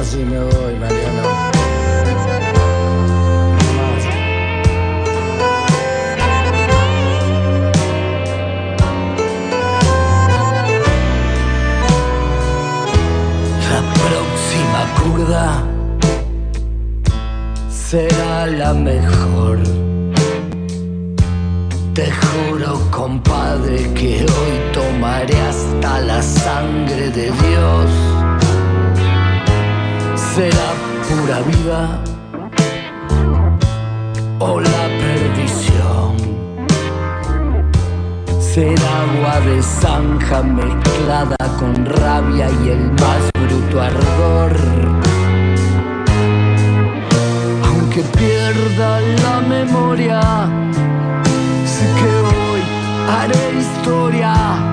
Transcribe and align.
así 0.00 0.24
me 0.24 0.38
voy. 0.38 0.74
La 13.70 13.82
próxima 14.02 14.80
curda 14.98 15.62
será 17.68 18.46
la 18.46 18.72
mejor. 18.72 19.58
Te 21.94 22.10
juro, 22.10 22.80
compadre, 22.90 23.92
que 23.94 24.24
hoy 24.24 24.54
tomaré 24.72 25.38
hasta 25.42 26.00
la 26.00 26.22
sangre 26.22 27.10
de 27.10 27.24
Dios. 27.24 28.19
Será 30.34 30.70
pura 31.08 31.40
vida 31.40 31.98
o 34.38 34.60
la 34.60 34.84
perdición. 35.02 36.16
Será 38.38 39.02
agua 39.02 39.40
de 39.40 39.60
zanja 39.60 40.42
mezclada 40.42 41.36
con 41.58 41.84
rabia 41.84 42.48
y 42.64 42.68
el 42.68 42.92
más 42.92 43.22
bruto 43.34 43.80
ardor. 43.80 44.56
Aunque 47.64 48.02
pierda 48.16 49.00
la 49.00 49.40
memoria, 49.40 50.20
sé 51.66 51.86
que 51.98 52.10
hoy 52.30 52.62
haré 53.18 53.58
historia. 53.58 54.69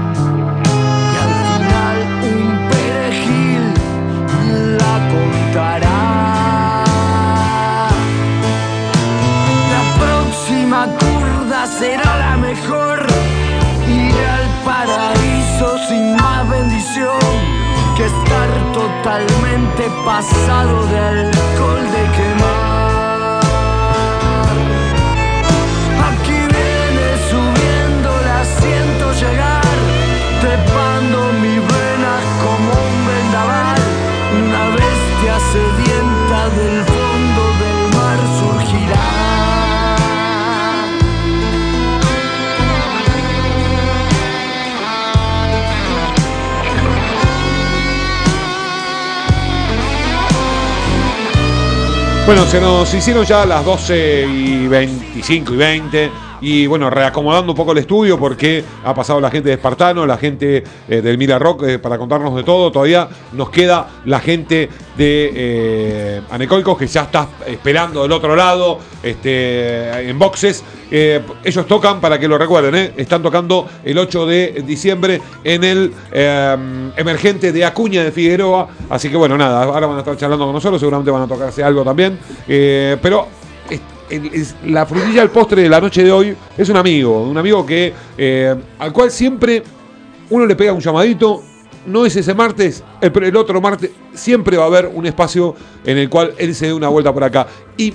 Será 11.66 12.18
la 12.18 12.38
mejor. 12.38 13.06
Iré 13.88 14.26
al 14.30 14.48
paraíso 14.66 15.78
sin 15.88 16.16
más 16.16 16.48
bendición 16.50 17.20
que 17.96 18.06
estar 18.06 18.50
totalmente 18.74 19.90
pasado 20.06 20.86
de 20.88 21.00
alcohol 21.00 21.84
de 21.96 22.04
quemar. 22.18 23.42
Aquí 26.10 26.40
viene 26.56 27.08
subiendo, 27.32 28.10
la 28.30 28.46
siento 28.46 29.14
llegar, 29.14 29.64
trepando 30.42 31.27
Bueno, 52.28 52.46
se 52.46 52.60
nos 52.60 52.94
hicieron 52.94 53.24
ya 53.24 53.46
las 53.46 53.64
12 53.64 54.26
y 54.28 54.68
25 54.68 55.54
y 55.54 55.56
20. 55.56 56.12
Y 56.42 56.68
bueno, 56.68 56.90
reacomodando 56.90 57.52
un 57.52 57.58
poco 57.58 57.72
el 57.72 57.80
estudio 57.80 58.20
porque 58.20 58.64
ha 58.84 58.94
pasado 58.94 59.20
la 59.20 59.32
gente 59.32 59.50
de 59.50 59.56
Espartano, 59.56 60.06
la 60.06 60.18
gente 60.18 60.64
eh, 60.88 61.02
del 61.02 61.18
Mira 61.18 61.40
Rock 61.40 61.64
eh, 61.64 61.80
para 61.80 61.98
contarnos 61.98 62.36
de 62.36 62.44
todo. 62.44 62.72
Todavía 62.72 63.08
nos 63.34 63.50
queda 63.50 63.88
la 64.06 64.20
gente 64.20 64.70
de 64.98 65.32
eh, 65.34 66.22
que 66.78 66.88
ya 66.88 67.04
está 67.04 67.28
esperando 67.46 68.04
del 68.04 68.12
otro 68.12 68.36
lado 68.36 68.80
este, 69.02 70.10
en 70.10 70.18
boxes. 70.20 70.64
Eh, 70.90 71.22
ellos 71.44 71.68
tocan, 71.68 72.00
para 72.00 72.20
que 72.20 72.28
lo 72.28 72.38
recuerden, 72.38 72.94
están 72.96 73.22
tocando 73.22 73.68
el 73.84 73.98
8 73.98 74.26
de 74.26 74.64
diciembre 74.66 75.22
en 75.44 75.64
el 75.64 75.94
emergente 76.96 77.52
de 77.52 77.66
Acuña 77.66 78.04
de 78.04 78.12
Figueroa. 78.12 78.68
Así 78.90 79.10
que 79.10 79.18
bueno, 79.18 79.38
nada, 79.38 79.64
ahora 79.64 79.88
van 79.88 79.98
a 79.98 80.00
estar 80.00 80.16
charlando 80.16 80.46
con 80.46 80.54
nosotros, 80.54 80.80
seguramente 80.80 81.12
van 81.12 81.24
a 81.24 81.28
tocarse 81.28 81.64
algo 81.64 81.84
también. 81.84 82.18
Pero 82.48 83.28
es- 84.10 84.56
la 84.66 84.86
frutilla 84.86 85.22
al 85.22 85.30
postre 85.30 85.62
de 85.64 85.70
la 85.70 85.80
noche 85.82 86.04
de 86.04 86.12
hoy 86.12 86.36
es 86.58 86.70
un 86.70 86.78
amigo, 86.78 87.24
un 87.24 87.38
amigo 87.38 87.66
que 87.66 87.94
eh, 88.18 88.56
al 88.80 88.94
cual 88.94 89.12
siempre 89.12 89.64
uno 90.30 90.46
le 90.46 90.56
pega 90.56 90.74
un 90.74 90.80
llamadito. 90.82 91.42
No 91.86 92.06
es 92.06 92.18
ese 92.18 92.34
martes, 92.34 92.84
el, 93.00 93.24
el 93.24 93.36
otro 93.38 93.62
martes 93.62 93.92
siempre 94.14 94.58
va 94.58 94.64
a 94.66 94.68
haber 94.68 94.92
un 94.94 95.06
espacio 95.06 95.56
en 95.86 95.98
el 95.98 96.10
cual 96.10 96.34
él 96.38 96.54
se 96.54 96.66
dé 96.66 96.74
una 96.74 96.90
vuelta 96.90 97.14
por 97.14 97.24
acá. 97.24 97.48
Y 97.78 97.94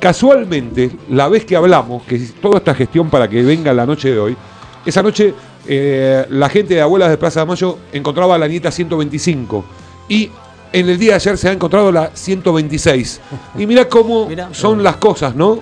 casualmente, 0.00 0.90
la 1.10 1.28
vez 1.28 1.44
que 1.44 1.54
hablamos, 1.56 2.02
que 2.04 2.18
toda 2.40 2.58
esta 2.58 2.74
gestión 2.74 3.10
para 3.10 3.28
que 3.28 3.42
venga 3.42 3.72
la 3.72 3.86
noche 3.86 4.10
de 4.12 4.18
hoy, 4.18 4.36
esa 4.86 5.02
noche 5.02 5.34
eh, 5.66 6.24
la 6.30 6.48
gente 6.48 6.74
de 6.74 6.80
Abuelas 6.80 7.10
de 7.10 7.16
Plaza 7.18 7.40
de 7.40 7.46
Mayo 7.46 7.78
encontraba 7.92 8.38
la 8.38 8.48
nieta 8.48 8.70
125 8.70 9.64
y 10.08 10.30
en 10.72 10.88
el 10.88 10.98
día 10.98 11.10
de 11.12 11.16
ayer 11.16 11.38
se 11.38 11.48
ha 11.48 11.52
encontrado 11.52 11.90
la 11.92 12.10
126. 12.14 13.20
Y 13.58 13.66
mira 13.66 13.88
cómo 13.88 14.26
Mirá. 14.28 14.48
son 14.52 14.82
las 14.82 14.96
cosas, 14.96 15.34
¿no? 15.34 15.60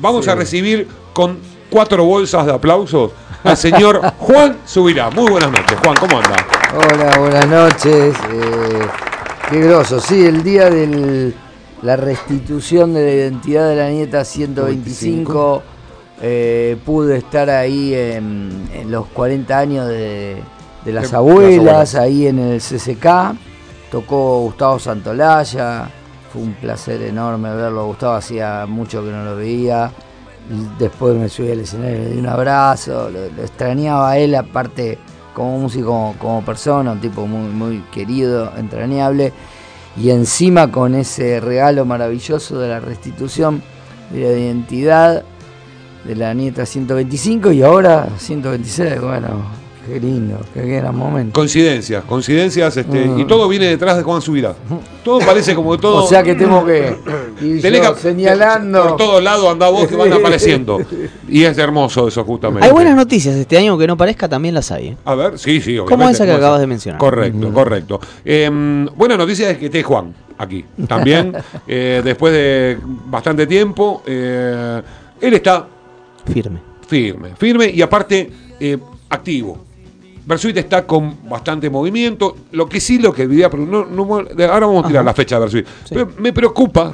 Vamos 0.00 0.28
a 0.28 0.34
recibir 0.34 0.86
con 1.12 1.38
cuatro 1.70 2.04
bolsas 2.04 2.46
de 2.46 2.52
aplausos 2.52 3.10
al 3.44 3.56
señor 3.56 4.00
Juan 4.18 4.58
Subirá. 4.64 5.10
Muy 5.10 5.30
buenas 5.30 5.50
noches, 5.50 5.78
Juan, 5.82 5.96
¿cómo 6.00 6.16
anda? 6.18 6.36
Hola, 6.76 7.18
buenas 7.18 7.46
noches. 7.48 8.14
eh, 8.32 8.86
qué 9.50 9.60
groso. 9.60 10.00
Sí, 10.00 10.24
el 10.24 10.42
día 10.42 10.68
de 10.70 11.32
la 11.82 11.96
restitución 11.96 12.92
de 12.94 13.04
la 13.04 13.12
identidad 13.12 13.68
de 13.68 13.76
la 13.76 13.88
nieta 13.90 14.24
125, 14.24 15.62
eh, 16.20 16.76
pude 16.84 17.16
estar 17.18 17.48
ahí 17.50 17.94
en, 17.94 18.68
en 18.74 18.90
los 18.90 19.06
40 19.06 19.56
años 19.58 19.86
de, 19.88 20.42
de 20.84 20.92
las 20.92 21.12
abuelas, 21.14 21.64
las 21.64 21.94
abuelas. 21.94 21.94
ahí 21.94 22.26
en 22.26 22.38
el 22.40 22.60
CCK. 22.60 23.06
Tocó 23.90 24.40
Gustavo 24.40 24.78
Santolaya. 24.78 25.88
Fue 26.32 26.42
un 26.42 26.54
placer 26.54 27.02
enorme 27.02 27.54
verlo. 27.54 27.86
Gustavo 27.86 28.14
hacía 28.14 28.66
mucho 28.66 29.02
que 29.02 29.10
no 29.10 29.24
lo 29.24 29.36
veía. 29.36 29.90
Después 30.78 31.14
me 31.16 31.28
subí 31.28 31.50
al 31.50 31.60
escenario, 31.60 31.98
le 31.98 32.10
di 32.10 32.18
un 32.18 32.26
abrazo, 32.26 33.10
lo, 33.10 33.28
lo 33.28 33.42
extrañaba 33.42 34.12
a 34.12 34.18
él, 34.18 34.34
aparte 34.34 34.98
como 35.34 35.58
músico, 35.58 35.86
como, 35.86 36.14
como 36.18 36.44
persona, 36.44 36.92
un 36.92 37.00
tipo 37.00 37.26
muy, 37.26 37.52
muy 37.52 37.80
querido, 37.92 38.50
entrañable, 38.56 39.32
y 39.96 40.10
encima 40.10 40.72
con 40.72 40.94
ese 40.94 41.38
regalo 41.38 41.84
maravilloso 41.84 42.58
de 42.58 42.68
la 42.68 42.80
restitución 42.80 43.62
de 44.10 44.20
la 44.20 44.38
identidad 44.38 45.24
de 46.04 46.16
la 46.16 46.34
nieta 46.34 46.64
125 46.64 47.52
y 47.52 47.62
ahora 47.62 48.08
126, 48.16 49.00
bueno, 49.00 49.28
qué 49.88 50.00
lindo, 50.00 50.38
qué 50.54 50.62
gran 50.62 50.96
momento. 50.96 51.32
Coincidencias, 51.32 52.04
coincidencias, 52.04 52.76
este, 52.76 53.06
Mm. 53.06 53.20
y 53.20 53.24
todo 53.26 53.48
viene 53.48 53.66
detrás 53.66 53.96
de 53.96 54.02
Juan 54.02 54.20
Subirá. 54.22 54.54
Todo 55.02 55.18
parece 55.20 55.54
como 55.54 55.72
que 55.72 55.78
todo. 55.78 56.04
O 56.04 56.08
sea 56.08 56.22
que 56.22 56.34
tengo 56.34 56.64
que 56.64 56.94
ir 57.40 57.60
yo 57.62 57.94
que- 57.94 58.00
señalando. 58.00 58.82
Por 58.88 58.96
todos 58.96 59.22
lados 59.22 59.46
anda 59.50 59.68
vos 59.70 59.86
que 59.88 59.96
van 59.96 60.12
apareciendo. 60.12 60.78
Y 61.28 61.44
es 61.44 61.56
hermoso 61.58 62.08
eso, 62.08 62.24
justamente. 62.24 62.66
Hay 62.66 62.72
buenas 62.72 62.94
noticias 62.94 63.34
este 63.36 63.56
año, 63.58 63.72
aunque 63.72 63.86
no 63.86 63.96
parezca, 63.96 64.28
también 64.28 64.54
las 64.54 64.70
hay. 64.70 64.88
¿eh? 64.88 64.96
A 65.04 65.14
ver, 65.14 65.38
sí, 65.38 65.60
sí, 65.60 65.78
obviamente. 65.78 65.90
Como 65.90 66.08
esa 66.08 66.26
que 66.26 66.32
acabas 66.32 66.60
de 66.60 66.66
mencionar. 66.66 66.98
Correcto, 67.00 67.52
correcto. 67.52 68.00
Eh, 68.24 68.50
buena 68.96 69.16
noticia 69.16 69.50
es 69.50 69.58
que 69.58 69.66
esté 69.66 69.82
Juan 69.82 70.14
aquí 70.36 70.64
también. 70.86 71.32
eh, 71.66 72.02
después 72.04 72.32
de 72.32 72.78
bastante 73.06 73.46
tiempo, 73.46 74.02
eh, 74.06 74.82
él 75.20 75.34
está 75.34 75.66
Firme. 76.32 76.60
firme, 76.86 77.30
firme 77.36 77.70
y 77.70 77.80
aparte 77.82 78.30
eh, 78.60 78.76
activo. 79.08 79.64
Versuit 80.28 80.56
está 80.58 80.86
con 80.86 81.26
bastante 81.28 81.70
movimiento. 81.70 82.36
Lo 82.52 82.68
que 82.68 82.80
sí, 82.80 82.98
lo 82.98 83.14
que 83.14 83.26
diría, 83.26 83.48
pero 83.48 83.64
no, 83.64 83.86
no- 83.86 84.14
ahora 84.14 84.66
vamos 84.66 84.84
a 84.84 84.88
tirar 84.88 85.02
la 85.04 85.14
fecha 85.14 85.36
de 85.36 85.40
Versuit. 85.40 85.66
Pero 85.88 86.10
me 86.18 86.32
preocupa 86.34 86.92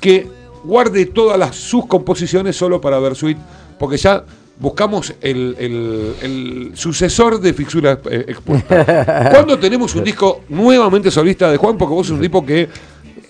que 0.00 0.28
guarde 0.64 1.06
todas 1.06 1.36
las, 1.38 1.56
sus 1.56 1.86
composiciones 1.86 2.54
solo 2.56 2.80
para 2.80 2.98
Versuit, 3.00 3.36
porque 3.78 3.96
ya 3.96 4.24
buscamos 4.58 5.12
el, 5.20 5.56
el- 5.58 6.14
el 6.22 6.70
sucesor 6.74 7.40
de 7.40 7.52
Fixura 7.54 7.98
eh, 8.08 8.26
Expuesta. 8.28 9.28
¿Cuándo 9.32 9.58
tenemos 9.58 9.92
un 9.96 10.04
disco 10.04 10.42
nuevamente 10.48 11.10
solista 11.10 11.50
de 11.50 11.56
Juan? 11.56 11.76
Porque 11.76 11.94
vos 11.94 12.06
sos 12.06 12.14
un 12.16 12.22
tipo 12.22 12.46
que, 12.46 12.68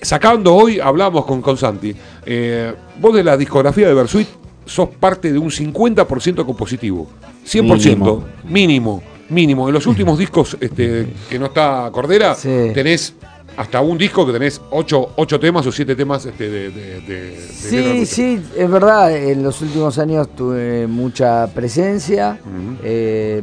sacando 0.03 0.55
hoy, 0.55 0.79
hablamos 0.81 1.25
con, 1.25 1.41
con 1.41 1.57
Santi. 1.57 1.95
Eh, 2.27 2.75
vos 3.01 3.15
de 3.15 3.25
la 3.25 3.39
discografía 3.39 3.89
de 3.89 3.95
Versuit 3.95 4.29
sos 4.67 4.91
parte 4.91 5.33
de 5.33 5.39
un 5.39 5.51
50% 5.51 6.45
compositivo. 6.45 7.09
100%, 7.45 7.63
mínimo. 7.65 8.25
Mínimo. 8.45 9.03
mínimo, 9.29 9.69
En 9.69 9.75
los 9.75 9.87
últimos 9.87 10.19
discos 10.19 10.57
este, 10.61 11.07
que 11.31 11.39
no 11.39 11.47
está 11.47 11.89
Cordera, 11.93 12.35
Sí. 12.35 12.71
tenés 12.75 13.15
hasta 13.57 13.81
un 13.83 13.99
disco 13.99 14.25
que 14.27 14.33
tenés 14.33 14.61
8 14.71 15.39
temas 15.41 15.67
o 15.67 15.73
7 15.73 15.95
temas 15.95 16.25
este, 16.25 16.49
de, 16.49 16.71
de- 16.71 17.37
Sí, 17.53 18.07
sí, 18.07 18.43
es 18.57 18.71
verdad. 18.71 19.15
En 19.15 19.43
los 19.43 19.61
últimos 19.63 19.99
años 19.99 20.29
tuve 20.35 20.87
mucha 20.87 21.47
presencia. 21.49 22.39
Eh, 22.83 23.43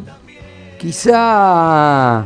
quizá 0.79 2.25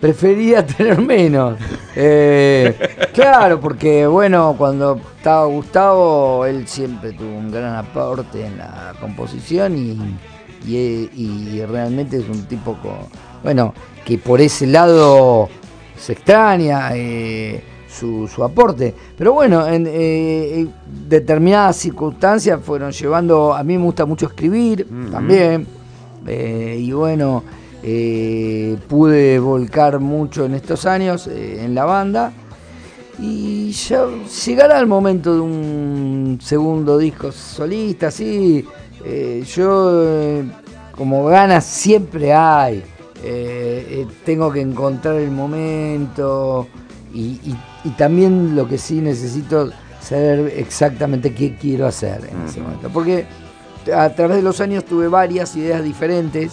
prefería 0.00 0.66
tener 0.66 1.00
menos. 1.00 1.56
Eh, 1.94 2.74
claro, 3.14 3.60
porque 3.60 4.06
bueno, 4.06 4.54
cuando 4.58 5.00
estaba 5.16 5.46
Gustavo, 5.46 6.44
él 6.46 6.66
siempre 6.66 7.12
tuvo 7.12 7.36
un 7.36 7.50
gran 7.52 7.76
aporte 7.76 8.44
en 8.46 8.58
la 8.58 8.94
composición 9.00 9.76
y, 9.78 9.98
y- 10.66 11.10
y 11.14 11.64
realmente 11.66 12.16
es 12.18 12.28
un 12.28 12.44
tipo 12.44 12.74
con, 12.82 12.92
bueno, 13.42 13.74
que 14.04 14.18
por 14.18 14.40
ese 14.40 14.66
lado 14.66 15.48
se 15.98 16.12
extraña 16.14 16.90
eh, 16.94 17.62
su, 17.88 18.26
su 18.28 18.42
aporte. 18.42 18.94
Pero 19.16 19.32
bueno, 19.34 19.66
en 19.66 19.86
eh, 19.88 20.60
en 20.60 20.72
determinadas 21.08 21.76
circunstancias 21.76 22.60
fueron 22.62 22.90
llevando, 22.92 23.54
a 23.54 23.62
mí 23.62 23.76
me 23.78 23.84
gusta 23.84 24.04
mucho 24.06 24.26
escribir 24.26 24.86
también, 25.10 25.66
eh, 26.26 26.76
y 26.80 26.92
bueno, 26.92 27.42
eh, 27.82 28.76
pude 28.88 29.38
volcar 29.38 29.98
mucho 30.00 30.44
en 30.44 30.54
estos 30.54 30.86
años 30.86 31.26
eh, 31.26 31.64
en 31.64 31.74
la 31.74 31.84
banda. 31.84 32.32
Y 33.20 33.70
ya 33.72 34.06
llegará 34.46 34.80
el 34.80 34.86
momento 34.86 35.34
de 35.34 35.40
un 35.40 36.38
segundo 36.42 36.96
disco 36.98 37.30
solista, 37.30 38.10
sí. 38.10 38.64
Eh, 39.04 39.42
yo, 39.46 39.90
eh, 40.04 40.44
como 40.96 41.24
ganas 41.26 41.64
siempre 41.64 42.32
hay. 42.32 42.82
eh, 43.24 44.06
tengo 44.24 44.50
que 44.52 44.60
encontrar 44.60 45.14
el 45.16 45.30
momento 45.30 46.66
y, 47.14 47.20
y- 47.44 47.56
y 47.84 47.90
también 47.90 48.56
lo 48.56 48.66
que 48.66 48.78
sí 48.78 49.00
necesito 49.00 49.70
saber 50.00 50.52
exactamente 50.56 51.32
qué 51.32 51.54
quiero 51.56 51.86
hacer 51.86 52.28
en 52.32 52.48
ese 52.48 52.60
momento. 52.60 52.88
Porque 52.92 53.26
a 53.94 54.08
través 54.10 54.36
de 54.38 54.42
los 54.42 54.60
años 54.60 54.84
tuve 54.84 55.06
varias 55.08 55.54
ideas 55.56 55.82
diferentes. 55.84 56.52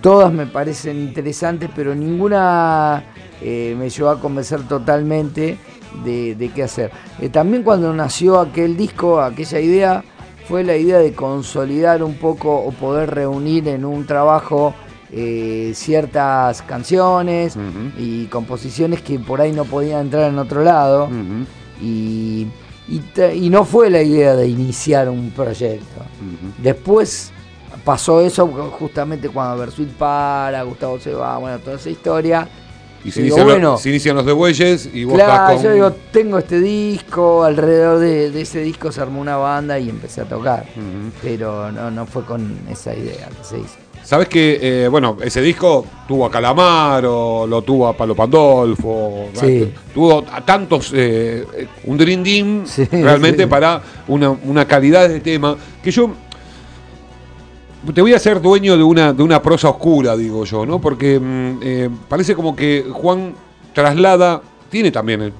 Todas 0.00 0.32
me 0.32 0.46
parecen 0.46 0.96
interesantes, 0.98 1.68
pero 1.74 1.94
ninguna 1.94 3.04
eh, 3.42 3.74
me 3.78 3.90
llevó 3.90 4.10
a 4.10 4.20
convencer 4.20 4.62
totalmente 4.68 5.58
de, 6.04 6.34
de 6.36 6.48
qué 6.50 6.62
hacer. 6.62 6.90
Eh, 7.20 7.28
también 7.28 7.62
cuando 7.64 7.92
nació 7.92 8.38
aquel 8.40 8.76
disco, 8.76 9.20
aquella 9.20 9.60
idea, 9.60 10.04
fue 10.50 10.64
la 10.64 10.76
idea 10.76 10.98
de 10.98 11.12
consolidar 11.12 12.02
un 12.02 12.14
poco 12.14 12.52
o 12.52 12.72
poder 12.72 13.14
reunir 13.14 13.68
en 13.68 13.84
un 13.84 14.04
trabajo 14.04 14.74
eh, 15.12 15.70
ciertas 15.76 16.62
canciones 16.62 17.56
y 17.96 18.24
composiciones 18.26 19.00
que 19.00 19.20
por 19.20 19.40
ahí 19.40 19.52
no 19.52 19.64
podían 19.64 20.00
entrar 20.00 20.28
en 20.28 20.40
otro 20.40 20.64
lado. 20.64 21.08
Y, 21.80 22.48
y 22.88 23.48
no 23.48 23.64
fue 23.64 23.90
la 23.90 24.02
idea 24.02 24.34
de 24.34 24.48
iniciar 24.48 25.08
un 25.08 25.30
proyecto. 25.30 26.02
Después 26.58 27.30
pasó 27.84 28.20
eso 28.20 28.48
justamente 28.76 29.28
cuando 29.28 29.56
Versuit 29.56 29.90
para, 29.90 30.64
Gustavo 30.64 30.98
se 30.98 31.14
va, 31.14 31.38
bueno, 31.38 31.60
toda 31.60 31.76
esa 31.76 31.90
historia. 31.90 32.48
Y 33.04 33.10
se 33.10 33.22
Digo, 33.22 33.36
inician, 33.36 33.46
bueno, 33.46 33.70
los, 33.72 33.80
se 33.82 33.88
inician 33.88 34.16
los 34.16 34.26
de 34.26 34.32
Bueyes 34.32 34.90
y 34.92 35.04
vos 35.04 35.14
Claro, 35.14 35.32
estás 35.32 35.54
con... 35.54 35.62
yo 35.64 35.72
digo, 35.72 35.92
tengo 36.12 36.38
este 36.38 36.60
disco, 36.60 37.44
alrededor 37.44 37.98
de, 37.98 38.30
de 38.30 38.40
ese 38.42 38.60
disco 38.60 38.92
se 38.92 39.00
armó 39.00 39.20
una 39.20 39.36
banda 39.36 39.78
y 39.78 39.88
empecé 39.88 40.20
a 40.20 40.24
tocar. 40.24 40.66
Pero 41.22 41.72
no, 41.72 41.90
no 41.90 42.06
fue 42.06 42.24
con 42.24 42.58
esa 42.68 42.94
idea 42.94 43.28
que 43.28 43.42
se 43.44 43.58
hizo. 43.58 43.76
Sabes 44.02 44.28
que, 44.28 44.58
eh, 44.84 44.88
bueno, 44.88 45.18
ese 45.22 45.40
disco 45.42 45.84
tuvo 46.08 46.26
a 46.26 46.30
Calamaro, 46.30 47.46
lo 47.46 47.62
tuvo 47.62 47.86
a 47.86 47.96
Palo 47.96 48.14
Pandolfo, 48.16 49.28
Sí. 49.34 49.72
tuvo 49.94 50.24
a 50.30 50.44
tantos, 50.44 50.90
eh, 50.94 51.44
eh, 51.54 51.66
un 51.84 51.96
Dream 51.96 52.22
Team 52.22 52.62
Sí, 52.66 52.86
realmente 52.90 53.42
sí. 53.44 53.48
para 53.48 53.80
una, 54.08 54.30
una 54.30 54.64
calidad 54.66 55.08
de 55.08 55.20
tema 55.20 55.56
que 55.82 55.90
yo 55.90 56.10
te 57.94 58.00
voy 58.02 58.12
a 58.14 58.18
ser 58.18 58.40
dueño 58.40 58.76
de 58.76 58.82
una, 58.82 59.12
de 59.12 59.22
una 59.22 59.40
prosa 59.42 59.68
oscura, 59.70 60.16
digo 60.16 60.44
yo, 60.44 60.66
¿no? 60.66 60.80
Porque 60.80 61.18
mm, 61.18 61.58
eh, 61.62 61.90
parece 62.08 62.34
como 62.34 62.54
que 62.54 62.86
Juan 62.92 63.34
traslada, 63.72 64.42
tiene 64.68 64.90
también, 64.90 65.22
el- 65.22 65.32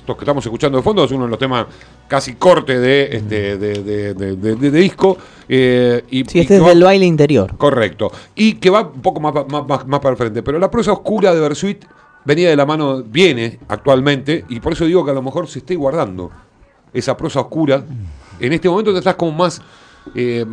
estos 0.00 0.16
que 0.16 0.24
estamos 0.24 0.44
escuchando 0.44 0.78
de 0.78 0.82
fondo, 0.84 1.04
es 1.04 1.10
uno 1.10 1.24
de 1.24 1.30
los 1.30 1.38
temas 1.38 1.66
casi 2.06 2.34
corte 2.36 2.78
de, 2.78 3.08
este, 3.12 3.58
de, 3.58 4.70
disco. 4.70 5.18
eh, 5.48 6.02
y, 6.10 6.24
Sí, 6.24 6.40
este 6.40 6.56
es 6.56 6.62
va- 6.62 6.68
del 6.70 6.82
baile 6.82 7.04
interior. 7.04 7.54
Correcto. 7.58 8.10
Y 8.34 8.54
que 8.54 8.70
va 8.70 8.80
un 8.82 9.02
poco 9.02 9.20
más, 9.20 9.34
más, 9.48 9.66
más- 9.66 9.86
más 9.86 10.00
para 10.00 10.12
el 10.12 10.16
frente. 10.16 10.42
Pero 10.42 10.58
la 10.58 10.70
prosa 10.70 10.92
oscura 10.92 11.34
de 11.34 11.40
Bersuit 11.40 11.84
venía 12.24 12.48
de 12.48 12.56
la 12.56 12.64
mano, 12.64 13.02
viene 13.02 13.58
actualmente, 13.68 14.44
y 14.48 14.60
por 14.60 14.72
eso 14.72 14.86
digo 14.86 15.04
que 15.04 15.10
a 15.10 15.14
lo 15.14 15.22
mejor 15.22 15.46
se 15.48 15.58
esté 15.58 15.74
guardando 15.76 16.30
esa 16.94 17.14
prosa 17.16 17.40
oscura. 17.40 17.84
En 18.40 18.52
este 18.54 18.68
momento 18.70 18.92
te 18.92 18.98
estás 18.98 19.16
como 19.16 19.32
más. 19.32 19.60
Eh, 20.14 20.44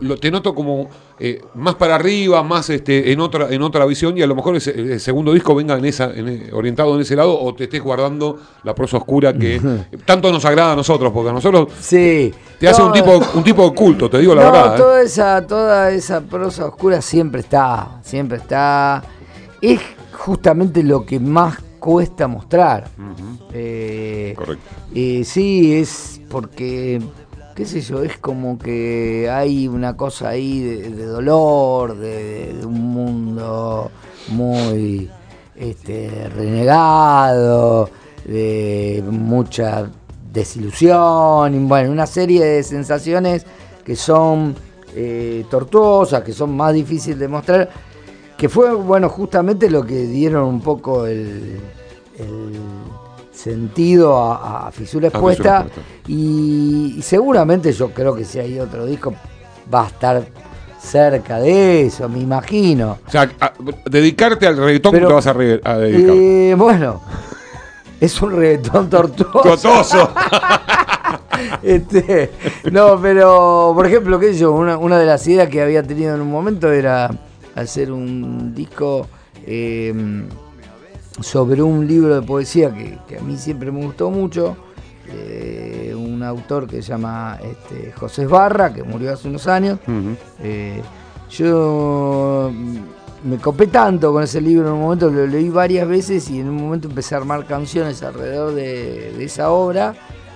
lo, 0.00 0.16
te 0.16 0.30
noto 0.30 0.54
como 0.54 0.88
eh, 1.18 1.40
más 1.54 1.74
para 1.76 1.94
arriba, 1.94 2.42
más 2.42 2.68
este, 2.70 3.12
en 3.12 3.20
otra 3.20 3.48
en 3.50 3.62
otra 3.62 3.84
visión, 3.86 4.16
y 4.18 4.22
a 4.22 4.26
lo 4.26 4.34
mejor 4.34 4.56
ese- 4.56 4.72
el, 4.78 5.00
segundo 5.00 5.32
disco 5.32 5.54
venga 5.54 5.76
en 5.78 5.84
esa, 5.84 6.12
en, 6.14 6.28
e- 6.28 6.52
orientado 6.52 6.94
en 6.94 7.00
ese 7.00 7.16
lado, 7.16 7.38
o 7.40 7.54
te 7.54 7.64
estés 7.64 7.82
guardando 7.82 8.38
la 8.64 8.74
prosa 8.74 8.98
oscura 8.98 9.32
que 9.32 9.60
tanto 10.04 10.30
nos 10.32 10.44
agrada 10.44 10.72
a 10.72 10.76
nosotros, 10.76 11.12
porque 11.12 11.30
a 11.30 11.32
nosotros 11.32 11.68
Sí. 11.80 12.32
te 12.58 12.68
hace 12.68 12.82
un 12.82 12.92
tipo, 12.92 13.20
un 13.34 13.44
tipo 13.44 13.68
de 13.68 13.74
culto, 13.74 14.10
te 14.10 14.18
digo 14.18 14.34
la 14.34 14.44
no, 14.44 14.52
verdad. 14.52 14.74
¿eh? 14.74 14.78
Toda, 14.78 15.02
esa, 15.02 15.46
toda 15.46 15.90
esa 15.90 16.20
prosa 16.20 16.66
oscura 16.66 17.00
siempre 17.00 17.40
está, 17.40 18.00
siempre 18.02 18.38
está. 18.38 19.02
Es 19.60 19.80
justamente 20.12 20.82
lo 20.82 21.04
que 21.06 21.18
más 21.20 21.58
cuesta 21.78 22.26
mostrar. 22.26 22.88
Eh, 23.52 24.34
Correcto. 24.36 24.64
eh, 24.94 25.22
sí, 25.24 25.74
es 25.74 26.20
porque, 26.28 27.00
qué 27.56 27.64
sé 27.64 27.80
yo, 27.80 28.02
es 28.02 28.18
como 28.18 28.58
que 28.58 29.30
hay 29.30 29.66
una 29.66 29.96
cosa 29.96 30.28
ahí 30.28 30.60
de, 30.60 31.06
dolor, 31.06 31.96
de, 31.96 32.54
un 32.66 32.92
mundo 32.92 33.90
muy 34.28 35.10
este, 35.56 36.28
renegado, 36.36 37.88
de 38.26 39.02
mucha 39.08 39.90
desilusión, 40.30 41.54
y 41.54 41.58
bueno, 41.66 41.92
una 41.92 42.06
serie 42.06 42.44
de 42.44 42.62
sensaciones 42.62 43.46
que 43.82 43.96
son 43.96 44.54
eh, 44.94 45.46
tortuosas, 45.50 46.22
que 46.22 46.34
son 46.34 46.54
más 46.54 46.74
difíciles 46.74 47.18
de 47.18 47.28
mostrar, 47.28 47.70
que 48.36 48.50
fue, 48.50 48.74
bueno, 48.74 49.08
justamente 49.08 49.70
lo 49.70 49.86
que 49.86 50.06
dieron 50.06 50.44
un 50.44 50.60
poco 50.60 51.06
el 51.06 51.58
sentido 53.36 54.16
a, 54.16 54.66
a 54.68 54.72
Fisura 54.72 55.08
Expuesta, 55.08 55.66
y, 56.08 56.94
y 56.98 57.02
seguramente 57.02 57.72
yo 57.72 57.90
creo 57.90 58.14
que 58.14 58.24
si 58.24 58.38
hay 58.38 58.58
otro 58.58 58.86
disco 58.86 59.12
va 59.72 59.84
a 59.84 59.86
estar 59.88 60.26
cerca 60.80 61.38
de 61.38 61.86
eso, 61.86 62.08
me 62.08 62.20
imagino. 62.20 62.98
O 63.06 63.10
sea, 63.10 63.30
a- 63.40 63.52
dedicarte 63.84 64.46
al 64.46 64.56
reggaetón 64.56 64.92
Pero- 64.92 65.08
te 65.08 65.14
vas 65.14 65.26
a, 65.26 65.32
re- 65.32 65.60
a 65.64 65.76
dedicar. 65.76 66.14
Eh, 66.16 66.54
bueno, 66.56 67.00
es 68.00 68.22
un 68.22 68.32
reggaetón 68.36 68.88
tortuoso. 68.90 69.40
Cotoso. 69.42 70.10
Este, 71.62 72.30
no, 72.72 72.98
pero 73.00 73.72
por 73.74 73.86
ejemplo, 73.86 74.18
qué 74.18 74.32
sé 74.32 74.38
yo, 74.40 74.52
una, 74.52 74.76
una 74.78 74.98
de 74.98 75.06
las 75.06 75.26
ideas 75.26 75.48
que 75.48 75.60
había 75.62 75.82
tenido 75.82 76.14
en 76.14 76.20
un 76.20 76.30
momento 76.30 76.70
era 76.72 77.10
hacer 77.54 77.92
un 77.92 78.54
disco 78.54 79.06
eh, 79.46 79.92
sobre 81.20 81.62
un 81.62 81.86
libro 81.86 82.20
de 82.20 82.26
poesía 82.26 82.72
que, 82.72 82.98
que 83.08 83.18
a 83.18 83.20
mí 83.20 83.36
siempre 83.36 83.72
me 83.72 83.84
gustó 83.84 84.10
mucho, 84.10 84.56
eh, 85.08 85.94
un 85.96 86.22
autor 86.22 86.66
que 86.66 86.82
se 86.82 86.88
llama 86.88 87.38
este, 87.42 87.92
José 87.92 88.26
Barra, 88.26 88.72
que 88.72 88.82
murió 88.82 89.12
hace 89.12 89.28
unos 89.28 89.46
años. 89.46 89.78
Eh, 90.42 90.82
yo 91.30 92.52
me 93.24 93.38
copé 93.38 93.66
tanto 93.68 94.12
con 94.12 94.22
ese 94.22 94.40
libro 94.40 94.68
en 94.68 94.74
un 94.74 94.80
momento, 94.80 95.10
lo 95.10 95.26
leí 95.26 95.48
varias 95.48 95.88
veces 95.88 96.28
y 96.30 96.40
en 96.40 96.48
un 96.48 96.56
momento 96.56 96.88
empecé 96.88 97.14
a 97.14 97.18
armar 97.18 97.46
canciones 97.46 98.02
alrededor 98.02 98.54
de, 98.54 99.12
de 99.16 99.24
esa 99.24 99.50
obra, 99.50 99.94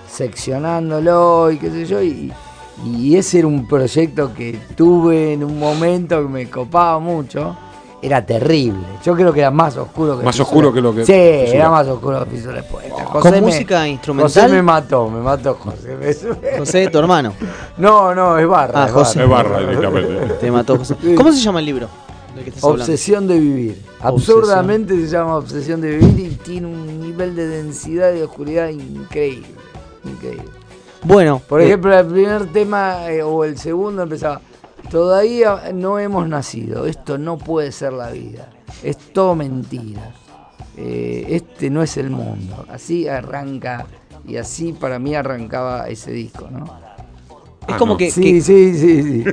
seccionándolo 0.09 1.51
y 1.51 1.57
qué 1.57 1.69
sé 1.69 1.85
yo, 1.85 2.01
y, 2.01 2.33
y 2.85 3.15
ese 3.15 3.39
era 3.39 3.47
un 3.47 3.67
proyecto 3.67 4.33
que 4.33 4.59
tuve 4.75 5.33
en 5.33 5.43
un 5.43 5.59
momento 5.59 6.21
que 6.21 6.27
me 6.27 6.49
copaba 6.49 6.99
mucho. 6.99 7.55
Era 8.03 8.25
terrible. 8.25 8.79
Yo 9.03 9.15
creo 9.15 9.31
que 9.31 9.41
era 9.41 9.51
más 9.51 9.77
oscuro 9.77 10.17
que 10.17 10.25
Más 10.25 10.39
oscuro 10.39 10.73
que 10.73 10.81
lo 10.81 10.93
que- 10.95 11.05
Sí, 11.05 11.13
era 11.13 11.69
más 11.69 11.87
oscuro 11.87 12.23
que 12.25 12.31
Fisura 12.31 12.59
Expuesta. 12.59 13.03
¿Con 13.05 13.21
José 13.21 13.31
me- 13.31 13.41
música 13.41 13.87
instrumental? 13.87 14.43
José 14.43 14.47
me 14.55 14.61
mató, 14.63 15.07
me 15.09 15.19
mató 15.21 15.53
José. 15.55 15.95
Me- 15.95 16.57
José, 16.57 16.87
tu 16.87 16.97
hermano. 16.97 17.33
No, 17.77 18.15
no, 18.15 18.39
es 18.39 18.47
barra. 18.47 18.83
Ah, 18.83 18.87
es 18.87 18.91
José. 18.91 19.21
Es 19.23 19.29
barra 19.29 19.59
directamente. 19.59 20.33
Te 20.39 20.51
mató 20.51 20.77
José. 20.77 20.95
¿Cómo 21.15 21.31
se 21.31 21.39
llama 21.39 21.59
el 21.59 21.65
libro 21.65 21.87
del 22.33 22.43
que 22.43 22.49
estás 22.49 22.63
hablando? 22.63 22.83
Obsesión 22.85 23.27
de 23.27 23.39
vivir. 23.39 23.81
Absurdamente 23.99 24.95
se 24.95 25.07
llama 25.07 25.35
Obsesión 25.35 25.79
de 25.81 25.97
vivir 25.97 26.31
y 26.31 26.35
tiene 26.37 26.67
un 26.67 27.01
nivel 27.01 27.35
de 27.35 27.47
densidad 27.47 28.11
y 28.13 28.15
de 28.19 28.23
oscuridad 28.23 28.69
increíble. 28.69 29.47
Increíble. 30.05 30.45
Bueno, 31.03 31.41
Por 31.47 31.61
eh, 31.61 31.65
ejemplo, 31.65 31.97
el 31.97 32.05
primer 32.07 32.45
tema 32.51 33.09
eh, 33.11 33.21
o 33.21 33.43
el 33.43 33.57
segundo 33.59 34.01
empezaba. 34.03 34.41
Todavía 34.89 35.71
no 35.73 35.99
hemos 35.99 36.27
nacido. 36.27 36.85
Esto 36.85 37.17
no 37.17 37.37
puede 37.37 37.71
ser 37.71 37.93
la 37.93 38.09
vida. 38.09 38.49
Es 38.83 38.97
todo 38.97 39.35
mentira. 39.35 40.11
Eh, 40.77 41.25
este 41.29 41.69
no 41.69 41.83
es 41.83 41.97
el 41.97 42.09
mundo. 42.09 42.65
Así 42.69 43.07
arranca 43.07 43.85
y 44.27 44.37
así 44.37 44.73
para 44.73 44.99
mí 44.99 45.15
arrancaba 45.15 45.87
ese 45.89 46.11
disco, 46.11 46.47
¿no? 46.51 46.63
es 47.67 47.75
Ah, 47.75 47.77
como 47.77 47.93
no. 47.93 47.97
que, 47.97 48.09
Sí, 48.09 48.21
que- 48.33 48.41
sí, 48.41 48.73
sí, 48.75 49.03
sí. 49.03 49.23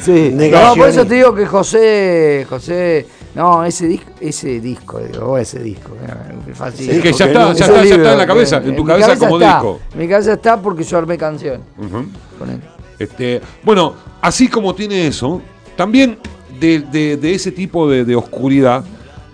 sí. 0.00 0.30
No, 0.50 0.74
por 0.74 0.88
eso 0.88 1.06
te 1.06 1.14
digo 1.14 1.34
que 1.34 1.46
José, 1.46 2.44
José 2.48 3.06
No, 3.34 3.64
ese 3.64 3.86
disco, 3.86 4.10
ese 4.20 4.60
disco, 4.60 4.98
digo, 4.98 5.24
o 5.26 5.38
ese 5.38 5.60
disco. 5.62 5.90
eh, 6.02 6.52
fácil. 6.54 6.90
Es 6.90 7.00
que 7.00 7.12
ya 7.12 7.26
está, 7.26 7.52
ya 7.54 7.64
está, 7.66 7.84
ya 7.84 7.94
está 7.94 8.12
en 8.12 8.18
la 8.18 8.26
cabeza, 8.26 8.56
eh, 8.58 8.62
en 8.68 8.76
tu 8.76 8.84
cabeza 8.84 9.16
como 9.16 9.36
está, 9.38 9.54
disco. 9.54 9.80
Mi 9.96 10.08
cabeza 10.08 10.32
está 10.34 10.60
porque 10.60 10.82
yo 10.84 10.98
armé 10.98 11.16
canciones 11.16 11.60
Ujú. 11.78 12.04
con 12.38 12.50
él. 12.50 12.60
Este, 13.02 13.40
bueno, 13.62 13.94
así 14.20 14.48
como 14.48 14.74
tiene 14.74 15.06
eso, 15.06 15.40
también 15.76 16.18
de, 16.60 16.80
de- 16.80 17.16
de 17.16 17.34
ese 17.34 17.52
tipo 17.52 17.88
de, 17.88 18.04
de 18.04 18.14
oscuridad, 18.16 18.84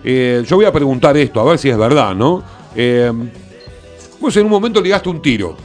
eh, 0.03 0.43
yo 0.47 0.55
voy 0.55 0.65
a 0.65 0.71
preguntar 0.71 1.15
esto, 1.17 1.39
a 1.39 1.43
ver 1.43 1.57
si 1.59 1.69
es 1.69 1.77
verdad, 1.77 2.15
¿no? 2.15 2.43
Eh, 2.75 3.11
vos 4.19 4.35
en 4.37 4.45
un 4.45 4.51
momento 4.51 4.81
ligaste 4.81 5.09
un 5.09 5.21
tiro. 5.21 5.55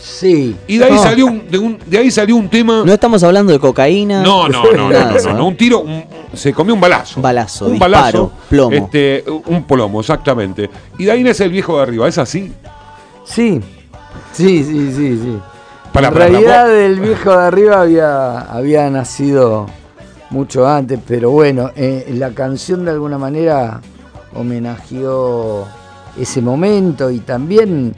Sí. 0.00 0.54
Y 0.68 0.78
de 0.78 0.84
ahí 0.84 0.92
No. 0.92 1.02
salió 1.02 1.26
un, 1.26 1.48
de, 1.50 1.58
un- 1.58 1.78
de 1.84 1.98
ahí 1.98 2.10
salió 2.10 2.36
un 2.36 2.48
tema. 2.48 2.82
No 2.86 2.92
estamos 2.92 3.22
hablando 3.24 3.52
de 3.52 3.58
cocaína. 3.58 4.22
No, 4.22 4.48
no, 4.48 4.62
no, 4.64 4.72
no, 4.72 4.88
nada 4.90 5.12
no, 5.20 5.32
no, 5.32 5.38
no, 5.38 5.46
un 5.48 5.56
tiro, 5.56 5.80
un- 5.80 6.04
se 6.32 6.52
comió 6.52 6.74
un 6.74 6.80
balazo. 6.80 7.20
Balazo, 7.20 7.66
un 7.66 7.72
disparo, 7.72 7.90
balazo, 7.92 8.32
plomo. 8.48 8.76
Este, 8.76 9.24
un 9.46 9.64
plomo, 9.64 10.00
exactamente. 10.00 10.70
Y 10.98 11.04
de 11.06 11.10
ahí 11.10 11.24
nace 11.24 11.44
el 11.44 11.50
viejo 11.50 11.76
de 11.76 11.82
arriba, 11.82 12.06
¿es 12.08 12.18
así? 12.18 12.52
Sí. 13.24 13.60
Sí, 14.32 14.62
sí, 14.64 14.92
sí, 14.94 15.18
sí. 15.22 15.38
Para- 15.96 16.08
en 16.08 16.12
para- 16.14 16.26
realidad 16.26 16.76
el 16.78 17.00
viejo 17.00 17.30
de 17.36 17.42
arriba 17.44 17.80
había, 17.80 18.40
había 18.40 18.90
nacido 18.90 19.66
mucho 20.30 20.66
antes, 20.68 21.00
pero 21.06 21.30
bueno, 21.30 21.70
eh, 21.74 22.06
la 22.18 22.30
canción 22.32 22.84
de 22.84 22.90
alguna 22.90 23.16
manera 23.18 23.80
homenajeó 24.34 25.66
ese 26.18 26.40
momento 26.40 27.10
y 27.10 27.20
también 27.20 27.94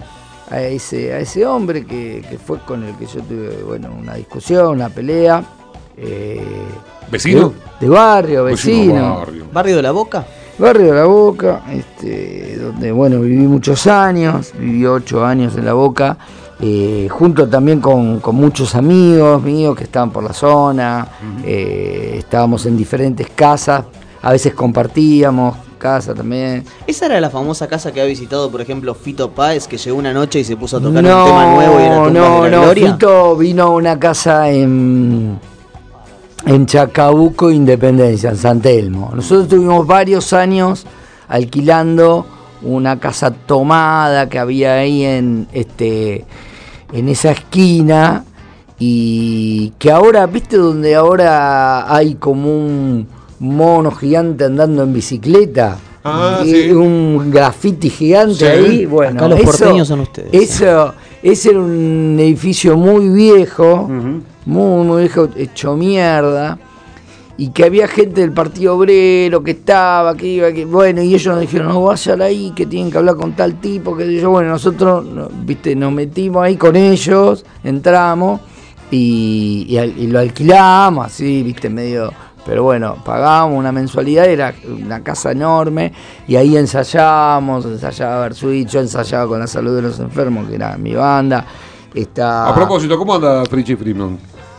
a 0.50 0.60
ese, 0.62 1.12
a 1.12 1.18
ese 1.18 1.46
hombre 1.46 1.84
que, 1.84 2.24
que 2.28 2.38
fue 2.38 2.58
con 2.60 2.82
el 2.84 2.94
que 2.96 3.06
yo 3.06 3.20
tuve 3.22 3.62
bueno, 3.66 3.90
una 3.98 4.14
discusión, 4.14 4.68
una 4.68 4.88
pelea. 4.88 5.42
eh, 5.96 6.42
¿Vecino? 7.10 7.52
De, 7.80 7.86
de 7.86 7.92
barrio, 7.92 8.44
Vecino 8.44 8.76
vecino. 8.92 9.18
barrio. 9.20 9.44
¿Barrio 9.52 9.76
de 9.76 9.82
la 9.82 9.90
Boca? 9.92 10.26
Barrio 10.58 10.86
de 10.92 10.98
la 10.98 11.04
Boca, 11.04 11.62
este, 11.72 12.56
donde 12.58 12.90
bueno, 12.92 13.20
viví 13.20 13.46
muchos 13.46 13.86
años, 13.86 14.52
viví 14.58 14.84
ocho 14.86 15.24
años 15.24 15.56
en 15.56 15.64
la 15.64 15.72
Boca, 15.74 16.16
eh, 16.60 17.06
junto 17.10 17.48
también 17.48 17.80
con, 17.80 18.18
con 18.20 18.34
muchos 18.34 18.74
amigos 18.74 19.42
míos 19.42 19.76
que 19.76 19.84
estaban 19.84 20.10
por 20.10 20.24
la 20.24 20.32
zona, 20.32 21.06
eh, 21.44 22.16
estábamos 22.18 22.66
en 22.66 22.76
diferentes 22.76 23.28
casas, 23.30 23.84
a 24.22 24.32
veces 24.32 24.54
compartíamos 24.54 25.56
casa 25.78 26.12
también. 26.12 26.64
¿Esa 26.86 27.06
era 27.06 27.20
la 27.20 27.30
famosa 27.30 27.68
casa 27.68 27.92
que 27.92 28.00
ha 28.00 28.04
visitado, 28.04 28.50
por 28.50 28.60
ejemplo, 28.60 28.94
Fito 28.94 29.30
Páez, 29.30 29.66
que 29.68 29.78
llegó 29.78 29.96
una 29.96 30.12
noche 30.12 30.40
y 30.40 30.44
se 30.44 30.56
puso 30.56 30.78
a 30.78 30.80
tocar 30.80 31.04
un 31.04 31.24
tema 31.24 31.54
nuevo 31.54 31.80
y 31.80 31.82
era 31.84 31.96
no, 31.96 32.06
de 32.06 32.50
la 32.50 32.56
no, 32.56 32.62
Gloria? 32.62 32.92
Fito 32.92 33.36
vino 33.36 33.62
a 33.62 33.68
una 33.68 33.98
casa 33.98 34.50
en, 34.50 35.38
en 36.44 36.66
Chacabuco, 36.66 37.50
Independencia, 37.50 38.30
en 38.30 38.36
San 38.36 38.60
Telmo. 38.60 39.12
Nosotros 39.14 39.48
tuvimos 39.48 39.86
varios 39.86 40.32
años 40.32 40.84
alquilando 41.28 42.26
una 42.62 42.98
casa 42.98 43.30
tomada 43.30 44.28
que 44.28 44.38
había 44.38 44.74
ahí 44.74 45.04
en, 45.04 45.46
este, 45.52 46.24
en 46.92 47.08
esa 47.08 47.30
esquina 47.32 48.24
y 48.78 49.70
que 49.78 49.90
ahora, 49.90 50.26
¿viste 50.26 50.56
donde 50.56 50.94
ahora 50.94 51.92
hay 51.94 52.14
como 52.14 52.48
un 52.50 53.06
mono 53.40 53.90
gigante 53.90 54.44
andando 54.44 54.82
en 54.84 54.92
bicicleta? 54.92 55.78
Ah, 56.04 56.42
Y 56.44 56.50
sí. 56.50 56.70
Un 56.70 57.30
graffiti 57.30 57.90
gigante 57.90 58.34
Sí. 58.36 58.44
ahí, 58.46 58.86
bueno, 58.86 59.18
Acá 59.18 59.28
los 59.28 59.40
eso- 59.40 59.50
porteños 59.50 59.88
son 59.88 60.00
ustedes. 60.00 60.28
Eso, 60.32 60.94
ese 61.22 61.50
era 61.50 61.58
un 61.58 62.16
edificio 62.20 62.76
muy 62.76 63.08
viejo, 63.08 63.88
muy, 64.46 64.86
muy 64.86 65.02
viejo, 65.02 65.28
hecho 65.36 65.76
mierda, 65.76 66.58
y 67.40 67.50
que 67.50 67.64
había 67.64 67.86
gente 67.86 68.20
del 68.20 68.32
Partido 68.32 68.76
Obrero 68.76 69.44
que 69.44 69.52
estaba, 69.52 70.16
que 70.16 70.26
iba, 70.26 70.52
que 70.52 70.64
bueno, 70.64 71.00
y 71.02 71.14
ellos 71.14 71.32
nos 71.32 71.40
dijeron, 71.40 71.68
no 71.68 71.82
vayan 71.82 72.20
ahí, 72.20 72.52
que 72.54 72.66
tienen 72.66 72.90
que 72.90 72.98
hablar 72.98 73.14
con 73.14 73.32
tal 73.34 73.60
tipo, 73.60 73.96
que 73.96 74.20
yo, 74.20 74.30
bueno, 74.30 74.50
nosotros, 74.50 75.06
no, 75.06 75.28
viste, 75.44 75.76
nos 75.76 75.92
metimos 75.92 76.42
ahí 76.42 76.56
con 76.56 76.74
ellos, 76.74 77.46
entramos 77.62 78.40
y, 78.90 79.78
y 79.96 80.06
lo 80.08 80.18
alquilamos, 80.18 81.06
así, 81.06 81.42
viste, 81.42 81.70
medio... 81.70 82.12
Pero 82.44 82.62
bueno, 82.62 82.96
pagábamos 83.04 83.58
una 83.58 83.72
mensualidad, 83.72 84.24
era 84.24 84.54
una 84.66 85.02
casa 85.02 85.32
enorme, 85.32 85.92
y 86.26 86.34
ahí 86.36 86.56
ensayábamos, 86.56 87.66
ensayaba 87.66 88.22
Bersuit, 88.22 88.66
yo 88.68 88.80
ensayaba 88.80 89.28
con 89.28 89.38
la 89.38 89.46
salud 89.46 89.76
de 89.76 89.82
los 89.82 90.00
enfermos, 90.00 90.48
que 90.48 90.54
era 90.54 90.78
mi 90.78 90.94
banda. 90.94 91.44
Está... 91.94 92.48
A 92.48 92.54
propósito, 92.54 92.96
¿cómo 92.96 93.14
anda 93.14 93.44
Frichi 93.44 93.76
Freeman? 93.76 94.18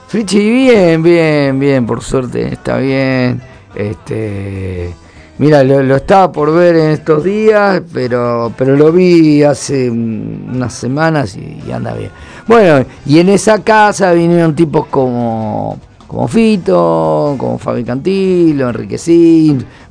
Frichi, 0.10 0.40
bien, 0.50 1.04
bien, 1.04 1.60
bien, 1.60 1.86
por 1.86 2.02
suerte 2.02 2.52
está 2.52 2.78
bien. 2.78 3.40
Este, 3.76 4.92
mira, 5.38 5.64
lo, 5.64 5.96
estaba 5.96 6.32
por 6.32 6.52
ver 6.52 6.78
en 6.78 6.90
estos 6.90 7.24
días, 7.24 7.84
pero, 7.94 8.52
pero 8.58 8.76
lo 8.76 8.92
vi 8.92 9.44
hace 9.44 9.88
unas 9.88 10.74
semanas 10.74 11.38
y, 11.38 11.72
anda 11.72 11.94
bien. 11.94 12.10
Bueno, 12.48 12.88
y 13.06 13.20
en 13.20 13.30
esa 13.30 13.64
casa 13.64 14.12
vinieron 14.14 14.56
tipos 14.56 14.88
como, 14.88 15.78
como 16.08 16.28
Fito, 16.28 17.36
como 17.38 17.60
Fabi 17.60 17.84
Cantilo, 17.84 18.68
Enrique 18.70 18.98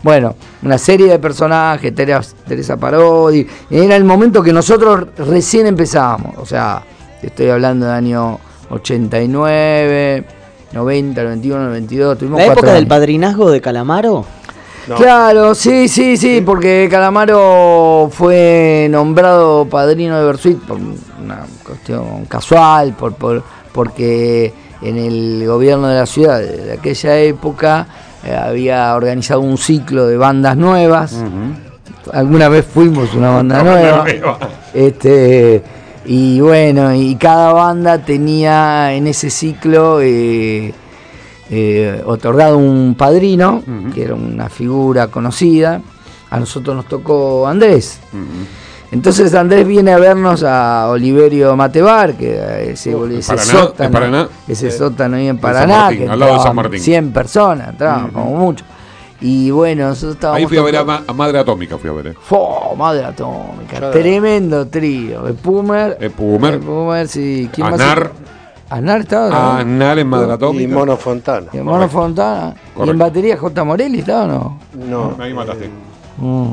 bueno, 0.02 0.34
una 0.64 0.78
serie 0.78 1.06
de 1.06 1.20
personajes, 1.20 1.94
Teresa 1.94 2.76
Parodi. 2.76 3.46
Era 3.70 3.94
el 3.94 4.02
momento 4.02 4.42
que 4.42 4.52
nosotros 4.52 5.10
recién 5.16 5.68
empezábamos, 5.68 6.36
o 6.38 6.44
sea, 6.44 6.82
estoy 7.22 7.50
hablando 7.50 7.86
de 7.86 7.92
año 7.92 8.40
89, 8.70 10.24
90, 10.72 11.22
91, 11.22 11.64
92, 11.64 12.18
tuvimos 12.18 12.38
¿La 12.38 12.46
época 12.46 12.66
del 12.68 12.76
años. 12.76 12.88
padrinazgo 12.88 13.50
de 13.50 13.60
Calamaro? 13.60 14.24
No. 14.86 14.94
Claro, 14.94 15.54
sí, 15.54 15.86
sí, 15.88 16.16
sí, 16.16 16.40
porque 16.44 16.88
Calamaro 16.90 18.08
fue 18.10 18.88
nombrado 18.90 19.66
padrino 19.66 20.18
de 20.18 20.24
Bersuit 20.24 20.58
por 20.60 20.78
una 20.78 21.44
cuestión 21.62 22.24
casual, 22.24 22.94
por, 22.94 23.14
por, 23.14 23.42
porque 23.72 24.52
en 24.80 24.96
el 24.96 25.46
gobierno 25.46 25.88
de 25.88 25.96
la 25.96 26.06
ciudad 26.06 26.38
de, 26.38 26.56
de 26.56 26.72
aquella 26.72 27.18
época 27.18 27.86
eh, 28.24 28.34
había 28.34 28.94
organizado 28.94 29.40
un 29.40 29.58
ciclo 29.58 30.06
de 30.06 30.16
bandas 30.16 30.56
nuevas. 30.56 31.14
Alguna 32.12 32.48
vez 32.48 32.66
fuimos 32.66 33.14
una 33.14 33.30
banda 33.30 33.62
nueva. 33.62 34.04
Este, 34.74 35.62
y 36.10 36.40
bueno, 36.40 36.94
y 36.94 37.16
cada 37.16 37.52
banda 37.52 37.98
tenía 37.98 38.94
en 38.94 39.06
ese 39.06 39.28
ciclo 39.28 40.00
eh, 40.00 40.72
eh, 41.50 42.02
otorgado 42.06 42.56
un 42.56 42.94
padrino, 42.96 43.62
que 43.94 44.04
era 44.04 44.14
una 44.14 44.48
figura 44.48 45.08
conocida. 45.08 45.82
A 46.30 46.40
nosotros 46.40 46.74
nos 46.74 46.86
tocó 46.86 47.46
Andrés. 47.46 48.00
Entonces 48.90 49.34
Andrés 49.34 49.66
viene 49.66 49.92
a 49.92 49.98
vernos 49.98 50.42
a 50.44 50.88
Oliverio 50.88 51.54
Matebar, 51.56 52.14
que 52.14 52.70
ese, 52.72 52.92
en 52.92 53.12
ese 53.12 53.34
Paraná, 53.34 53.52
sótano, 53.52 54.28
ese 54.48 54.70
sótano 54.70 55.16
ahí 55.16 55.28
en 55.28 55.36
Paraná, 55.36 55.76
Martín, 55.76 55.98
que 55.98 56.08
al 56.08 56.18
lado 56.18 56.34
de 56.38 56.40
San 56.40 56.56
Martín. 56.56 56.80
100 56.80 57.12
personas, 57.12 57.74
como 58.14 58.34
mucho. 58.34 58.64
Y 59.20 59.50
bueno, 59.50 59.88
nosotros 59.88 60.14
estábamos 60.14 60.38
Ahí 60.38 60.46
fui 60.46 60.58
a 60.58 60.62
ver 60.62 60.76
a, 60.76 60.84
Ma- 60.84 61.02
a 61.06 61.12
Madre 61.12 61.38
Atómica, 61.40 61.76
fui 61.76 61.90
a 61.90 61.92
ver. 61.92 62.06
eh. 62.08 62.14
Fo, 62.20 62.74
madre 62.76 63.04
atómica, 63.04 63.90
tremendo 63.90 64.68
trío. 64.68 65.26
El 65.26 65.34
Pumer. 65.34 65.96
El 66.00 66.10
Pumer. 66.12 66.54
El 66.54 66.60
Pumer, 66.60 67.08
sí. 67.08 67.50
¿Quién 67.52 67.68
más? 67.70 67.80
Aznar. 67.80 68.12
Aznar 68.70 69.00
estaba. 69.00 69.28
¿no? 69.30 69.52
Aznar 69.58 69.98
en 69.98 70.06
Madre 70.06 70.28
Y 70.28 70.32
Atómica. 70.34 70.74
Mono 70.74 70.96
Fontana. 70.96 71.46
Y 71.52 71.56
el 71.56 71.64
Mono 71.64 71.88
Fontana. 71.88 72.54
¿Y 72.84 72.88
en 72.88 72.98
batería 72.98 73.36
J. 73.36 73.64
Morelli 73.64 73.98
estaba 74.00 74.24
o 74.24 74.26
no? 74.28 74.58
No. 74.88 75.16
Ahí 75.18 75.34
mataste. 75.34 75.68
Mm. 76.18 76.52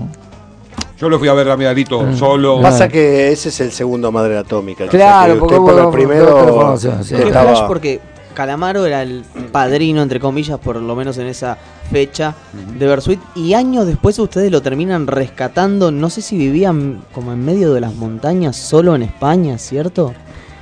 Yo 0.97 1.09
lo 1.09 1.19
fui 1.19 1.27
a 1.27 1.33
ver 1.33 1.49
a 1.51 1.57
Medalito 1.57 2.15
solo. 2.15 2.61
Pasa 2.61 2.87
que 2.87 3.31
ese 3.31 3.49
es 3.49 3.59
el 3.59 3.71
segundo 3.73 4.11
Madre 4.11 4.37
Atómica. 4.37 4.87
Claro, 4.87 5.03
O 5.05 5.25
sea 5.25 5.33
que 5.33 5.39
porque 5.39 5.55
usted 5.55 5.65
por 5.65 5.73
hubo 5.81 5.89
el 5.89 5.93
primero 5.93 6.77
sí. 6.77 7.15
Estaba- 7.15 7.67
porque 7.67 7.99
Calamaro 8.35 8.85
era 8.85 9.01
el 9.01 9.23
padrino, 9.51 10.03
entre 10.03 10.19
comillas, 10.19 10.59
por 10.59 10.75
lo 10.75 10.95
menos 10.95 11.17
en 11.17 11.25
esa 11.27 11.57
fecha 11.91 12.35
de 12.77 12.85
Bersuit. 12.85 13.19
Y 13.33 13.55
años 13.55 13.87
después 13.87 14.19
ustedes 14.19 14.51
lo 14.51 14.61
terminan 14.61 15.07
rescatando. 15.07 15.89
No 15.91 16.11
sé 16.11 16.21
si 16.21 16.37
vivían 16.37 17.01
como 17.13 17.33
en 17.33 17.43
medio 17.43 17.73
de 17.73 17.81
las 17.81 17.95
montañas, 17.95 18.55
solo 18.55 18.93
en 18.95 19.01
España, 19.03 19.57
¿cierto? 19.57 20.13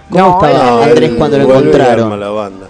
¿Cómo 0.10 0.24
No, 0.39 0.46
estaba 0.46 0.84
él- 0.84 0.89
Andrés 0.92 1.10
él 1.12 1.18
cuando 1.18 1.38
lo 1.39 1.44
encontraron? 1.46 2.20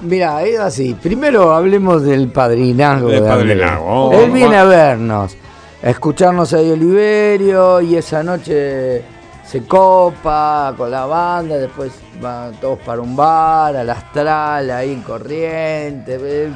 Mira, 0.01 0.43
es 0.43 0.60
así. 0.60 0.95
Primero 1.01 1.53
hablemos 1.53 2.03
del 2.03 2.29
padrinazgo. 2.29 3.10
Del 3.10 3.24
de 3.24 3.27
padrinazgo. 3.29 4.13
Él 4.13 4.31
viene 4.31 4.55
a 4.55 4.63
vernos, 4.63 5.36
a 5.83 5.89
escucharnos 5.89 6.53
ahí 6.53 6.72
Oliverio 6.72 7.81
y 7.81 7.95
esa 7.98 8.24
noche 8.24 9.01
se 9.45 9.63
copa 9.65 10.73
con 10.77 10.89
la 10.89 11.05
banda, 11.05 11.57
después 11.57 11.91
van 12.21 12.53
todos 12.62 12.79
para 12.79 13.01
un 13.01 13.15
bar, 13.15 13.75
al 13.75 13.89
astral, 13.89 14.71
ahí 14.71 14.91
en 14.93 15.01
corriente. 15.01 16.50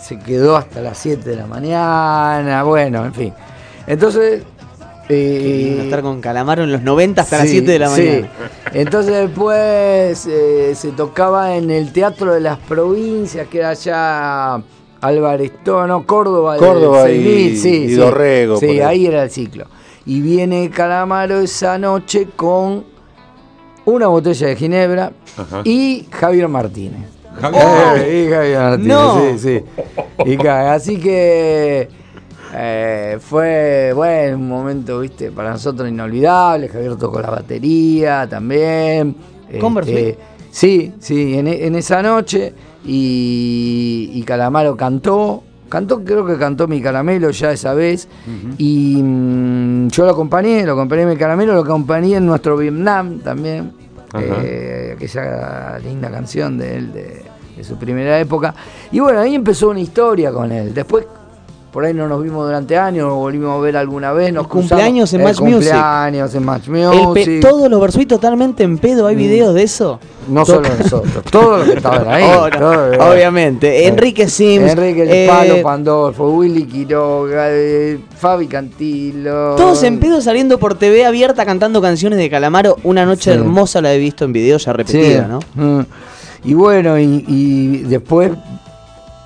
Se 0.00 0.18
quedó 0.18 0.56
hasta 0.56 0.80
las 0.80 0.98
7 0.98 1.28
de 1.30 1.36
la 1.36 1.46
mañana, 1.46 2.62
bueno, 2.64 3.04
en 3.04 3.14
fin. 3.14 3.32
Entonces... 3.86 4.42
Lindo 5.08 5.82
eh, 5.82 5.84
estar 5.84 6.00
con 6.00 6.20
Calamaro 6.22 6.62
en 6.62 6.72
los 6.72 6.80
90 6.82 7.20
hasta 7.22 7.38
las 7.38 7.46
Sí, 7.46 7.52
7 7.58 7.72
de 7.72 7.78
la 7.78 7.88
sí. 7.88 8.00
mañana. 8.02 8.28
Entonces 8.72 9.14
después 9.14 10.26
eh, 10.26 10.72
se 10.74 10.92
tocaba 10.92 11.56
en 11.56 11.70
el 11.70 11.92
Teatro 11.92 12.32
de 12.32 12.40
las 12.40 12.56
Provincias, 12.58 13.46
que 13.48 13.58
era 13.58 13.70
allá 13.70 14.62
Álvarez 15.02 15.52
Tono, 15.64 16.06
Córdoba, 16.06 16.56
Córdoba 16.56 17.02
6000, 17.04 17.26
y- 17.52 17.56
sí, 17.58 17.68
y 17.84 17.88
sí. 17.88 17.94
Dorrego, 17.96 18.56
Sí, 18.58 18.80
ahí 18.80 19.06
era 19.06 19.24
el 19.24 19.30
ciclo. 19.30 19.66
Y 20.06 20.20
viene 20.20 20.68
Calamaro 20.70 21.40
esa 21.40 21.78
noche 21.78 22.28
con 22.34 22.84
una 23.84 24.06
botella 24.08 24.48
de 24.48 24.56
Ginebra 24.56 25.12
Ajá. 25.36 25.62
y 25.64 26.06
Javier 26.10 26.48
Martínez. 26.48 27.02
Javier 27.40 27.64
Martínez. 27.64 28.08
y 28.26 28.30
Javier 28.30 28.58
Martínez, 28.58 28.88
No. 28.88 29.20
sí, 29.20 29.38
sí. 29.38 29.64
Y 30.26 30.46
así 30.46 30.98
que 30.98 31.88
eh, 32.54 33.18
fue, 33.20 33.92
bueno, 33.94 34.36
un 34.36 34.48
momento, 34.48 35.00
viste, 35.00 35.30
para 35.30 35.50
nosotros 35.52 35.88
inolvidable. 35.88 36.68
Javier 36.68 36.96
tocó 36.96 37.20
la 37.20 37.30
batería 37.30 38.26
también. 38.28 39.16
¿Con 39.60 39.78
Este, 39.78 39.92
Bersuit? 39.94 40.18
Sí, 40.50 40.92
sí, 40.98 41.38
en, 41.38 41.46
en 41.48 41.74
esa 41.76 42.02
noche. 42.02 42.52
Y, 42.84 44.10
y 44.12 44.22
Calamaro 44.24 44.76
cantó. 44.76 45.44
Cantó, 45.72 46.04
creo 46.04 46.26
que 46.26 46.36
cantó 46.36 46.68
Mi 46.68 46.82
Caramelo 46.82 47.30
ya 47.30 47.50
esa 47.50 47.72
vez. 47.72 48.06
Y 48.58 49.00
mm, 49.02 49.88
yo 49.88 50.04
lo 50.04 50.10
acompañé, 50.10 50.66
lo 50.66 50.74
acompañé 50.74 51.04
en 51.04 51.08
Mi 51.08 51.16
Caramelo, 51.16 51.54
lo 51.54 51.60
acompañé 51.60 52.16
en 52.16 52.26
nuestro 52.26 52.58
Vietnam 52.58 53.20
también. 53.20 53.72
Eh, 54.20 54.92
aquella 54.94 55.78
linda 55.78 56.10
canción 56.10 56.58
de 56.58 56.76
él, 56.76 56.92
de, 56.92 57.22
de 57.56 57.64
su 57.64 57.76
primera 57.78 58.20
época. 58.20 58.54
Y 58.90 59.00
bueno, 59.00 59.20
ahí 59.20 59.34
empezó 59.34 59.70
una 59.70 59.80
historia 59.80 60.30
con 60.30 60.52
él. 60.52 60.74
Después, 60.74 61.06
por 61.72 61.84
ahí 61.86 61.94
no 61.94 62.06
nos 62.06 62.22
vimos 62.22 62.44
durante 62.44 62.76
años, 62.76 63.06
nos 63.08 63.16
volvimos 63.16 63.56
a 63.58 63.60
ver 63.60 63.76
alguna 63.78 64.12
vez. 64.12 64.32
Nos 64.32 64.46
cumpleaños 64.46 65.10
cruzamos- 65.10 65.14
en 65.14 65.22
Match 65.24 65.40
Music. 65.40 65.72
cumpleaños 65.72 66.34
en 66.34 66.44
Match 66.44 66.68
Music. 66.68 67.40
todos 67.40 67.70
los 67.70 67.80
Versuit 67.80 68.08
totalmente 68.08 68.62
en 68.62 68.76
pedo, 68.78 69.06
¿hay 69.06 69.16
videos 69.16 69.54
de 69.54 69.62
eso? 69.62 69.98
No 70.28 70.44
solo 70.44 70.68
nosotros, 70.78 71.24
todos 71.30 71.60
los 71.60 71.68
que 71.70 71.76
estaban 71.78 72.06
ahí. 72.08 72.24
Oh, 72.24 72.48
no, 72.48 72.58
todos, 72.58 72.94
eh. 72.94 72.98
obviamente. 73.00 73.86
Enrique 73.88 74.28
Sims. 74.28 74.70
Enrique 74.70 75.24
eh, 75.24 75.26
Palo 75.28 75.62
Pandolfo, 75.62 76.30
Willy 76.30 76.64
Quiroga, 76.66 77.46
eh, 77.48 77.98
Fabi 78.18 78.46
Cantilo. 78.46 79.56
Todos 79.56 79.82
en 79.82 79.98
pedo 79.98 80.20
saliendo 80.20 80.58
por 80.58 80.74
TV 80.76 81.04
abierta 81.06 81.44
cantando 81.46 81.80
canciones 81.80 82.18
de 82.18 82.28
Calamaro. 82.30 82.76
Una 82.84 83.04
noche 83.06 83.32
Sí. 83.32 83.38
hermosa 83.38 83.80
la 83.80 83.92
he 83.94 83.98
visto 83.98 84.24
en 84.24 84.32
video 84.32 84.58
ya 84.58 84.72
repetida, 84.72 85.24
Sí. 85.40 85.40
¿no? 85.56 85.78
Mm. 85.80 85.86
Y 86.44 86.54
bueno, 86.54 86.98
y, 86.98 87.24
y 87.26 87.78
después, 87.88 88.30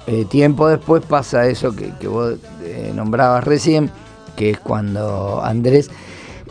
eh, 0.06 0.24
tiempo 0.24 0.68
después 0.68 1.02
pasa 1.04 1.46
eso 1.46 1.74
que, 1.74 1.92
que 2.00 2.08
vos 2.08 2.34
eh, 2.62 2.92
nombrabas 2.94 3.44
recién, 3.44 3.90
que 4.36 4.50
es 4.50 4.58
cuando 4.60 5.40
Andrés... 5.42 5.90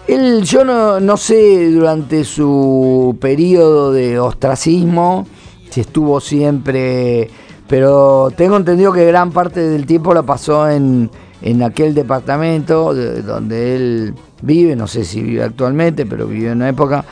Él, 0.07 0.43
yo 0.43 0.63
no, 0.63 1.00
no 1.00 1.17
sé 1.17 1.71
durante 1.71 2.24
su 2.25 3.17
periodo 3.19 3.91
de 3.91 4.19
ostracismo 4.19 5.25
si 5.71 5.81
estuvo 5.81 6.19
siempre, 6.21 7.27
pero 7.67 8.29
tengo 8.38 8.55
entendido 8.57 8.93
que 8.93 9.03
gran 9.07 9.31
parte 9.31 9.62
del 9.67 9.88
tiempo 9.88 10.13
la 10.13 10.21
pasó 10.21 10.69
en, 10.69 11.09
en 11.41 11.63
aquel 11.63 11.95
departamento 11.95 12.93
de- 12.93 13.24
donde 13.24 13.75
él 13.75 14.13
vive, 14.43 14.75
no 14.75 14.85
sé 14.85 15.03
si 15.03 15.24
vive 15.24 15.41
actualmente, 15.43 16.05
pero 16.05 16.27
vivió 16.27 16.51
en 16.51 16.57
una 16.57 16.69
época 16.69 17.03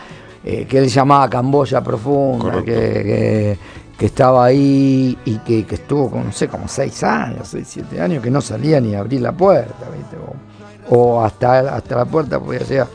eh, 0.45 0.67
que 0.69 0.77
él 0.77 0.88
llamaba 0.88 1.27
Camboya 1.29 1.81
Profunda, 1.83 2.63
que- 2.63 3.57
que 4.03 4.07
estaba 4.07 4.43
ahí 4.43 5.17
y 5.24 5.38
que, 5.38 5.65
que 5.65 5.75
estuvo 5.75 6.12
con, 6.12 6.25
no 6.25 6.31
sé, 6.33 6.50
como 6.50 6.67
seis 6.67 7.01
años, 7.05 7.48
seis, 7.48 7.69
siete 7.69 8.01
años, 8.01 8.22
que 8.22 8.29
no 8.29 8.41
salía 8.41 8.81
ni 8.81 8.93
a 8.95 9.00
abrir 9.00 9.22
la 9.22 9.31
puerta, 9.31 9.86
¿viste? 9.95 10.17
O, 10.89 10.93
o 10.98 11.24
hasta, 11.24 11.74
hasta 11.74 11.95
la 11.95 12.03
puerta 12.03 12.38
podía 12.38 12.60
llegar. 12.63 12.88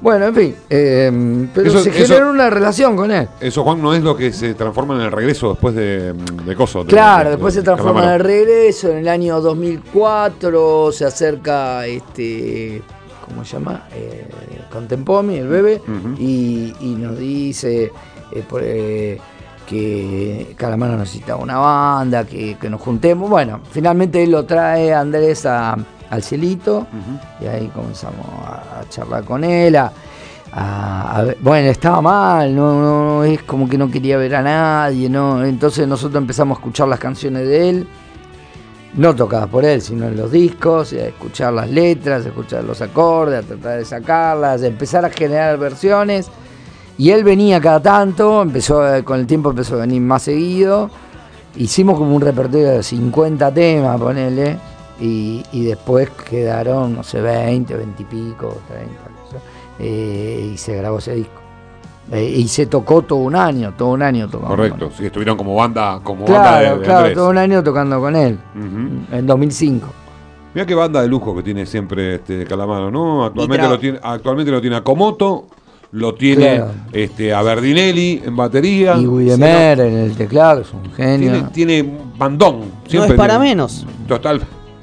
Bueno, 0.00 0.24
en 0.28 0.34
fin, 0.34 0.56
eh, 0.70 1.48
pero 1.52 1.68
Eso- 1.68 1.80
se 1.80 1.90
eso- 1.90 2.14
generó 2.14 2.30
una 2.30 2.48
relación 2.48 2.96
con 2.96 3.10
él. 3.10 3.28
Eso, 3.40 3.62
Juan, 3.62 3.82
no 3.82 3.92
es 3.92 4.02
lo 4.02 4.16
que 4.16 4.32
se 4.32 4.54
transforma 4.54 4.94
en 4.94 5.02
el 5.02 5.12
regreso 5.12 5.50
después 5.50 5.74
de, 5.74 6.14
de 6.14 6.56
Coso. 6.56 6.86
Claro, 6.86 7.24
de- 7.28 7.36
después 7.36 7.52
de 7.54 7.60
se 7.60 7.64
transforma 7.66 8.04
en 8.04 8.10
el 8.12 8.20
regreso. 8.20 8.88
En 8.90 8.96
el 8.98 9.08
año 9.08 9.42
2004 9.42 10.92
se 10.92 11.04
acerca 11.04 11.84
este. 11.86 12.80
¿Cómo 13.26 13.44
se 13.44 13.52
llama? 13.58 13.86
Eh, 13.94 14.26
Contempomi, 14.72 15.36
el 15.36 15.48
bebé, 15.48 15.82
y, 16.18 16.72
y 16.80 16.94
nos 16.98 17.18
dice 17.18 17.92
eh, 18.32 18.44
por- 18.48 18.62
eh, 18.64 19.20
que 19.68 20.54
Calamaro 20.56 20.96
necesitaba 20.96 21.42
una 21.42 21.58
banda, 21.58 22.24
que, 22.24 22.56
que 22.58 22.70
nos 22.70 22.80
juntemos. 22.80 23.28
Bueno, 23.28 23.60
finalmente 23.70 24.22
él 24.22 24.30
lo 24.30 24.44
trae 24.44 24.94
Andrés 24.94 25.44
a- 25.46 25.76
al 26.10 26.22
cielito, 26.22 26.86
y 27.40 27.46
ahí 27.46 27.68
comenzamos 27.74 28.24
a, 28.46 28.80
a 28.80 28.88
charlar 28.88 29.24
con 29.24 29.44
él. 29.44 29.76
a- 29.76 29.92
a- 30.50 31.20
a 31.20 31.24
bueno, 31.40 31.68
estaba 31.68 32.00
mal, 32.00 32.56
no, 32.56 32.80
no, 32.80 33.24
es 33.24 33.42
como 33.42 33.68
que 33.68 33.76
no 33.76 33.90
quería 33.90 34.16
ver 34.16 34.34
a 34.36 34.42
nadie, 34.42 35.10
¿no? 35.10 35.44
Entonces 35.44 35.86
nosotros 35.86 36.20
empezamos 36.22 36.56
a 36.56 36.60
escuchar 36.60 36.88
las 36.88 36.98
canciones 36.98 37.46
de 37.46 37.68
él, 37.68 37.88
no 38.94 39.14
tocadas 39.14 39.48
por 39.48 39.66
él, 39.66 39.82
sino 39.82 40.06
en 40.06 40.16
los 40.16 40.32
discos, 40.32 40.94
a 40.94 41.04
escuchar 41.08 41.52
las 41.52 41.68
letras, 41.70 42.24
a 42.24 42.28
escuchar 42.28 42.64
los 42.64 42.80
acordes, 42.80 43.44
a 43.44 43.46
tratar 43.46 43.78
de 43.78 43.84
sacarlas, 43.84 44.62
a 44.62 44.66
empezar 44.66 45.04
a 45.04 45.10
generar 45.10 45.58
versiones. 45.58 46.30
Y 46.98 47.10
él 47.10 47.22
venía 47.24 47.60
cada 47.60 47.80
tanto, 47.80 48.42
empezó 48.42 48.86
eh, 48.94 49.04
con 49.04 49.20
el 49.20 49.26
tiempo 49.26 49.50
empezó 49.50 49.76
a 49.76 49.78
venir 49.80 50.00
más 50.02 50.22
seguido. 50.22 50.90
Hicimos 51.56 51.96
como 51.98 52.14
un 52.14 52.20
repertorio 52.22 52.68
de 52.70 52.82
50 52.82 53.54
temas, 53.54 53.98
ponele, 54.00 54.56
y, 55.00 55.42
y 55.52 55.64
después 55.64 56.10
quedaron, 56.28 56.94
no 56.96 57.02
sé, 57.04 57.20
20, 57.20 57.74
20 57.74 58.02
y 58.02 58.06
pico, 58.06 58.56
30, 58.68 58.92
no 58.92 59.30
sé, 59.30 59.36
eh, 59.78 60.50
y 60.52 60.56
se 60.58 60.76
grabó 60.76 60.98
ese 60.98 61.14
disco. 61.14 61.40
Eh, 62.10 62.24
y 62.24 62.48
se 62.48 62.66
tocó 62.66 63.02
todo 63.02 63.18
un 63.20 63.36
año, 63.36 63.74
todo 63.76 63.88
un 63.90 64.02
año 64.02 64.26
tocando. 64.28 64.48
con 64.48 64.56
Correcto, 64.56 64.86
él. 64.86 64.92
sí, 64.96 65.06
estuvieron 65.06 65.36
como 65.36 65.54
banda, 65.54 66.00
como 66.02 66.24
banda 66.24 66.40
Claro, 66.42 66.70
de, 66.74 66.78
de 66.78 66.84
claro, 66.84 66.98
Andrés. 67.00 67.14
todo 67.16 67.30
un 67.30 67.38
año 67.38 67.62
tocando 67.62 68.00
con 68.00 68.16
él, 68.16 68.38
en 69.12 69.26
2005. 69.26 69.86
Mira 70.54 70.66
qué 70.66 70.74
banda 70.74 71.02
de 71.02 71.08
lujo 71.08 71.36
que 71.36 71.42
tiene 71.42 71.66
siempre 71.66 72.16
este 72.16 72.44
Calamaro, 72.44 72.90
¿no? 72.90 73.24
Actualmente 73.24 73.68
lo 73.68 73.78
tiene, 73.78 74.00
actualmente 74.02 74.50
lo 74.50 74.60
tiene 74.60 74.76
lo 75.92 76.14
tiene 76.14 76.56
Claro. 76.56 76.70
este, 76.92 77.32
a 77.32 77.42
Verdinelli 77.42 78.22
en 78.24 78.36
batería. 78.36 78.96
Y 78.98 79.06
Guidemer 79.06 79.80
en 79.80 79.94
el 79.98 80.16
teclado, 80.16 80.60
es 80.60 80.72
un 80.72 80.92
genio. 80.92 81.32
Tiene, 81.52 81.82
tiene 81.82 81.98
bandón. 82.18 82.60
No 82.60 82.66
siempre 82.90 83.12
es 83.12 83.16
para 83.16 83.34
tiene- 83.34 83.48
menos. 83.50 83.86
Total. 84.06 84.40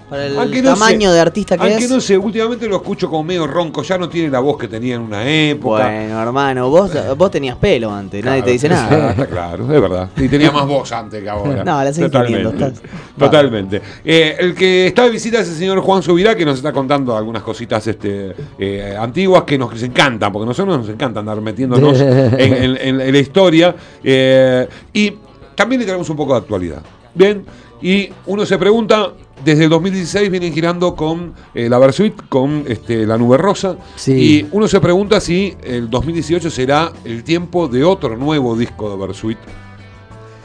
Para 0.10 0.28
el 0.28 0.38
Aunque 0.38 0.62
no 0.62 0.74
tamaño 0.74 1.10
sé- 1.10 1.16
de 1.16 1.20
artista 1.20 1.58
que 1.58 1.64
Aunque 1.64 1.86
es. 1.86 1.90
no 1.90 2.00
sé, 2.00 2.16
últimamente 2.16 2.68
lo 2.68 2.76
escucho 2.76 3.10
como 3.10 3.24
medio 3.24 3.48
ronco, 3.48 3.82
ya 3.82 3.98
no 3.98 4.08
tiene 4.08 4.30
la 4.30 4.40
voz 4.40 4.56
que 4.58 4.68
tenía 4.68 4.96
en 4.96 5.02
una 5.02 5.28
época. 5.28 5.84
Bueno, 5.84 6.22
hermano, 6.22 6.70
vos, 6.70 6.92
vos 7.18 7.32
tenías 7.32 7.56
pelo 7.58 7.92
antes, 7.92 8.24
nadie 8.24 8.44
te 8.44 8.52
dice 8.52 8.70
nada. 8.70 9.10
Está 9.12 9.26
claro, 9.26 9.64
es 9.64 9.82
verdad. 9.82 10.10
Y 10.16 10.28
tenía 10.28 10.52
más 10.52 10.68
voz 10.68 10.92
antes 10.92 11.24
que 11.24 11.30
ahora. 11.30 11.64
No, 11.64 11.84
la 11.84 11.92
seguís 11.92 12.12
Totalmente. 12.12 12.50
teniendo, 12.50 12.66
estás- 12.68 12.82
Totalmente. 13.18 13.82
Eh, 14.04 14.36
el 14.40 14.54
que 14.54 14.88
está 14.88 15.06
de 15.06 15.10
visita 15.10 15.40
es 15.40 15.50
el 15.50 15.56
señor 15.56 15.80
Juan 15.80 16.04
Subirá, 16.04 16.36
que 16.36 16.46
nos 16.46 16.58
está 16.58 16.72
contando 16.72 17.18
algunas 17.18 17.42
cositas 17.42 17.88
este, 17.88 18.36
eh, 18.60 18.96
antiguas 19.00 19.44
que 19.44 19.58
nos 19.58 19.82
encantan, 19.82 20.32
porque 20.32 20.44
a 20.44 20.48
nosotros 20.50 20.78
nos 20.78 20.90
encanta 20.90 21.22
andar 21.22 21.42
metiéndonos 21.42 22.00
en, 22.00 22.40
en- 22.40 22.78
en- 22.80 23.02
en 23.02 23.12
la 23.12 23.18
historia. 23.20 23.76
eh, 24.04 24.68
y 24.94 25.14
también 25.56 25.80
le 25.82 25.86
traemos 25.88 26.08
un 26.12 26.16
poco 26.18 26.34
de 26.34 26.40
actualidad. 26.40 26.82
Bien, 27.14 27.44
y 27.82 28.10
uno 28.28 28.46
se 28.46 28.58
pregunta. 28.60 29.12
Desde 29.44 29.66
el 29.66 29.70
2016 29.70 30.32
vienen 30.32 30.54
girando 30.54 30.96
con 30.96 31.34
eh, 31.54 31.70
la 31.70 31.78
Versuit, 31.78 32.14
con 32.30 32.64
este, 32.68 33.06
la 33.06 33.18
Nube 33.18 33.38
Rosa. 33.38 33.76
Sí. 33.96 34.14
Y 34.14 34.48
uno 34.52 34.68
se 34.68 34.80
pregunta 34.80 35.20
si 35.20 35.56
el 35.64 35.90
2018 35.90 36.50
será 36.50 36.92
el 37.04 37.24
tiempo 37.24 37.68
de 37.68 37.84
otro 37.84 38.16
nuevo 38.18 38.56
disco 38.56 38.90
de 38.90 38.98
Versuit. 39.06 39.38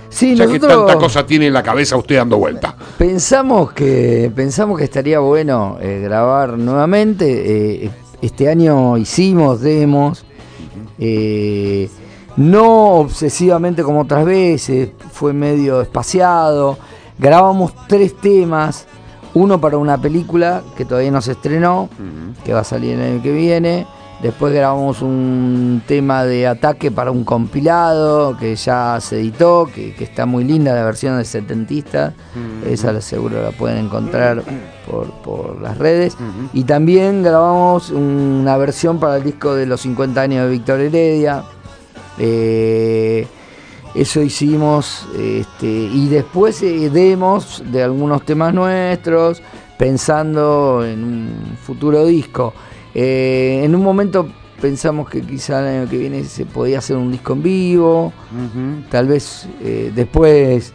Sí, 0.09 0.35
Ya 0.35 0.45
que 0.47 0.55
nosotros 0.59 0.87
tanta 0.87 0.99
cosa 1.01 1.25
tiene 1.25 1.47
en 1.47 1.53
la 1.53 1.63
cabeza 1.63 1.97
usted 1.97 2.17
dando 2.17 2.37
vuelta. 2.37 2.75
pensamos 2.99 3.73
que 3.73 4.31
pensamos 4.35 4.77
que 4.77 4.85
estaría 4.85 5.21
bueno 5.21 5.79
eh, 5.81 6.01
grabar 6.03 6.59
nuevamente. 6.59 7.85
eh, 7.87 7.91
este 8.23 8.49
año 8.49 8.99
hicimos 8.99 9.61
demos, 9.63 10.25
eh, 10.99 11.89
no 12.37 12.97
obsesivamente 12.97 13.83
como 13.83 14.01
otras 14.03 14.25
veces, 14.25 14.91
fue 15.13 15.33
medio 15.33 15.81
espaciado. 15.81 16.79
Grabamos 17.21 17.75
tres 17.87 18.17
temas, 18.17 18.87
uno 19.35 19.61
para 19.61 19.77
una 19.77 20.01
película 20.01 20.63
que 20.75 20.87
todavía 20.87 21.11
no 21.11 21.21
se 21.21 21.33
estrenó, 21.33 21.91
que 22.45 22.55
va 22.55 22.61
a 22.61 22.65
salir 22.65 22.99
el 22.99 23.13
año 23.13 23.23
que 23.23 23.33
viene. 23.33 23.87
Después 24.23 24.55
grabamos 24.55 25.03
un 25.03 25.83
tema 25.87 26.25
de 26.25 26.47
ataque 26.47 26.91
para 26.91 27.11
un 27.11 27.25
compilado 27.25 28.39
que 28.39 28.57
ya 28.57 28.99
se 29.01 29.21
editó, 29.21 29.69
que, 29.75 29.95
que 29.95 30.05
está 30.05 30.25
muy 30.25 30.45
linda 30.45 30.75
la 30.75 30.83
versión 30.83 31.19
de 31.19 31.27
setentista. 31.27 32.15
Esa 32.67 32.99
seguro 33.03 33.43
la 33.43 33.51
pueden 33.51 33.85
encontrar 33.85 34.43
por, 34.91 35.11
por 35.23 35.61
las 35.61 35.77
redes. 35.77 36.17
Y 36.55 36.65
también 36.65 37.23
grabamos 37.23 37.91
una 37.91 38.57
versión 38.57 38.99
para 38.99 39.19
el 39.19 39.25
disco 39.25 39.55
de 39.55 39.67
los 39.67 39.83
50 39.83 40.21
años 40.23 40.45
de 40.45 40.51
Víctor 40.51 40.81
Heredia. 40.81 41.45
Eh, 42.19 43.27
eso 43.95 44.23
hicimos 44.23 45.07
este, 45.19 45.67
y 45.67 46.09
después 46.09 46.63
eh, 46.63 46.91
demos 46.91 47.63
de 47.71 47.83
algunos 47.83 48.25
temas 48.25 48.55
nuestros 48.55 49.43
pensando 49.79 50.85
en 50.85 51.03
un 51.03 51.57
futuro 51.61 52.05
disco. 52.05 52.53
Eh, 52.95 53.63
en 53.65 53.75
un 53.75 53.83
momento 53.83 54.29
pensamos 54.61 55.09
que 55.09 55.23
quizá 55.23 55.61
el 55.61 55.81
año 55.81 55.91
que 55.91 55.97
viene 55.97 56.25
se 56.25 56.45
podía 56.45 56.79
hacer 56.79 56.97
un 56.97 57.11
disco 57.11 57.33
en 57.33 57.43
vivo, 57.43 58.13
tal 58.91 59.09
vez 59.09 59.49
eh, 59.63 59.91
después 59.95 60.73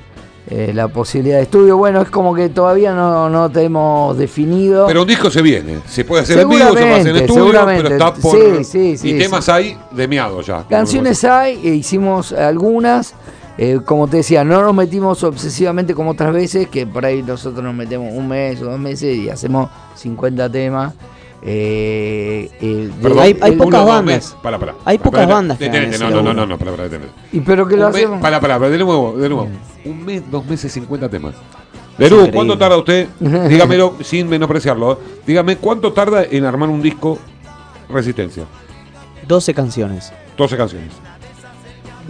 eh, 0.48 0.72
la 0.74 0.88
posibilidad 0.88 1.38
de 1.38 1.44
estudio. 1.44 1.78
Bueno, 1.78 2.02
es 2.02 2.10
como 2.10 2.36
que 2.36 2.50
todavía 2.50 2.94
no, 2.94 3.30
no 3.30 3.50
tenemos 3.50 4.18
definido. 4.18 4.86
Pero 4.88 5.02
un 5.02 5.08
disco 5.08 5.30
se 5.32 5.42
viene. 5.42 5.80
Se 5.88 6.06
puede 6.06 6.24
hacer 6.24 6.40
en 6.40 6.50
vivo, 6.50 6.66
se 6.68 6.72
puede 6.72 6.94
hacer 6.94 7.18
en 7.18 7.28
Seguramente, 7.28 7.88
estudio, 7.88 8.00
pero 8.00 8.12
está 8.12 8.14
por. 8.14 8.38
Sí, 8.38 8.64
sí, 8.64 8.98
sí, 8.98 9.10
y 9.10 9.18
temas 9.18 9.50
hay 9.50 9.78
de 9.92 10.08
miado 10.08 10.42
ya. 10.42 10.66
Canciones 10.70 11.24
hay, 11.24 11.60
e 11.64 11.74
hicimos 11.76 12.32
algunas. 12.32 13.14
eh, 13.58 13.80
como 13.86 14.08
te 14.08 14.18
decía, 14.18 14.44
no 14.44 14.62
nos 14.62 14.76
metimos 14.76 15.24
obsesivamente 15.24 15.94
como 15.96 16.12
otras 16.12 16.34
veces, 16.34 16.68
que 16.68 16.86
por 16.86 17.06
ahí 17.06 17.24
nosotros 17.24 17.64
nos 17.64 17.74
metemos 17.74 18.14
un 18.14 18.28
mes 18.28 18.62
o 18.62 18.66
dos 18.66 18.80
meses 18.80 19.16
y 19.16 19.30
hacemos 19.30 19.70
50 19.96 20.50
temas. 20.52 20.94
Eh, 21.42 22.50
eh, 22.60 22.90
de- 22.96 23.02
Perdón, 23.04 23.20
hay- 23.20 23.34
pocas 23.34 23.82
Uno, 23.82 23.86
bandas. 23.86 24.04
meses. 24.06 24.36
Para, 24.42 24.58
para. 24.58 24.76
Hay 24.86 24.98
Para, 24.98 25.04
pocas 25.12 25.24
para, 25.26 25.36
bandas 25.36 25.60
detenete, 25.60 26.00
No, 26.00 26.10
no, 26.10 26.22
no, 26.22 26.34
no, 26.34 26.46
no, 26.46 26.58
para, 26.58 26.72
para, 26.72 26.84
detenete. 26.84 27.12
y 27.32 27.40
pero 27.42 27.68
que 27.68 27.78
lo 27.78 27.88
hacemos. 27.88 28.20
Para, 28.22 28.40
para, 28.40 28.58
de 28.60 28.78
nuevo, 28.78 29.14
de 29.18 29.30
nuevo. 29.30 29.48
Un 29.86 30.06
mes, 30.06 30.24
dos 30.32 30.46
meses, 30.46 30.72
50 30.72 31.08
temas. 31.10 31.36
Perú, 31.98 32.16
increíble. 32.16 32.36
¿cuánto 32.36 32.58
tarda 32.58 32.78
usted? 32.78 33.08
Dígamelo 33.20 33.96
sin 34.02 34.28
menospreciarlo. 34.28 34.94
¿eh? 34.94 34.98
Dígame, 35.28 35.58
¿cuánto 35.58 35.94
tarda 35.94 36.24
en 36.24 36.46
armar 36.46 36.70
un 36.70 36.82
disco 36.82 37.20
Resistencia? 37.90 38.44
12 39.28 39.54
canciones. 39.54 40.12
12 40.38 40.58
canciones. 40.58 40.92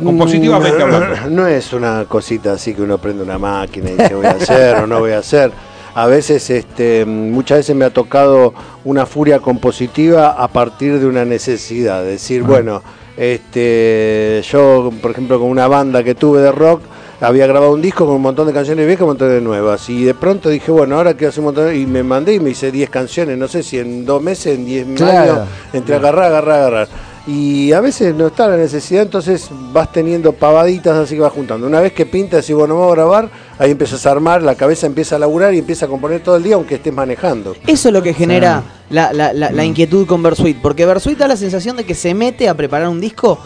Compositivamente 0.03 0.77
Mm, 0.79 0.81
hablando. 0.81 1.29
No 1.29 1.47
es 1.47 1.71
una 1.73 2.05
cosita 2.05 2.53
así 2.53 2.73
que 2.73 2.81
uno 2.81 2.97
prende 2.97 3.23
una 3.23 3.37
máquina 3.37 3.89
y 3.91 3.93
dice 3.95 4.15
voy 4.15 4.25
a 4.25 4.31
hacer 4.31 4.75
o 4.77 4.87
no 4.87 4.99
voy 4.99 5.11
a 5.11 5.19
hacer. 5.19 5.51
A 5.95 6.07
veces, 6.07 6.49
este, 6.49 7.05
muchas 7.05 7.59
veces 7.59 7.75
me 7.75 7.85
ha 7.85 7.89
tocado 7.89 8.53
una 8.83 9.05
furia 9.05 9.39
compositiva 9.39 10.31
a 10.31 10.47
partir 10.49 10.99
de 10.99 11.05
una 11.05 11.23
necesidad. 11.25 12.03
Decir, 12.03 12.43
bueno, 12.43 12.81
este, 13.15 14.41
yo, 14.51 14.91
por 15.01 15.11
ejemplo, 15.11 15.39
con 15.39 15.49
una 15.49 15.67
banda 15.67 16.03
que 16.03 16.13
tuve 16.13 16.41
de 16.41 16.51
rock, 16.51 16.81
había 17.21 17.47
grabado 17.47 17.71
un 17.71 17.81
disco 17.81 18.05
con 18.05 18.15
un 18.15 18.21
montón 18.21 18.45
de 18.47 18.51
canciones 18.53 18.85
viejas 18.85 19.01
y 19.01 19.03
un 19.03 19.09
montón 19.11 19.29
de 19.29 19.39
nuevas. 19.39 19.89
Y 19.89 20.03
de 20.03 20.13
pronto 20.13 20.49
dije, 20.49 20.69
bueno, 20.69 20.97
ahora 20.97 21.13
quiero 21.13 21.29
hacer 21.29 21.39
un 21.39 21.45
montón 21.45 21.67
de... 21.67 21.77
Y 21.77 21.85
me 21.85 22.03
mandé 22.03 22.33
y 22.33 22.39
me 22.41 22.49
hice 22.49 22.71
10 22.71 22.89
canciones, 22.89 23.37
no 23.37 23.47
sé 23.47 23.63
si 23.63 23.79
en 23.79 24.05
dos 24.05 24.21
meses, 24.21 24.57
en 24.57 24.65
10 24.65 24.87
Claro. 24.97 25.31
años, 25.33 25.47
entre 25.71 25.95
agarrar, 25.95 26.25
agarrar, 26.25 26.59
agarrar. 26.59 26.87
Y 27.27 27.71
a 27.71 27.81
veces 27.81 28.13
no 28.13 28.27
está 28.27 28.47
la 28.47 28.55
necesidad, 28.55 29.01
entonces 29.01 29.49
vas 29.73 29.91
teniendo 29.91 30.31
pavaditas 30.33 30.95
así 30.95 31.15
que 31.15 31.21
vas 31.21 31.33
juntando. 31.33 31.65
Una 31.65 31.79
vez 31.79 31.91
que 31.91 32.05
pintas 32.05 32.47
y 32.51 32.53
bueno, 32.53 32.75
vamos 32.75 32.91
a 32.91 32.95
grabar, 32.95 33.29
ahí 33.57 33.71
empiezas 33.71 34.05
a 34.05 34.11
armar, 34.11 34.43
la 34.43 34.53
cabeza 34.53 34.85
empieza 34.85 35.15
a 35.15 35.19
laburar 35.19 35.51
y 35.55 35.57
empieza 35.57 35.85
a 35.87 35.89
componer 35.89 36.21
todo 36.21 36.35
el 36.35 36.43
día 36.43 36.53
aunque 36.53 36.75
estés 36.75 36.93
manejando. 36.93 37.55
Eso 37.65 37.89
es 37.89 37.93
lo 37.93 38.03
que 38.03 38.13
genera 38.13 38.61
la, 38.91 39.11
la- 39.11 39.33
la- 39.33 39.49
la 39.51 39.65
inquietud 39.65 40.05
con 40.05 40.21
Versuit, 40.21 40.57
porque 40.61 40.85
Versuit 40.85 41.17
da 41.17 41.27
la 41.27 41.35
sensación 41.35 41.75
de 41.75 41.83
que 41.83 41.95
se 41.95 42.13
mete 42.13 42.47
a 42.47 42.53
preparar 42.53 42.89
un 42.89 43.01
disco 43.01 43.39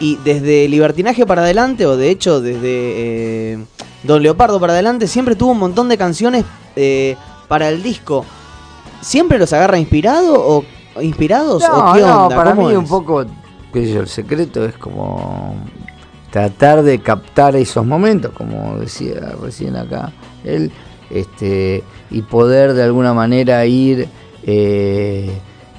y 0.00 0.16
desde 0.24 0.66
Libertinaje 0.68 1.24
para 1.24 1.42
adelante, 1.42 1.86
o 1.86 1.96
de 1.96 2.10
hecho 2.10 2.40
desde 2.40 2.60
eh, 2.64 3.58
Don 4.02 4.20
Leopardo 4.24 4.58
para 4.58 4.72
adelante, 4.72 5.06
siempre 5.06 5.36
tuvo 5.36 5.52
un 5.52 5.58
montón 5.58 5.88
de 5.88 5.96
canciones 5.96 6.44
eh, 6.74 7.14
para 7.46 7.68
el 7.68 7.80
disco. 7.80 8.24
¿Siempre 9.02 9.38
los 9.38 9.52
agarra 9.52 9.78
inspirado 9.78 10.34
o 10.36 10.64
inspirados 11.02 11.62
o 11.64 11.86
No, 11.86 11.92
qué 11.94 12.00
no, 12.00 12.24
onda? 12.24 12.36
para 12.36 12.54
¿Cómo 12.54 12.68
mí 12.68 12.72
es? 12.72 12.78
un 12.78 12.86
poco, 12.86 13.24
qué 13.72 13.84
sé 13.86 13.92
yo, 13.92 14.00
el 14.00 14.08
secreto 14.08 14.64
es 14.64 14.76
como 14.76 15.56
tratar 16.30 16.82
de 16.82 17.00
captar 17.00 17.56
esos 17.56 17.84
momentos, 17.84 18.32
como 18.32 18.78
decía 18.78 19.34
recién 19.40 19.76
acá 19.76 20.12
él, 20.44 20.70
este, 21.10 21.82
y 22.10 22.22
poder 22.22 22.72
de 22.74 22.84
alguna 22.84 23.12
manera 23.12 23.64
ir 23.66 24.08
eh, 24.44 25.30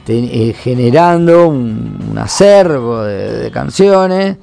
eh, 0.07 0.53
generando 0.61 1.47
un, 1.47 2.05
un 2.11 2.17
acervo 2.17 3.03
de, 3.03 3.43
de 3.43 3.51
canciones 3.51 4.37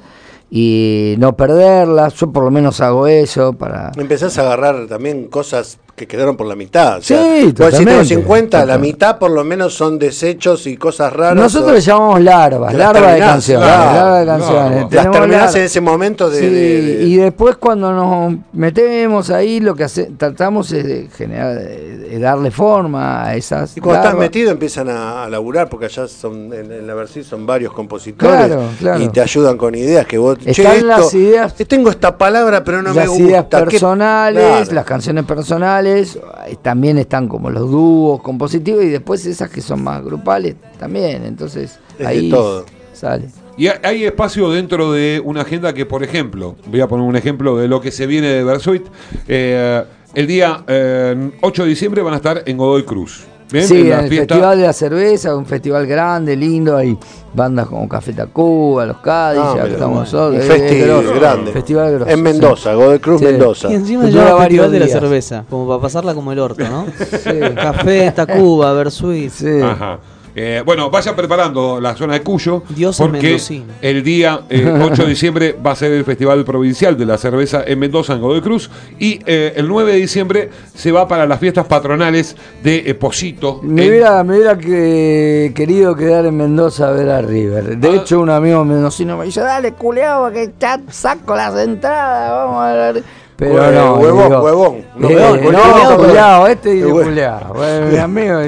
y 0.51 1.15
no 1.19 1.37
perderlas. 1.37 2.15
Yo 2.15 2.31
por 2.33 2.45
lo 2.45 2.51
menos 2.51 2.81
hago 2.81 3.07
eso 3.07 3.53
para 3.53 3.93
Empezás 3.97 4.39
a 4.39 4.43
agarrar 4.43 4.87
también 4.87 5.29
cosas 5.29 5.79
que 5.99 6.07
quedaron 6.07 6.37
por 6.37 6.47
la 6.47 6.55
mitad. 6.57 6.99
O 6.99 7.03
sea, 7.03 7.23
Sí, 7.23 7.53
tengo 7.53 7.71
totalmente. 7.71 8.05
50, 8.07 8.65
la 8.65 8.79
mitad 8.79 9.19
por 9.19 9.31
lo 9.31 9.45
menos 9.45 9.75
son 9.75 9.99
desechos 9.99 10.67
y 10.67 10.79
cosas 10.79 11.13
raras. 11.13 11.37
Nosotros 11.37 11.73
o- 11.73 11.75
le 11.75 11.81
llamamos 11.83 12.21
larvas, 12.23 12.73
las 12.73 12.95
larvas 12.95 13.13
de 13.15 13.19
canciones, 13.21 13.69
claro, 13.69 14.15
de 14.17 14.27
canciones. 14.27 14.93
Las 14.95 15.11
terminás 15.11 15.55
en 15.57 15.63
ese 15.65 15.81
momento 15.83 16.31
de- 16.31 16.39
Sí, 16.41 16.47
de- 16.47 16.83
de- 16.99 17.05
y 17.05 17.17
después 17.17 17.57
cuando 17.57 17.93
nos 17.93 18.35
metemos 18.53 19.29
ahí, 19.31 19.61
lo 19.61 19.75
que 19.75 19.85
hace- 19.85 20.11
tratamos 20.17 20.73
es 20.73 20.85
de 20.87 21.09
generar, 21.15 21.55
de, 21.57 22.19
darle 22.19 22.51
forma 22.51 23.25
a 23.27 23.35
esas. 23.37 23.77
Y 23.77 23.81
cuando 23.81 24.03
estás 24.03 24.19
metido 24.19 24.51
empiezan 24.51 24.89
a, 24.89 25.25
a 25.25 25.29
laburar, 25.29 25.69
porque 25.69 25.87
allá 25.87 26.09
son 26.09 26.53
en, 26.53 26.73
en 26.73 26.87
la 26.87 26.95
versión 26.95 27.25
son 27.25 27.47
varios 27.47 27.73
compositores 27.73 28.47
Claro, 28.47 28.63
claro. 28.79 29.03
y 29.03 29.09
te 29.09 29.21
ayudan 29.21 29.57
con 29.57 29.75
ideas 29.75 30.07
que 30.07 30.19
vos... 30.19 30.39
Están 30.45 30.87
las 30.87 31.13
ideas- 31.15 31.55
Tengo 31.55 31.91
esta 31.91 32.17
palabra, 32.17 32.65
pero 32.65 32.83
no 32.83 32.91
me 32.91 32.97
las 33.01 33.09
gusta. 33.09 33.23
ideas 33.25 33.45
¿qué- 33.51 33.57
personales, 33.57 34.73
las 34.73 34.85
canciones 34.85 35.25
personales, 35.25 35.88
eh, 35.97 36.57
también 36.63 36.99
están 36.99 37.29
como 37.29 37.51
los 37.51 37.71
dúos 37.71 38.21
compositivos 38.23 38.85
y 38.85 38.89
después 38.89 39.25
esas 39.27 39.51
que 39.51 39.61
son 39.61 39.83
más 39.83 40.05
grupales 40.05 40.57
también. 40.79 41.25
Entonces 41.25 41.79
Es 41.93 41.99
de 41.99 42.07
ahí 42.07 42.31
todo. 42.31 42.65
sale. 42.93 43.27
Y 43.57 43.67
hay- 43.67 43.79
hay 43.83 44.05
espacio 44.05 44.51
dentro 44.51 44.93
de 44.93 45.21
una 45.25 45.41
agenda 45.43 45.73
que, 45.75 45.85
por 45.85 46.03
ejemplo, 46.05 46.55
voy 46.67 46.81
a 46.81 46.87
poner 46.87 47.05
un 47.07 47.17
ejemplo 47.17 47.57
de 47.57 47.67
lo 47.69 47.81
que 47.81 47.91
se 47.91 48.07
viene 48.07 48.29
de 48.29 48.45
Versuit. 48.45 48.83
eh, 49.27 49.83
el 50.15 50.27
día 50.27 50.65
eh, 50.69 51.31
8 51.43 51.63
de 51.65 51.69
diciembre 51.69 52.03
van 52.03 52.15
a 52.15 52.17
estar 52.17 52.43
en 52.47 52.57
Godoy 52.57 52.85
Cruz. 52.85 53.25
¿Bien? 53.51 53.67
Sí, 53.67 53.81
en, 53.81 53.91
la 53.91 54.01
el 54.01 54.09
fiesta- 54.09 54.35
Festival 54.35 54.59
de 54.59 54.67
la 54.67 54.73
Cerveza, 54.73 55.35
un 55.37 55.47
festival 55.47 55.87
grande, 55.87 56.37
lindo, 56.37 56.77
hay 56.77 56.99
bandas 57.33 57.67
como 57.67 57.89
Café 57.89 58.13
Tacuba, 58.13 58.85
Los 58.85 58.99
Cádiz, 58.99 59.41
Ah, 59.43 59.65
estamos 59.67 60.01
nosotros. 60.01 60.35
Un 60.35 60.41
es- 60.41 60.47
festi 60.47 60.77
es 60.77 60.87
grosso, 60.87 61.15
grande. 61.15 61.53
Festival 61.53 61.93
grosso, 61.95 62.11
en 62.11 62.23
Mendoza, 62.23 62.75
Godoy 62.75 62.99
Cruz, 62.99 63.21
Sí. 63.21 63.25
Mendoza. 63.27 63.71
Y 63.71 63.75
encima 63.75 64.05
llama 64.05 64.25
dura 64.31 64.37
Festival 64.39 64.73
de 64.73 64.81
la 64.81 64.89
cerveza, 64.89 65.45
como 65.49 65.67
para 65.69 65.81
pasarla 65.81 66.15
como 66.15 66.33
el 66.33 66.39
orto, 66.39 66.65
¿no? 66.69 66.87
Sí. 66.99 67.41
Café, 67.55 68.13
Tacuba, 68.15 68.73
Versuit. 68.75 69.31
Sí. 69.31 69.61
Ajá. 69.63 69.99
Eh, 70.41 70.63
bueno, 70.65 70.89
vaya 70.89 71.17
preparando 71.17 71.81
la 71.81 71.97
zona 71.97 72.13
de 72.15 72.23
Cuyo. 72.23 72.63
Dios 72.69 72.97
porque 72.97 73.21
mendocino. 73.23 73.65
el 73.83 74.05
día 74.05 74.43
eh, 74.49 74.73
8 74.85 75.03
de 75.03 75.09
diciembre 75.09 75.57
va 75.67 75.73
a 75.73 75.75
ser 75.75 75.91
el 75.91 76.05
Festival 76.05 76.45
Provincial 76.45 76.97
de 76.97 77.07
la 77.07 77.19
Cerveza 77.19 77.65
en 77.67 77.77
Mendoza, 77.81 78.13
en 78.13 78.21
Godoy 78.21 78.41
Cruz. 78.41 78.71
Y 79.01 79.19
eh, 79.27 79.55
el 79.57 79.67
9 79.67 79.93
de 79.95 79.99
diciembre 79.99 80.51
se 80.77 80.93
va 80.93 81.09
para 81.09 81.27
las 81.27 81.41
fiestas 81.41 81.67
patronales 81.67 82.37
de 82.63 82.85
eh, 82.87 82.95
Posito. 82.95 83.59
Me 83.65 83.83
en- 83.83 83.91
hubiera, 83.91 84.23
me 84.23 84.35
hubiera 84.37 84.57
que- 84.57 85.53
querido 85.57 85.97
quedar 85.97 86.25
en 86.27 86.37
Mendoza 86.37 86.89
a 86.89 86.93
ver 86.93 87.11
a 87.11 87.21
River. 87.21 87.77
De 87.77 87.89
Ah. 87.89 87.95
hecho, 87.97 88.21
un 88.21 88.31
amigo 88.31 88.65
mendocino 88.65 89.17
me 89.17 89.25
dice, 89.25 89.41
dale, 89.41 89.73
culeado, 89.73 90.31
que 90.31 90.53
ya 90.61 90.81
saco 90.89 91.35
las 91.35 91.57
entradas, 91.59 92.31
vamos 92.31 92.63
a 92.63 92.73
ver. 92.75 93.03
Pero 93.37 93.55
Hue- 93.55 93.73
no, 93.75 93.95
huevón, 93.95 94.29
digo, 94.29 94.43
huevón. 94.43 94.77
No, 94.97 95.09
eh, 95.11 95.17
huevón, 95.17 95.53
no, 95.53 95.97
culeado, 95.97 96.47
este 96.47 96.71
dice 96.75 96.89
culeado. 96.89 97.55
Bueno, 97.55 97.87
mi 97.87 97.97
amigo 97.97 98.41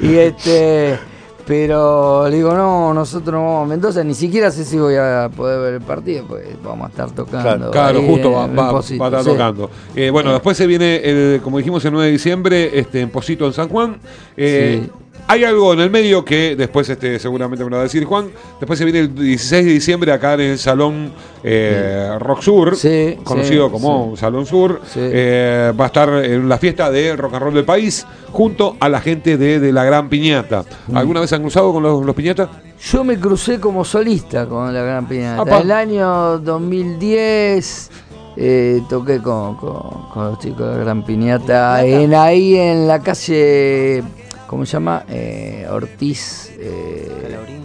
Y 0.00 0.16
este... 0.16 0.98
Pero 1.46 2.28
le 2.28 2.36
digo, 2.36 2.52
no, 2.54 2.92
nosotros 2.92 3.32
no 3.32 3.40
vamos 3.44 3.66
a 3.66 3.68
Mendoza, 3.68 4.02
ni 4.02 4.14
siquiera 4.14 4.50
sé 4.50 4.64
si 4.64 4.76
voy 4.78 4.96
a 4.96 5.30
poder 5.34 5.60
ver 5.60 5.74
el 5.74 5.80
partido, 5.80 6.24
pues 6.26 6.44
vamos 6.62 6.86
a 6.86 6.88
estar 6.90 7.10
tocando. 7.12 7.70
Claro, 7.70 8.02
justo 8.02 8.32
va, 8.32 8.46
en 8.46 8.58
va- 8.58 8.70
Posito, 8.72 9.00
va 9.00 9.06
a 9.06 9.10
estar 9.10 9.24
sí. 9.24 9.30
tocando. 9.30 9.70
Eh, 9.94 10.10
bueno, 10.10 10.32
después 10.32 10.56
se 10.56 10.66
viene, 10.66 10.96
el, 11.04 11.40
como 11.42 11.58
dijimos, 11.58 11.84
el 11.84 11.92
9 11.92 12.06
de 12.06 12.12
diciembre 12.12 12.78
este, 12.78 13.00
en 13.00 13.10
Posito, 13.10 13.46
en 13.46 13.52
San 13.52 13.68
Juan. 13.68 13.96
Eh, 14.36 14.80
Sí. 14.84 14.90
Hay 15.28 15.42
algo 15.42 15.72
en 15.72 15.80
el 15.80 15.90
medio 15.90 16.24
que 16.24 16.54
después 16.54 16.88
este, 16.88 17.18
seguramente 17.18 17.64
me 17.64 17.70
lo 17.70 17.76
va 17.76 17.80
a 17.80 17.84
decir 17.84 18.04
Juan. 18.04 18.28
Después 18.60 18.78
se 18.78 18.84
viene 18.84 19.00
el 19.00 19.12
16 19.14 19.64
de 19.66 19.72
diciembre 19.72 20.12
acá 20.12 20.34
en 20.34 20.40
el 20.40 20.58
Salón 20.58 21.12
eh, 21.42 22.10
Rock 22.20 22.42
Sur, 22.42 22.76
Sí, 22.76 23.18
conocido 23.24 23.66
sí, 23.66 23.72
como 23.72 24.16
Salón 24.16 24.46
Sur. 24.46 24.80
Eh, 24.94 25.72
va 25.78 25.84
a 25.84 25.86
estar 25.88 26.08
en 26.24 26.48
la 26.48 26.58
fiesta 26.58 26.90
de 26.92 27.16
rock 27.16 27.34
and 27.34 27.42
roll 27.42 27.54
del 27.54 27.64
país 27.64 28.06
junto 28.30 28.76
a 28.78 28.88
la 28.88 29.00
gente 29.00 29.36
de, 29.36 29.58
de 29.58 29.72
La 29.72 29.82
Gran 29.84 30.08
Piñata. 30.08 30.64
Mm. 30.86 30.96
¿Alguna 30.96 31.20
vez 31.20 31.32
han 31.32 31.40
cruzado 31.42 31.72
con 31.72 31.82
los, 31.82 32.04
los 32.06 32.14
piñatas? 32.14 32.48
Yo 32.92 33.02
me 33.02 33.18
crucé 33.18 33.58
como 33.58 33.84
solista 33.84 34.46
con 34.46 34.72
la 34.72 34.82
Gran 34.82 35.08
Piñata. 35.08 35.42
Apa. 35.42 35.56
En 35.56 35.62
el 35.62 35.72
año 35.72 36.38
2010 36.38 37.90
eh, 38.36 38.82
toqué 38.88 39.20
con, 39.20 39.56
con- 39.56 40.08
con 40.12 40.24
los 40.26 40.38
chicos 40.38 40.68
de 40.70 40.76
la 40.78 40.84
Gran 40.84 41.04
Piñata. 41.04 41.84
En, 41.84 42.14
ahí 42.14 42.54
en 42.56 42.86
la 42.86 43.00
calle, 43.00 44.02
¿cómo 44.46 44.64
se 44.66 44.72
llama? 44.72 45.04
Eh, 45.08 45.66
Ortiz. 45.70 46.52
Eh, 46.58 47.08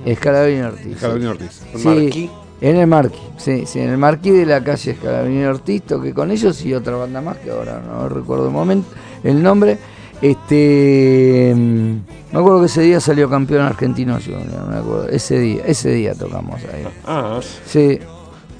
Escalabrini. 0.05 0.11
Escalabrini 0.11 0.61
Ortiz. 0.61 1.03
Ortiz. 1.03 1.61
Sí, 1.75 1.87
marquí. 1.87 2.29
en 2.61 2.75
el 2.77 2.87
Marquí, 2.87 3.19
sí, 3.37 3.65
sí, 3.65 3.79
en 3.79 3.89
el 3.89 3.97
Marquí 3.97 4.29
de 4.31 4.45
la 4.45 4.63
calle 4.63 4.91
Escalabrini 4.91 5.43
Ortiz, 5.45 5.83
toqué 5.83 6.13
con 6.13 6.31
ellos 6.31 6.63
y 6.65 6.73
otra 6.73 6.95
banda 6.95 7.21
más 7.21 7.37
que 7.37 7.51
ahora 7.51 7.79
no 7.81 8.07
recuerdo 8.09 8.45
el 8.47 8.51
momento, 8.53 8.89
el 9.23 9.41
nombre. 9.41 9.77
Este, 10.21 11.51
mm, 11.55 11.95
me 12.31 12.39
acuerdo 12.39 12.59
que 12.59 12.65
ese 12.67 12.81
día 12.83 12.99
salió 12.99 13.27
campeón 13.29 13.61
argentino 13.63 14.19
junior, 14.23 14.67
me 14.69 14.77
acuerdo, 14.77 15.09
ese 15.09 15.39
día, 15.39 15.63
ese 15.65 15.89
día 15.91 16.13
tocamos 16.13 16.61
ahí. 16.71 16.87
Ah, 17.05 17.39
Sí, 17.65 17.99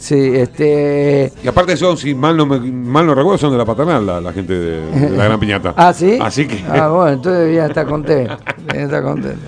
sí, 0.01 0.31
este, 0.35 1.31
Y 1.43 1.47
aparte 1.47 1.77
son, 1.77 1.95
si 1.97 2.13
mal 2.15 2.35
no, 2.35 2.45
me, 2.45 2.59
mal 2.59 3.05
no 3.05 3.13
recuerdo, 3.15 3.37
son 3.37 3.51
de 3.51 3.57
la 3.57 3.65
paternal 3.65 4.05
la, 4.05 4.19
la 4.19 4.33
gente 4.33 4.53
de, 4.53 4.91
de 4.91 5.09
la 5.17 5.25
Gran 5.25 5.39
Piñata. 5.39 5.73
ah, 5.77 5.93
sí. 5.93 6.17
Así 6.19 6.47
que... 6.47 6.63
Ah, 6.67 6.87
bueno, 6.89 7.09
entonces 7.13 7.41
debía 7.45 7.67
estar 7.67 7.85
contento, 7.85 8.37
estar 8.73 9.03
contento. 9.03 9.39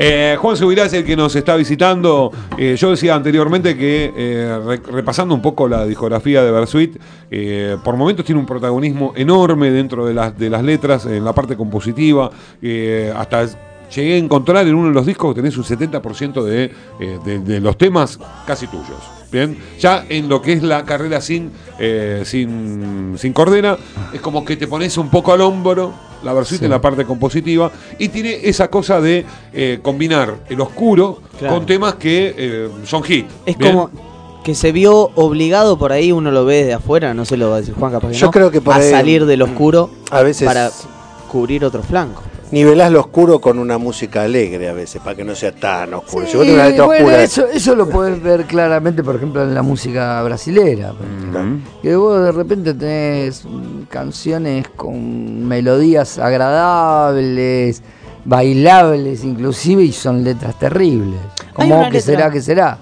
Eh, 0.00 0.36
Juan 0.40 0.56
Subirá 0.56 0.84
es 0.84 0.92
el 0.92 1.04
que 1.04 1.16
nos 1.16 1.34
está 1.34 1.56
visitando. 1.56 2.30
Eh, 2.56 2.76
yo 2.78 2.90
decía 2.90 3.16
anteriormente 3.16 3.76
que, 3.76 4.12
eh, 4.16 4.60
re- 4.64 4.80
repasando 4.92 5.34
un 5.34 5.42
poco 5.42 5.66
la 5.66 5.84
discografía 5.86 6.44
de 6.44 6.52
Bersuit, 6.52 6.96
eh, 7.32 7.76
por 7.82 7.96
momentos 7.96 8.24
tiene 8.24 8.40
un 8.40 8.46
protagonismo 8.46 9.12
enorme 9.16 9.72
dentro 9.72 10.06
de 10.06 10.14
las, 10.14 10.38
de 10.38 10.50
las 10.50 10.62
letras, 10.62 11.04
en 11.06 11.24
la 11.24 11.32
parte 11.32 11.56
compositiva. 11.56 12.30
eh, 12.62 13.12
hasta 13.16 13.46
llegué 13.94 14.14
a 14.14 14.18
encontrar 14.18 14.66
en 14.66 14.74
uno 14.74 14.88
de 14.88 14.94
los 14.94 15.06
discos 15.06 15.34
que 15.34 15.40
tenés 15.40 15.56
un 15.56 15.64
70% 15.64 16.42
de, 16.44 16.64
eh, 17.00 17.18
de- 17.24 17.38
de 17.40 17.60
los 17.60 17.76
temas 17.78 18.18
casi 18.46 18.66
tuyos. 18.66 18.98
Bien, 19.30 19.58
ya 19.78 20.06
en 20.08 20.28
lo 20.28 20.40
que 20.40 20.54
es 20.54 20.62
la 20.62 20.84
carrera 20.84 21.20
sin, 21.20 21.50
eh, 21.78 22.22
sin, 22.24 23.14
sin 23.18 23.32
Cordera, 23.34 23.76
es 24.12 24.20
como 24.20 24.44
que 24.44 24.56
te 24.56 24.66
pones 24.66 24.96
un 24.96 25.10
poco 25.10 25.32
al 25.32 25.42
hombro 25.42 25.92
la 26.24 26.32
Bersuit 26.32 26.60
Sí. 26.60 26.64
en 26.64 26.70
la 26.72 26.80
parte 26.80 27.04
compositiva 27.04 27.70
y 27.98 28.08
tiene 28.08 28.40
esa 28.42 28.68
cosa 28.68 29.00
de 29.00 29.24
eh, 29.52 29.78
combinar 29.82 30.34
el 30.48 30.60
oscuro 30.60 31.20
Claro. 31.38 31.54
con 31.56 31.66
temas 31.66 31.94
que 31.94 32.34
eh, 32.36 32.68
son 32.84 33.02
hit. 33.04 33.26
Es 33.46 33.56
¿bien? 33.56 33.72
como 33.72 33.90
que 34.42 34.54
se 34.54 34.72
vio 34.72 35.10
obligado 35.14 35.78
por 35.78 35.92
ahí, 35.92 36.10
uno 36.10 36.30
lo 36.30 36.44
ve 36.46 36.56
desde 36.60 36.72
afuera, 36.74 37.12
no 37.14 37.24
se 37.26 37.36
lo 37.36 37.50
va 37.50 37.56
a 37.56 37.60
decir 37.60 37.74
Juan 37.74 37.92
capaz 37.92 38.08
que 38.08 38.14
Yo 38.14 38.26
no, 38.26 38.32
creo 38.32 38.50
que 38.50 38.60
por 38.62 38.72
a 38.74 38.78
ahí- 38.78 38.90
salir 38.90 39.26
del 39.26 39.42
oscuro 39.42 39.90
A 40.10 40.22
veces 40.22 40.46
para 40.46 40.70
cubrir 41.30 41.64
otro 41.66 41.82
flanco. 41.82 42.22
Nivelás 42.50 42.90
lo 42.90 43.00
oscuro 43.00 43.40
con 43.40 43.58
una 43.58 43.78
música 43.78 44.22
alegre 44.22 44.68
a 44.68 44.72
veces, 44.72 45.00
para 45.02 45.14
que 45.16 45.24
no 45.24 45.34
sea 45.34 45.52
tan 45.52 45.94
oscuro. 45.94 46.24
Sí, 46.26 46.32
si 46.32 46.36
vos 46.36 46.46
tenés 46.46 46.60
una 46.60 46.68
letra 46.68 46.84
bueno, 46.86 47.04
oscura, 47.06 47.22
eso, 47.22 47.46
eso 47.46 47.74
lo 47.74 47.88
podés 47.88 48.22
ver 48.22 48.44
claramente, 48.44 49.02
por 49.02 49.16
ejemplo, 49.16 49.42
en 49.42 49.54
la 49.54 49.62
música 49.62 50.22
brasilera. 50.22 50.92
Que 51.82 51.96
vos 51.96 52.22
de 52.22 52.32
repente 52.32 52.74
tenés 52.74 53.44
canciones 53.88 54.66
con 54.76 55.46
melodías 55.46 56.18
agradables, 56.18 57.82
bailables 58.24 59.24
inclusive, 59.24 59.82
y 59.84 59.92
son 59.92 60.24
letras 60.24 60.58
terribles. 60.58 61.20
Como 61.54 61.76
que 61.90 61.98
letra- 61.98 62.00
será, 62.00 62.30
que 62.30 62.40
será. 62.42 62.78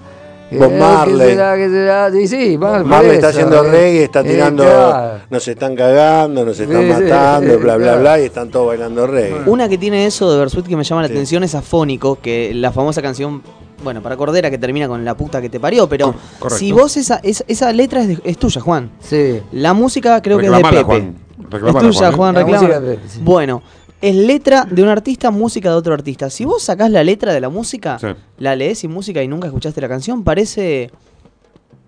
Bob 0.51 0.71
Eh, 0.71 0.77
Marley. 0.79 1.17
¿Qué 1.19 1.33
será, 1.33 1.55
qué 1.57 1.69
será? 1.69 2.11
Sí, 2.11 2.27
sí, 2.27 2.57
Bob 2.57 2.69
Marley, 2.69 2.87
Marley 2.87 3.11
está 3.15 3.27
haciendo 3.29 3.65
eh. 3.65 3.69
reggae, 3.71 4.03
está 4.03 4.21
Eh, 4.21 4.23
tirando, 4.23 4.63
claro. 4.63 5.19
nos 5.29 5.47
están 5.47 5.75
cagando, 5.75 6.45
nos 6.45 6.59
están 6.59 6.87
matando, 6.87 7.53
sí, 7.53 7.57
bla, 7.59 7.75
bla, 7.75 7.83
claro. 7.85 7.99
bla, 8.01 8.19
y 8.21 8.23
están 8.25 8.49
todos 8.49 8.67
bailando 8.67 9.07
reggae. 9.07 9.41
Una 9.45 9.67
que 9.67 9.77
tiene 9.77 10.05
eso 10.05 10.31
de 10.31 10.39
Bersuit 10.39 10.65
que 10.67 10.77
me 10.77 10.83
llama 10.83 11.01
la 11.01 11.07
Sí. 11.09 11.13
atención 11.13 11.43
es 11.43 11.53
Afónico, 11.55 12.17
que 12.21 12.53
la 12.53 12.71
famosa 12.71 13.01
canción, 13.01 13.41
bueno, 13.83 14.01
para 14.01 14.15
Cordera 14.15 14.49
que 14.49 14.57
termina 14.57 14.87
con 14.87 15.03
la 15.03 15.15
puta 15.17 15.41
que 15.41 15.49
te 15.49 15.59
parió, 15.59 15.87
pero 15.89 16.15
Correcto. 16.39 16.57
si 16.59 16.71
vos 16.71 16.95
esa, 16.97 17.19
esa, 17.23 17.43
esa 17.47 17.71
letra 17.73 18.01
es, 18.01 18.07
de- 18.07 18.19
es 18.23 18.37
tuya, 18.37 18.61
Juan. 18.61 18.89
Sí. 19.01 19.41
La 19.51 19.73
música 19.73 20.21
creo 20.21 20.37
que 20.37 20.45
es 20.45 20.51
de 20.51 20.61
Pepe. 20.61 20.83
Juan. 20.83 21.15
Es 21.39 21.49
Reclamala, 21.51 21.79
tuya, 21.87 22.09
¿eh? 22.09 22.11
Juan, 22.13 22.33
La 22.35 22.43
reclama. 22.43 22.79
Bueno, 23.21 23.61
es 24.01 24.15
letra 24.15 24.65
de 24.69 24.83
un 24.83 24.89
artista, 24.89 25.31
música 25.31 25.69
de 25.69 25.75
otro 25.75 25.93
artista. 25.93 26.29
Si 26.29 26.45
vos 26.45 26.61
sacás 26.63 26.91
la 26.91 27.03
letra 27.03 27.33
de 27.33 27.41
la 27.41 27.49
música, 27.49 27.97
Sí. 27.99 28.07
la 28.37 28.55
lees 28.55 28.79
sin 28.79 28.91
música 28.91 29.23
y 29.23 29.27
nunca 29.27 29.47
escuchaste 29.47 29.81
la 29.81 29.89
canción, 29.89 30.23
parece 30.23 30.91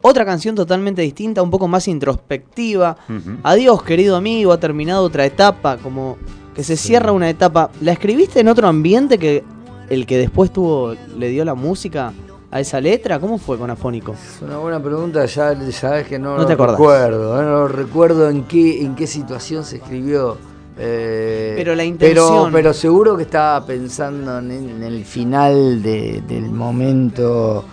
otra 0.02 0.26
canción 0.26 0.56
totalmente 0.56 1.02
distinta, 1.02 1.42
un 1.42 1.52
poco 1.52 1.68
más 1.68 1.88
introspectiva. 1.88 2.98
Adiós, 3.44 3.84
querido 3.84 4.16
amigo, 4.16 4.52
ha 4.54 4.60
terminado 4.60 5.04
otra 5.04 5.26
etapa, 5.26 5.78
como 5.78 6.18
que 6.56 6.64
se 6.64 6.78
cierra 6.78 7.12
una 7.12 7.30
etapa. 7.30 7.70
¿La 7.82 7.92
escribiste 7.92 8.40
en 8.40 8.48
otro 8.48 8.68
ambiente 8.68 9.18
que 9.18 9.44
el 9.90 10.06
que 10.06 10.18
después 10.18 10.52
tuvo, 10.52 10.94
le 11.18 11.30
dio 11.30 11.44
la 11.46 11.54
música 11.54 12.14
a 12.50 12.60
esa 12.60 12.80
letra? 12.82 13.20
¿Cómo 13.20 13.38
fue 13.38 13.58
con 13.58 13.70
Afónico? 13.70 14.14
Es 14.14 14.42
una 14.42 14.58
buena 14.58 14.82
pregunta, 14.82 15.26
ya 15.26 15.54
sabes 15.72 16.08
que 16.08 16.18
no, 16.18 16.38
No 16.38 16.46
te 16.46 16.56
lo 16.56 16.64
acordás. 16.64 16.78
recuerdo, 16.80 17.36
no 17.44 17.50
lo 17.50 17.68
recuerdo 17.68 18.30
en 18.30 18.44
qué, 18.46 18.82
en 18.84 18.96
qué 18.96 19.06
situación 19.06 19.64
se 19.66 19.78
escribió. 19.78 20.38
Eh, 20.80 21.54
Pero 21.58 21.76
la 21.76 21.84
intención. 21.84 22.26
Pero, 22.46 22.50
pero 22.54 22.74
seguro 22.74 23.18
que 23.18 23.24
estaba 23.24 23.66
pensando 23.66 24.38
en, 24.40 24.50
en 24.52 24.84
el 24.84 25.04
final 25.06 25.84
de- 25.84 26.24
del 26.28 26.50
momento, 26.52 27.66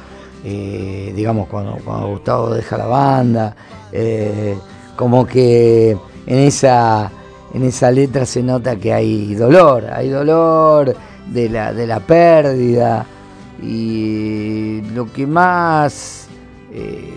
eh, 0.45 1.13
digamos, 1.15 1.47
cuando, 1.49 1.79
cuando 1.85 2.09
Gustavo 2.09 2.51
deja 2.51 2.77
la 2.77 2.87
banda, 2.87 3.57
eh, 3.93 4.57
como 4.97 5.25
que 5.27 5.91
en 6.27 6.39
esa, 6.39 7.11
en 7.55 7.63
esa 7.63 7.91
letra 7.93 8.27
se 8.27 8.43
nota 8.43 8.75
que 8.77 8.93
hay 8.93 9.35
dolor, 9.37 9.87
hay 9.93 10.09
dolor 10.09 10.95
de 11.33 11.49
la, 11.49 11.73
de 11.73 11.87
la 11.87 12.01
pérdida. 12.01 13.07
Y 13.63 14.83
lo 14.95 15.11
que 15.13 15.27
más 15.27 16.29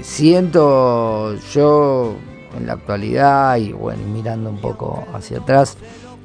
siento 0.03 1.35
yo 1.53 2.15
en 2.57 2.67
la 2.67 2.73
actualidad 2.73 3.57
y 3.57 3.71
bueno, 3.73 4.01
mirando 4.07 4.49
un 4.49 4.59
poco 4.59 5.03
hacia 5.13 5.39
atrás, 5.39 5.77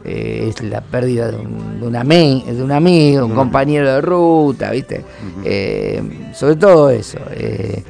eh, 0.04 0.46
es 0.50 0.62
la 0.62 0.80
pérdida 0.82 1.30
de 1.30 1.38
un, 1.38 1.80
de 1.80 1.86
un, 1.86 1.94
ami- 1.94 2.44
de 2.44 2.62
un 2.62 2.72
amigo, 2.72 3.24
un 3.26 3.34
compañero 3.34 3.92
de 3.92 4.00
ruta, 4.00 4.70
¿viste? 4.70 5.04
Eh, 5.44 6.02
sobre 6.34 6.56
todo 6.56 6.90
eso. 6.90 7.18
eh, 7.32 7.82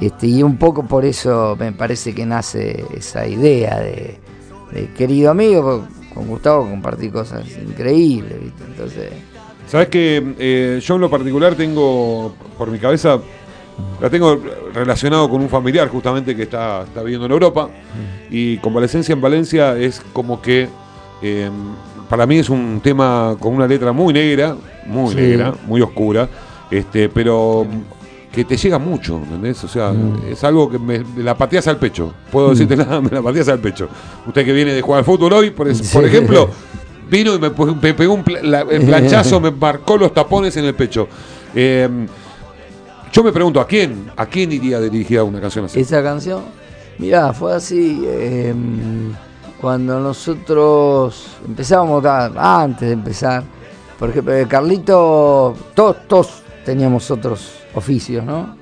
este, 0.00 0.26
y 0.28 0.42
un 0.42 0.56
poco 0.56 0.84
por 0.86 1.04
eso 1.04 1.56
me 1.58 1.72
parece 1.72 2.14
que 2.14 2.24
nace 2.24 2.84
esa 2.96 3.26
idea 3.26 3.78
de, 3.80 4.18
de 4.72 4.88
querido 4.96 5.30
amigo, 5.30 5.62
porque 5.62 6.14
con 6.14 6.26
Gustavo 6.26 6.62
compartí 6.68 7.10
cosas 7.10 7.44
increíbles, 7.62 8.40
¿viste? 8.40 8.64
Entonces... 8.66 9.10
Sabes 9.66 9.88
que 9.88 10.80
yo 10.82 10.94
en 10.96 11.00
lo 11.00 11.08
particular 11.10 11.54
tengo, 11.54 12.34
por 12.58 12.70
mi 12.70 12.78
cabeza, 12.78 13.20
la 14.00 14.10
tengo 14.10 14.40
relacionado 14.74 15.28
con 15.28 15.40
un 15.40 15.48
familiar 15.48 15.88
justamente 15.88 16.34
que 16.36 16.42
está, 16.44 16.82
está 16.82 17.02
viviendo 17.02 17.26
en 17.26 17.32
Europa. 17.32 17.68
Y 18.30 18.58
Convalecencia 18.58 19.12
en 19.12 19.20
Valencia 19.20 19.76
es 19.76 20.00
como 20.12 20.40
que, 20.40 20.68
eh, 21.22 21.50
para 22.08 22.26
mí 22.26 22.38
es 22.38 22.48
un 22.48 22.80
tema 22.82 23.36
con 23.38 23.54
una 23.54 23.66
letra 23.66 23.92
muy 23.92 24.12
negra, 24.12 24.56
muy 24.86 25.10
Sí. 25.14 25.16
negra, 25.20 25.54
muy 25.66 25.80
oscura, 25.80 26.28
este, 26.70 27.08
pero 27.08 27.66
que 28.32 28.44
te 28.44 28.56
llega 28.56 28.78
mucho, 28.78 29.16
¿entendés? 29.16 29.62
O 29.64 29.68
sea, 29.68 29.92
es 30.28 30.44
algo 30.44 30.70
que 30.70 30.78
me 30.78 31.00
me 31.00 31.22
la 31.24 31.36
pateas 31.36 31.66
al 31.66 31.78
pecho. 31.78 32.12
Puedo 32.30 32.50
decirte 32.50 32.76
nada, 32.76 33.00
me 33.00 33.10
la 33.10 33.20
pateas 33.22 33.48
al 33.48 33.58
pecho. 33.58 33.88
Usted 34.26 34.44
que 34.44 34.52
viene 34.52 34.72
de 34.72 34.80
jugar 34.82 35.00
al 35.00 35.04
fútbol 35.04 35.32
hoy, 35.32 35.50
por, 35.50 35.66
es- 35.68 35.90
por 35.92 36.02
Sí. 36.02 36.08
ejemplo, 36.08 36.48
vino 37.10 37.34
y 37.34 37.38
me, 37.40 37.50
pegó 37.50 38.14
un 38.14 38.22
pla- 38.22 38.40
la- 38.42 38.60
el 38.60 38.82
planchazo, 38.82 39.40
me 39.40 39.50
marcó 39.50 39.96
los 39.96 40.14
tapones 40.14 40.56
en 40.56 40.64
el 40.64 40.74
pecho. 40.76 41.08
Eh, 41.56 41.88
yo 43.12 43.24
me 43.24 43.32
pregunto, 43.32 43.60
¿a 43.60 43.66
quién? 43.66 44.10
¿A 44.16 44.26
quién 44.26 44.52
iría 44.52 44.80
dirigida 44.80 45.24
una 45.24 45.40
canción 45.40 45.64
así? 45.64 45.80
Esa 45.80 46.02
canción, 46.02 46.42
mirá, 46.98 47.32
fue 47.32 47.54
así. 47.54 48.02
eh, 48.06 48.54
cuando 49.60 50.00
nosotros 50.00 51.36
empezábamos, 51.46 52.02
antes 52.06 52.88
de 52.88 52.94
empezar, 52.94 53.42
por 53.98 54.08
ejemplo, 54.08 54.34
eh, 54.34 54.46
Carlito, 54.48 55.54
todos, 55.74 56.08
todos 56.08 56.42
teníamos 56.64 57.10
otros 57.10 57.56
oficios, 57.74 58.24
¿no? 58.24 58.56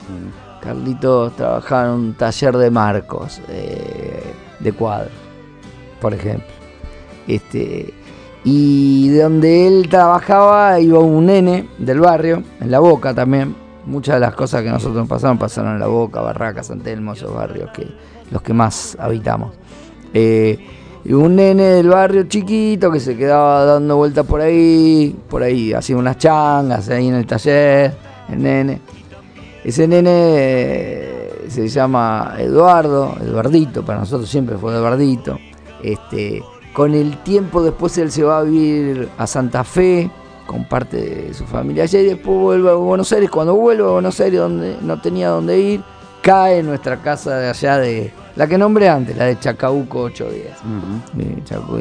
Carlito 0.61 1.31
trabajaba 1.31 1.85
en 1.85 1.91
un 1.91 2.15
taller 2.15 2.57
de 2.57 2.71
marcos, 2.71 3.41
eh, 3.49 4.35
de 4.59 4.73
cuadros, 4.73 5.13
por 6.01 6.13
ejemplo. 6.15 6.49
Este, 7.29 7.95
y 8.43 9.11
de 9.11 9.23
donde 9.23 9.69
él 9.69 9.89
trabajaba 9.89 10.81
iba 10.81 10.99
un 10.99 11.27
nene 11.27 11.69
del 11.79 12.01
barrio, 12.01 12.43
en 12.61 12.71
la 12.73 12.81
boca 12.81 13.15
también. 13.15 13.55
Muchas 13.89 14.17
de 14.17 14.21
las 14.21 14.35
cosas 14.35 14.63
que 14.63 14.69
nosotros 14.69 15.09
pasamos 15.09 15.41
pasaron 15.41 15.73
en 15.73 15.81
la 15.81 15.87
boca, 15.87 16.21
Barraca, 16.21 16.63
San 16.63 16.81
Telmo, 16.81 17.15
esos 17.15 17.35
barrios 17.35 17.71
que 17.71 17.87
los 18.31 18.43
que 18.43 18.53
más 18.53 18.97
habitamos. 19.01 19.55
Eh, 20.13 20.59
y 21.05 21.13
un 21.15 21.37
nene 21.37 21.63
del 21.63 21.89
barrio 21.89 22.25
chiquito 22.25 22.91
que 22.91 23.01
se 23.01 23.17
quedaba 23.17 23.65
dando 23.65 23.97
vueltas 23.97 24.27
por 24.27 24.43
ahí, 24.43 25.17
por 25.31 25.43
ahí 25.43 25.73
hacía 25.73 25.97
unas 25.97 26.19
changas 26.19 26.91
ahí 26.91 27.09
en 27.09 27.15
el 27.15 27.27
taller, 27.27 27.95
el 28.29 28.43
nene. 28.43 28.81
Ese 29.65 29.89
nene 29.89 30.11
eh, 30.13 31.47
se 31.49 31.67
llama 31.69 32.35
Eduardo, 32.39 33.17
Eduardito, 33.23 33.83
para 33.85 34.01
nosotros 34.01 34.29
siempre 34.29 34.59
fue 34.59 34.75
Eduardito. 34.75 35.39
Este, 35.83 36.43
con 36.75 36.93
el 36.93 37.17
tiempo 37.23 37.63
después 37.63 37.97
él 37.97 38.11
se 38.11 38.23
va 38.23 38.41
a 38.41 38.43
vivir 38.43 39.09
a 39.17 39.27
Santa 39.27 39.65
Fe 39.65 40.11
con 40.49 40.65
parte 40.65 40.97
de 40.97 41.35
su 41.35 41.45
familia 41.45 41.83
allá 41.85 42.01
y 42.01 42.07
después 42.07 42.39
vuelve 42.39 42.71
a 42.71 42.75
Buenos 42.75 43.13
Aires. 43.13 43.31
Cuando 43.31 43.55
vuelve 43.55 43.85
a 43.85 43.93
Buenos 43.93 44.19
Aires 44.19 44.41
donde 44.41 44.79
no 44.81 44.99
tenía 44.99 45.29
dónde 45.29 45.61
ir, 45.61 45.83
cae 46.23 46.61
en 46.61 46.67
nuestra 46.67 46.97
casa 47.03 47.37
de 47.37 47.51
allá 47.51 47.79
de 47.79 48.11
la 48.35 48.47
que 48.47 48.57
nombré 48.57 48.89
antes, 48.89 49.15
la 49.15 49.27
de 49.27 49.39
Chacabuco 49.39 50.05
810. 50.05 50.57
Ujú. 50.61 51.19
de 51.19 51.45
Chaco, 51.45 51.79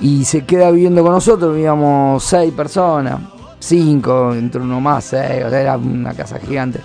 y, 0.00 0.24
se 0.24 0.44
queda 0.44 0.70
viviendo 0.70 1.02
con 1.02 1.12
nosotros, 1.12 1.52
vivíamos 1.54 2.22
seis 2.22 2.52
personas, 2.52 3.20
cinco, 3.58 4.34
entre 4.34 4.60
uno 4.60 4.80
más, 4.80 5.04
seis, 5.04 5.44
o 5.44 5.50
sea, 5.50 5.60
era 5.60 5.76
una 5.76 6.14
casa 6.14 6.38
gigante. 6.38 6.80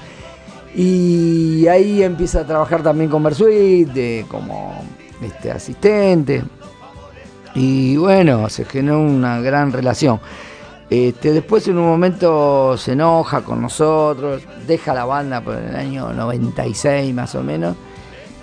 Y 0.76 1.68
ahí 1.68 2.02
empieza 2.02 2.42
a 2.42 2.46
trabajar 2.46 2.82
también 2.82 3.12
con 3.12 3.22
Versuit, 3.22 3.90
de, 3.90 4.26
como 4.28 4.74
este, 5.22 5.52
asistente. 5.52 6.44
Y 7.54 7.98
bueno, 7.98 8.50
se 8.50 8.66
generó 8.66 9.02
una 9.02 9.40
gran 9.42 9.72
relación. 9.72 10.20
Este, 10.90 11.32
después 11.34 11.68
en 11.68 11.78
un 11.78 11.86
momento 11.86 12.76
se 12.76 12.94
enoja 12.94 13.42
con 13.42 13.62
nosotros, 13.62 14.42
deja 14.66 14.94
la 14.94 15.06
banda 15.06 15.42
por 15.42 15.56
el 15.56 15.76
año 15.76 16.12
96 16.14 17.14
más 17.14 17.36
o 17.36 17.44
menos. 17.44 17.76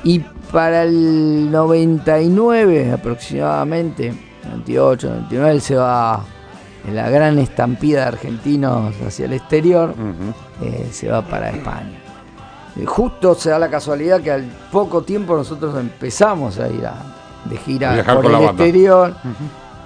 Y 0.04 0.20
para 0.52 0.84
el 0.84 1.50
99 1.50 2.92
aproximadamente, 2.92 4.14
98, 4.44 5.08
99, 5.08 5.50
él 5.50 5.60
se 5.60 5.74
va 5.74 6.24
en 6.86 6.94
la 6.94 7.10
gran 7.10 7.38
estampida 7.38 8.02
de 8.02 8.06
argentinos 8.06 8.94
hacia 9.04 9.26
el 9.26 9.32
exterior, 9.32 9.92
eh, 10.62 10.88
se 10.92 11.08
va 11.08 11.22
para 11.22 11.50
España. 11.50 11.98
Eh, 12.76 12.84
justo 12.86 13.34
se 13.34 13.50
da 13.50 13.58
la 13.58 13.68
casualidad 13.68 14.20
que 14.20 14.30
al 14.30 14.44
poco 14.70 15.02
tiempo 15.02 15.36
nosotros 15.36 15.76
empezamos 15.80 16.60
a 16.60 16.68
ir 16.68 16.86
a, 16.86 16.94
de 17.44 17.56
gira 17.56 18.04
por 18.04 18.26
el 18.26 18.34
exterior. 18.44 19.14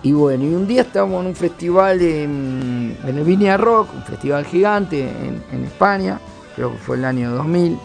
Y 0.03 0.13
bueno, 0.13 0.45
y 0.45 0.55
un 0.55 0.67
día 0.67 0.83
estábamos 0.83 1.21
en 1.23 1.27
un 1.29 1.35
festival 1.37 2.01
en, 2.01 2.99
en 3.05 3.19
el 3.19 3.25
Viña 3.25 3.57
Rock, 3.59 3.93
un 3.95 4.03
festival 4.05 4.47
gigante 4.47 5.03
en, 5.03 5.45
en 5.53 5.65
España, 5.65 6.21
creo 6.57 6.73
que 6.73 6.79
fue 6.79 6.97
el 6.97 7.05
año 7.05 7.33
2000. 7.33 7.79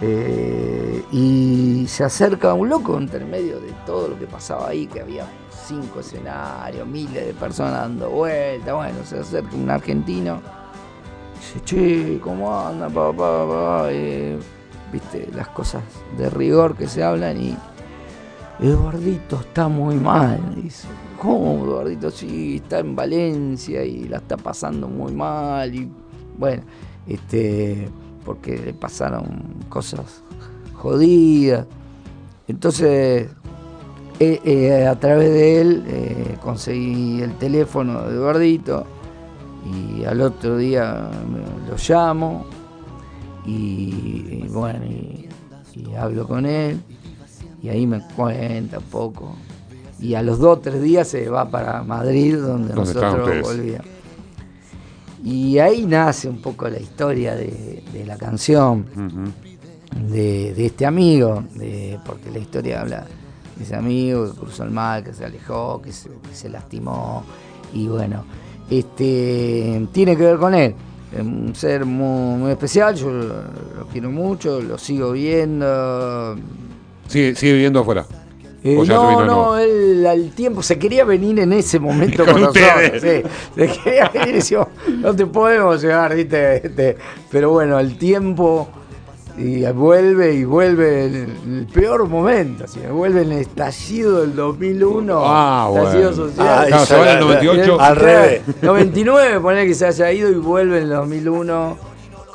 eh, 0.00 1.06
y 1.10 1.86
se 1.88 2.04
acerca 2.04 2.52
un 2.54 2.68
loco 2.68 2.98
entre 2.98 3.24
medio 3.24 3.60
de 3.60 3.72
todo 3.86 4.08
lo 4.08 4.18
que 4.18 4.26
pasaba 4.26 4.68
ahí, 4.68 4.86
que 4.88 5.00
había 5.00 5.26
cinco 5.50 6.00
escenarios, 6.00 6.86
miles 6.86 7.26
de 7.26 7.34
personas 7.34 7.72
dando 7.82 8.10
vueltas. 8.10 8.74
Bueno, 8.74 9.04
se 9.04 9.18
acerca 9.20 9.56
un 9.56 9.70
argentino. 9.70 10.42
Dice, 11.34 11.60
che, 11.64 12.20
¿cómo 12.20 12.58
anda, 12.58 12.88
papá? 12.88 13.46
papá? 13.46 13.88
Eh, 13.90 14.38
Viste, 14.92 15.28
las 15.34 15.48
cosas 15.48 15.82
de 16.16 16.30
rigor 16.30 16.76
que 16.76 16.88
se 16.88 17.02
hablan 17.04 17.40
y. 17.40 17.56
Eduardito 18.58 19.40
está 19.40 19.68
muy 19.68 19.96
mal, 19.96 20.40
dice. 20.54 20.88
¿Cómo, 21.20 21.64
Eduardito? 21.64 22.10
Sí, 22.10 22.56
está 22.56 22.78
en 22.78 22.96
Valencia 22.96 23.84
y 23.84 24.08
la 24.08 24.18
está 24.18 24.36
pasando 24.36 24.88
muy 24.88 25.12
mal. 25.12 25.74
Y 25.74 25.90
bueno, 26.38 26.62
este, 27.06 27.88
porque 28.24 28.56
le 28.58 28.72
pasaron 28.72 29.26
cosas 29.68 30.22
jodidas. 30.74 31.66
Entonces, 32.48 33.28
eh, 34.20 34.40
eh, 34.44 34.86
a 34.86 34.94
través 34.98 35.30
de 35.30 35.60
él 35.60 35.84
eh, 35.86 36.38
conseguí 36.42 37.20
el 37.20 37.34
teléfono 37.36 38.04
de 38.04 38.14
Eduardito 38.14 38.86
y 39.66 40.04
al 40.04 40.22
otro 40.22 40.56
día 40.56 41.10
lo 41.68 41.76
llamo 41.76 42.46
y, 43.44 44.46
bueno, 44.48 44.86
y 44.86 45.94
hablo 45.94 46.26
con 46.26 46.46
él 46.46 46.80
y 47.62 47.68
ahí 47.68 47.86
me 47.86 48.00
cuenta 48.14 48.78
un 48.78 48.84
poco. 48.84 49.36
Y 49.98 50.14
a 50.14 50.22
los 50.22 50.38
dos 50.38 50.58
o 50.58 50.60
tres 50.60 50.82
días 50.82 51.08
se 51.08 51.28
va 51.28 51.48
para 51.50 51.82
Madrid 51.82 52.36
donde, 52.36 52.74
¿Dónde 52.74 52.90
están 52.90 53.12
nosotros 53.16 53.42
volvíamos. 53.42 53.86
Y 55.24 55.58
ahí 55.58 55.86
nace 55.86 56.28
un 56.28 56.40
poco 56.40 56.68
la 56.68 56.78
historia 56.78 57.34
de, 57.34 57.82
de 57.92 58.04
la 58.04 58.16
canción 58.16 58.84
de, 60.08 60.54
de 60.54 60.66
este 60.66 60.86
amigo, 60.86 61.42
de, 61.54 61.98
porque 62.04 62.30
la 62.30 62.38
historia 62.38 62.82
habla 62.82 63.06
de 63.56 63.64
ese 63.64 63.74
amigo 63.74 64.30
que 64.30 64.38
cruzó 64.38 64.64
el 64.64 64.70
mal, 64.70 65.02
que 65.02 65.14
se 65.14 65.24
alejó, 65.24 65.80
que 65.82 65.92
se, 65.92 66.10
que 66.10 66.34
se 66.34 66.48
lastimó, 66.48 67.24
y 67.72 67.88
bueno, 67.88 68.24
este 68.70 69.88
tiene 69.92 70.16
que 70.16 70.22
ver 70.22 70.36
con 70.36 70.54
él. 70.54 70.74
Es 71.12 71.20
un 71.20 71.54
ser 71.54 71.86
muy, 71.86 72.38
muy 72.38 72.50
especial, 72.52 72.94
yo 72.94 73.10
lo, 73.10 73.24
lo 73.24 73.86
quiero 73.90 74.10
mucho, 74.10 74.60
lo 74.60 74.76
sigo 74.76 75.12
viendo. 75.12 76.36
Sigue, 77.08 77.34
sigue 77.34 77.52
viviendo 77.54 77.80
afuera. 77.80 78.04
Eh, 78.64 78.76
O 78.78 78.84
ya 78.84 78.98
se 79.00 79.06
vino 79.06 79.24
no, 79.24 79.26
no, 79.26 79.58
él 79.58 80.04
al 80.06 80.30
tiempo 80.32 80.60
se 80.62 80.76
quería 80.78 81.04
venir 81.04 81.38
en 81.38 81.52
ese 81.52 81.78
momento 81.78 82.24
Con 82.24 82.32
con, 82.34 82.42
nosotros. 82.42 82.64
Sí, 83.00 83.22
se 83.54 83.68
quería 83.78 84.08
venir 84.12 84.28
y 84.28 84.32
decimos, 84.32 84.66
no 84.88 85.14
te 85.14 85.26
podemos 85.26 85.80
llevar, 85.82 86.14
¿viste? 86.16 86.66
Este, 86.66 86.96
pero 87.30 87.50
bueno, 87.50 87.76
al 87.76 87.96
tiempo 87.96 88.68
y 89.38 89.64
vuelve 89.66 90.32
y 90.32 90.44
vuelve 90.44 91.04
en 91.04 91.14
el, 91.46 91.66
peor 91.66 92.08
momento, 92.08 92.64
así, 92.64 92.80
vuelve 92.90 93.22
en 93.22 93.32
el 93.32 93.38
estallido 93.40 94.22
del 94.22 94.34
2001, 94.34 95.20
Ah, 95.24 95.70
estallido 95.76 96.10
bueno. 96.10 96.28
social. 96.30 96.46
Ah, 96.48 96.64
Claro, 96.66 96.86
se 96.86 96.96
va 96.96 97.02
en 97.02 97.18
el 97.18 97.20
98. 97.20 97.80
Al 97.80 97.96
revés. 97.96 98.42
99, 98.62 99.40
poner 99.40 99.66
que 99.66 99.74
se 99.74 99.86
haya 99.86 100.10
ido 100.10 100.30
y 100.30 100.34
vuelve 100.36 100.78
en 100.78 100.84
el 100.84 100.90
2001, 100.90 101.76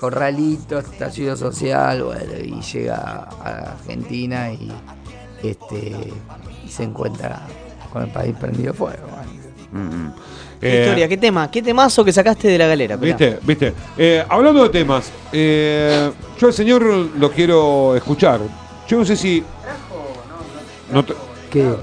corralito, 0.01 0.79
estallido 0.79 1.35
social, 1.37 2.01
bueno, 2.03 2.33
y 2.43 2.59
llega 2.59 2.95
a 2.97 3.73
Argentina 3.73 4.51
y 4.51 4.71
este 5.43 5.95
y 6.65 6.67
se 6.69 6.83
encuentra 6.83 7.39
con 7.93 8.01
el 8.01 8.09
país 8.09 8.35
prendido 8.39 8.73
fuego. 8.73 8.97
bueno. 9.07 9.87
Ujú. 10.07 10.13
¿Qué 10.59 10.75
Eh, 10.77 10.81
historia? 10.81 11.07
¿Qué 11.07 11.17
tema? 11.17 11.51
¿Qué 11.51 11.61
temazo 11.61 12.03
que 12.03 12.11
sacaste 12.11 12.47
de 12.47 12.57
la 12.57 12.65
galera? 12.67 12.95
¿Viste? 12.97 13.37
¿Viste? 13.43 13.73
Eh, 13.95 14.25
hablando 14.27 14.63
de 14.63 14.69
temas, 14.69 15.11
eh, 15.31 16.11
yo 16.39 16.47
al 16.47 16.53
señor 16.53 16.81
lo 16.83 17.31
quiero 17.31 17.95
escuchar. 17.95 18.39
Yo 18.87 18.97
no 18.97 19.05
sé 19.05 19.15
si. 19.15 19.43
No 20.91 21.05
te- 21.05 21.13
¿Qué? 21.51 21.73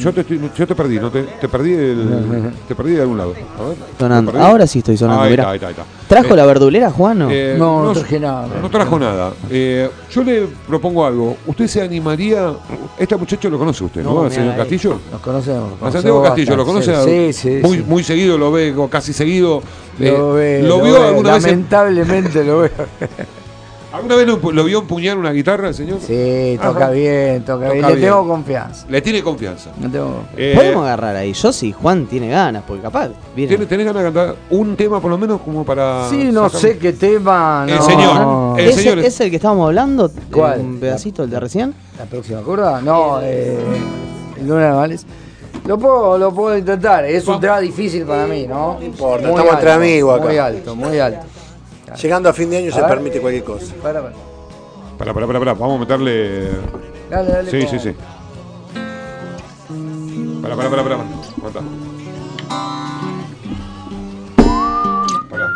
Yo, 0.00 0.12
te 0.12 0.20
estoy- 0.22 0.50
yo 0.56 0.66
te 0.66 0.74
perdí, 0.74 0.98
no 0.98 1.10
te, 1.10 1.22
te 1.22 1.48
perdí 1.48 1.72
el- 1.74 2.52
te 2.68 2.74
perdí 2.74 2.92
de 2.92 3.02
algún 3.02 3.18
lado. 3.18 3.34
A 3.58 3.68
ver, 3.68 3.76
Sonando. 3.98 4.32
Ahora 4.40 4.66
sí 4.66 4.78
estoy 4.80 4.96
sonando, 4.96 5.22
Ahí 5.22 5.32
está, 5.32 5.50
ahí 5.50 5.54
está, 5.56 5.66
ahí 5.68 5.72
está. 5.72 5.84
¿Trajo 6.08 6.34
Eh, 6.34 6.36
la 6.36 6.46
verdulera, 6.46 6.90
Juan? 6.90 7.22
o 7.22 7.28
eh, 7.30 7.54
No, 7.58 7.84
no 7.84 7.92
traje 7.92 8.18
nada. 8.18 8.48
No 8.60 8.68
trajo 8.68 8.98
nada. 8.98 9.32
Eh, 9.50 9.88
yo 10.10 10.24
le 10.24 10.46
propongo 10.66 11.06
algo. 11.06 11.36
¿Usted 11.46 11.66
se 11.68 11.82
animaría? 11.82 12.52
Este 12.98 13.16
muchacho 13.16 13.48
lo 13.48 13.58
conoce 13.58 13.84
usted, 13.84 14.02
¿no? 14.02 14.22
Me 14.24 14.30
señor 14.30 14.56
Castillo. 14.56 14.98
Nos 15.12 15.20
conocemos. 15.20 15.72
A 15.82 15.90
Santiago 15.92 16.22
Castillo, 16.22 16.56
¿lo 16.56 16.64
conoce? 16.66 16.94
Sí, 17.04 17.32
sí. 17.32 17.60
muy, 17.62 17.78
sí. 17.78 17.84
muy 17.86 18.02
seguido 18.02 18.36
lo 18.38 18.50
ve, 18.50 18.74
casi 18.90 19.12
seguido. 19.12 19.62
Eh, 20.00 20.10
Lo, 20.16 20.32
ve, 20.32 20.62
¿Lo 20.62 20.78
lo 20.78 20.82
ve, 20.84 20.96
alguna 21.08 21.34
vez? 21.34 21.44
en- 21.44 21.50
Lamentablemente 21.50 22.42
lo 22.44 22.60
veo. 22.60 22.70
¿Alguna 24.00 24.16
vez 24.16 24.26
lo, 24.26 24.52
lo 24.52 24.64
vio 24.64 24.78
empuñar 24.80 25.16
una 25.18 25.30
guitarra 25.32 25.68
el 25.68 25.74
señor? 25.74 25.98
Sí, 26.00 26.58
toca 26.62 26.84
Ajá. 26.84 26.90
bien, 26.90 27.42
toca, 27.44 27.66
Toca 27.66 27.72
bien. 27.72 27.86
Le 28.00 28.06
tengo 28.06 28.26
confianza. 28.28 28.86
Le 28.88 29.02
tiene 29.02 29.22
confianza. 29.22 29.70
No 29.78 29.90
tengo... 29.90 30.22
Eh, 30.36 30.52
Podemos 30.56 30.84
agarrar 30.84 31.16
ahí. 31.16 31.32
Yo 31.32 31.52
sí, 31.52 31.72
Juan 31.72 32.06
tiene 32.06 32.28
ganas, 32.28 32.62
porque 32.66 32.82
capaz. 32.82 33.10
Viene. 33.36 33.48
¿tiene- 33.48 33.66
¿Tenés 33.66 33.86
ganas 33.86 34.02
de 34.02 34.08
cantar 34.12 34.36
un 34.50 34.76
tema 34.76 35.00
por 35.00 35.10
lo 35.10 35.18
menos 35.18 35.40
como 35.42 35.64
para. 35.64 36.08
Sí, 36.08 36.30
no 36.32 36.48
sacar- 36.48 36.60
sé 36.60 36.78
qué 36.78 36.92
tema. 36.94 37.66
El 37.68 37.80
señor, 37.82 38.58
el 38.60 38.68
¿Ese 38.68 38.82
señor- 38.82 38.98
es 39.00 39.20
el 39.20 39.30
que 39.30 39.36
estábamos 39.36 39.66
hablando? 39.66 40.10
¿Cuál? 40.32 40.60
¿Un 40.60 40.80
pedacito, 40.80 41.22
el 41.24 41.30
de 41.30 41.38
recién? 41.40 41.74
¿La 41.98 42.04
próxima 42.06 42.40
curva? 42.40 42.80
No, 42.80 43.20
eh, 43.22 43.58
el 44.40 44.46
Luna 44.48 44.66
de 44.66 44.72
Males. 44.72 45.06
Lo 45.66 45.78
puedo, 45.78 46.16
lo 46.18 46.32
puedo 46.32 46.56
intentar. 46.56 47.04
Es 47.04 47.28
un 47.28 47.38
tema 47.38 47.60
difícil 47.60 48.04
para 48.04 48.26
mí, 48.26 48.46
¿no? 48.48 48.78
No 48.80 48.84
importa, 48.86 49.28
estamos 49.28 49.52
entre 49.52 49.72
amigos 49.72 50.18
acá. 50.18 50.28
Muy 50.28 50.38
alto, 50.38 50.74
muy 50.76 50.98
alto. 50.98 51.26
Llegando 51.96 52.28
a 52.28 52.32
fin 52.32 52.50
de 52.50 52.58
año 52.58 52.72
se 52.72 52.80
ver. 52.80 52.90
permite 52.90 53.20
cualquier 53.20 53.44
cosa. 53.44 53.74
Para, 53.82 54.02
para. 54.02 54.14
Pará, 54.98 55.14
pará, 55.14 55.26
pará, 55.26 55.38
pará, 55.38 55.54
Vamos 55.54 55.76
a 55.76 55.80
meterle. 55.80 56.50
Dale, 57.08 57.32
dale. 57.32 57.50
Sí, 57.50 57.66
sí, 57.68 57.78
sí. 57.78 57.94
Pará, 60.42 60.56
pará, 60.56 60.70
pará, 60.70 60.82
pará. 60.82 60.96
Aguanta. 61.38 61.60
Pará. 65.30 65.48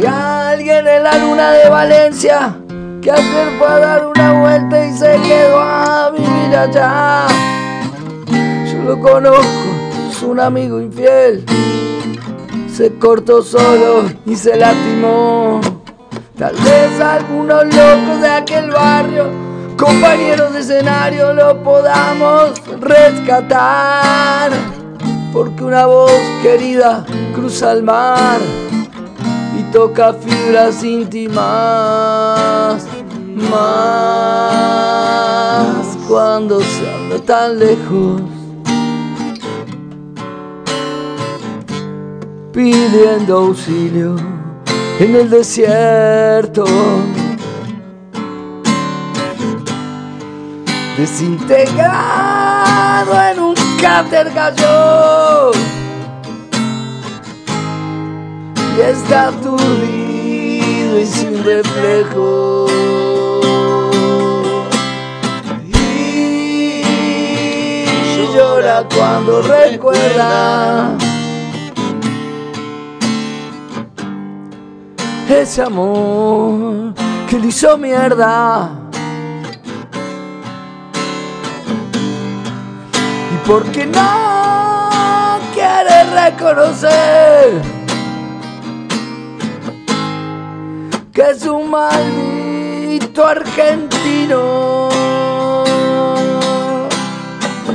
Y 0.00 0.06
alguien 0.06 0.86
en 0.86 1.02
la 1.02 1.18
luna 1.18 1.50
de 1.52 1.68
Valencia 1.68 2.56
que 3.02 3.10
ayer 3.12 3.58
fue 3.58 3.68
a 3.68 3.78
dar 3.78 4.06
una 4.06 4.32
vuelta 4.40 4.86
y 4.86 4.92
se 4.92 5.16
quedó 5.22 5.60
a 5.60 6.10
vivir 6.10 6.56
allá. 6.56 7.26
Yo 8.66 8.82
lo 8.82 9.00
conozco, 9.00 9.65
es 10.16 10.22
un 10.22 10.40
amigo 10.40 10.80
infiel. 10.80 11.44
Se 12.72 12.94
cortó 12.94 13.42
solo 13.42 14.04
y 14.24 14.34
se 14.36 14.56
lastimó. 14.56 15.60
Tal 16.38 16.54
vez 16.56 16.98
algunos 17.00 17.64
locos 17.64 18.20
de 18.20 18.28
aquel 18.28 18.70
barrio, 18.70 19.26
compañeros 19.78 20.52
de 20.54 20.60
escenario, 20.60 21.34
lo 21.34 21.62
podamos 21.62 22.52
rescatar. 22.80 24.52
Porque 25.32 25.64
una 25.64 25.86
voz 25.86 26.12
querida 26.42 27.04
cruza 27.34 27.72
el 27.72 27.82
mar 27.82 28.38
y 29.58 29.62
toca 29.72 30.12
fibras 30.14 30.84
íntimas 30.84 31.26
más 33.50 34.56
cuando 36.08 36.60
se 36.60 36.88
anda 36.90 37.18
tan 37.18 37.58
lejos 37.58 38.35
pidiendo 42.56 43.36
auxilio 43.36 44.16
en 44.98 45.14
el 45.14 45.28
desierto 45.28 46.64
desintegrado 50.96 53.12
en 53.30 53.40
un 53.40 53.54
cráter 53.78 54.32
cayó 54.32 55.50
y 58.74 58.80
está 58.80 59.28
aturdido 59.28 60.98
y 60.98 61.04
sin 61.04 61.44
reflejo. 61.44 62.68
Y 65.62 66.82
llora 68.34 68.88
cuando 68.94 69.42
recuerda 69.42 70.96
ese 75.28 75.62
amor 75.62 76.94
que 77.28 77.38
le 77.38 77.48
hizo 77.48 77.76
mierda. 77.78 78.86
porque 83.46 83.86
no 83.86 85.38
quiere 85.54 86.02
reconocer 86.28 87.62
que 91.12 91.22
es 91.30 91.46
un 91.46 91.70
maldito 91.70 93.24
argentino. 93.24 94.88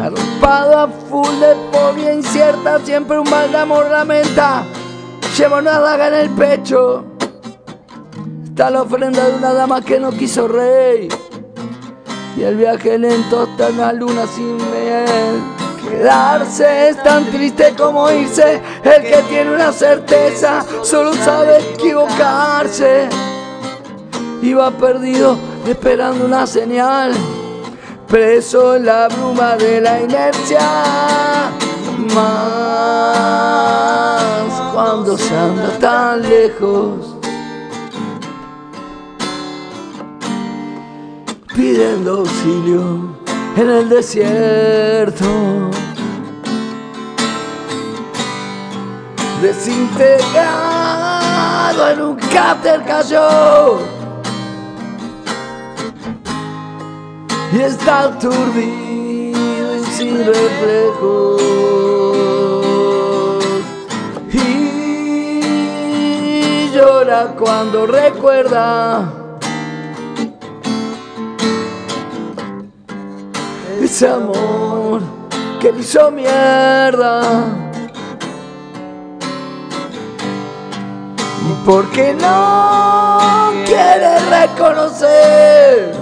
Arpado 0.03 0.77
a 0.77 0.87
full 0.87 1.39
de 1.39 1.55
fobia 1.71 2.13
incierta, 2.13 2.79
siempre 2.83 3.17
un 3.17 3.29
mal 3.29 3.51
de 3.51 3.57
amor 3.57 3.89
lamenta. 3.89 4.63
Lleva 5.37 5.59
una 5.59 5.79
daga 5.79 6.07
en 6.09 6.13
el 6.15 6.29
pecho. 6.31 7.10
Está 8.51 8.69
la 8.69 8.81
ofrenda 8.81 9.25
de 9.29 9.37
una 9.37 9.53
dama 9.53 9.81
que 9.81 9.97
no 9.97 10.11
quiso 10.11 10.45
rey. 10.45 11.07
Y 12.35 12.43
el 12.43 12.57
viaje 12.57 12.97
lento 12.97 13.43
está 13.43 13.69
en 13.69 13.77
la 13.77 13.93
luna 13.93 14.27
sin 14.27 14.57
miel. 14.57 15.41
Quedarse 15.81 16.89
es 16.89 17.01
tan 17.01 17.23
triste 17.31 17.73
como 17.77 18.11
irse. 18.11 18.61
El 18.83 19.03
que 19.03 19.23
tiene 19.29 19.55
una 19.55 19.71
certeza 19.71 20.65
solo 20.83 21.13
sabe 21.13 21.59
equivocarse. 21.75 23.07
Iba 24.41 24.69
perdido 24.71 25.37
esperando 25.65 26.25
una 26.25 26.45
señal. 26.45 27.13
Preso 28.05 28.75
en 28.75 28.85
la 28.85 29.07
bruma 29.07 29.55
de 29.55 29.79
la 29.79 30.01
inercia. 30.01 30.59
Más 32.13 32.91
cuando 34.73 35.17
se 35.17 35.37
anda 35.37 35.69
tan 35.79 36.21
lejos. 36.21 37.10
Pidiendo 41.55 42.19
auxilio 42.19 43.15
en 43.57 43.69
el 43.69 43.89
desierto. 43.89 45.25
Desintegrado 49.41 51.89
en 51.89 52.01
un 52.01 52.15
cáter 52.15 52.85
cayó 52.85 53.79
y 57.53 57.59
está 57.59 58.03
aturdido 58.03 59.77
y 59.77 59.83
sin 59.85 60.25
reflejos. 60.25 61.41
Y 64.31 66.71
llora 66.73 67.35
cuando 67.37 67.85
recuerda. 67.87 69.20
Ese 74.01 74.09
amor 74.09 74.99
que 75.59 75.71
le 75.71 75.79
hizo 75.81 76.09
mierda. 76.09 77.21
Porque 81.63 82.15
no 82.19 83.51
quiere 83.63 84.17
reconocer 84.27 85.93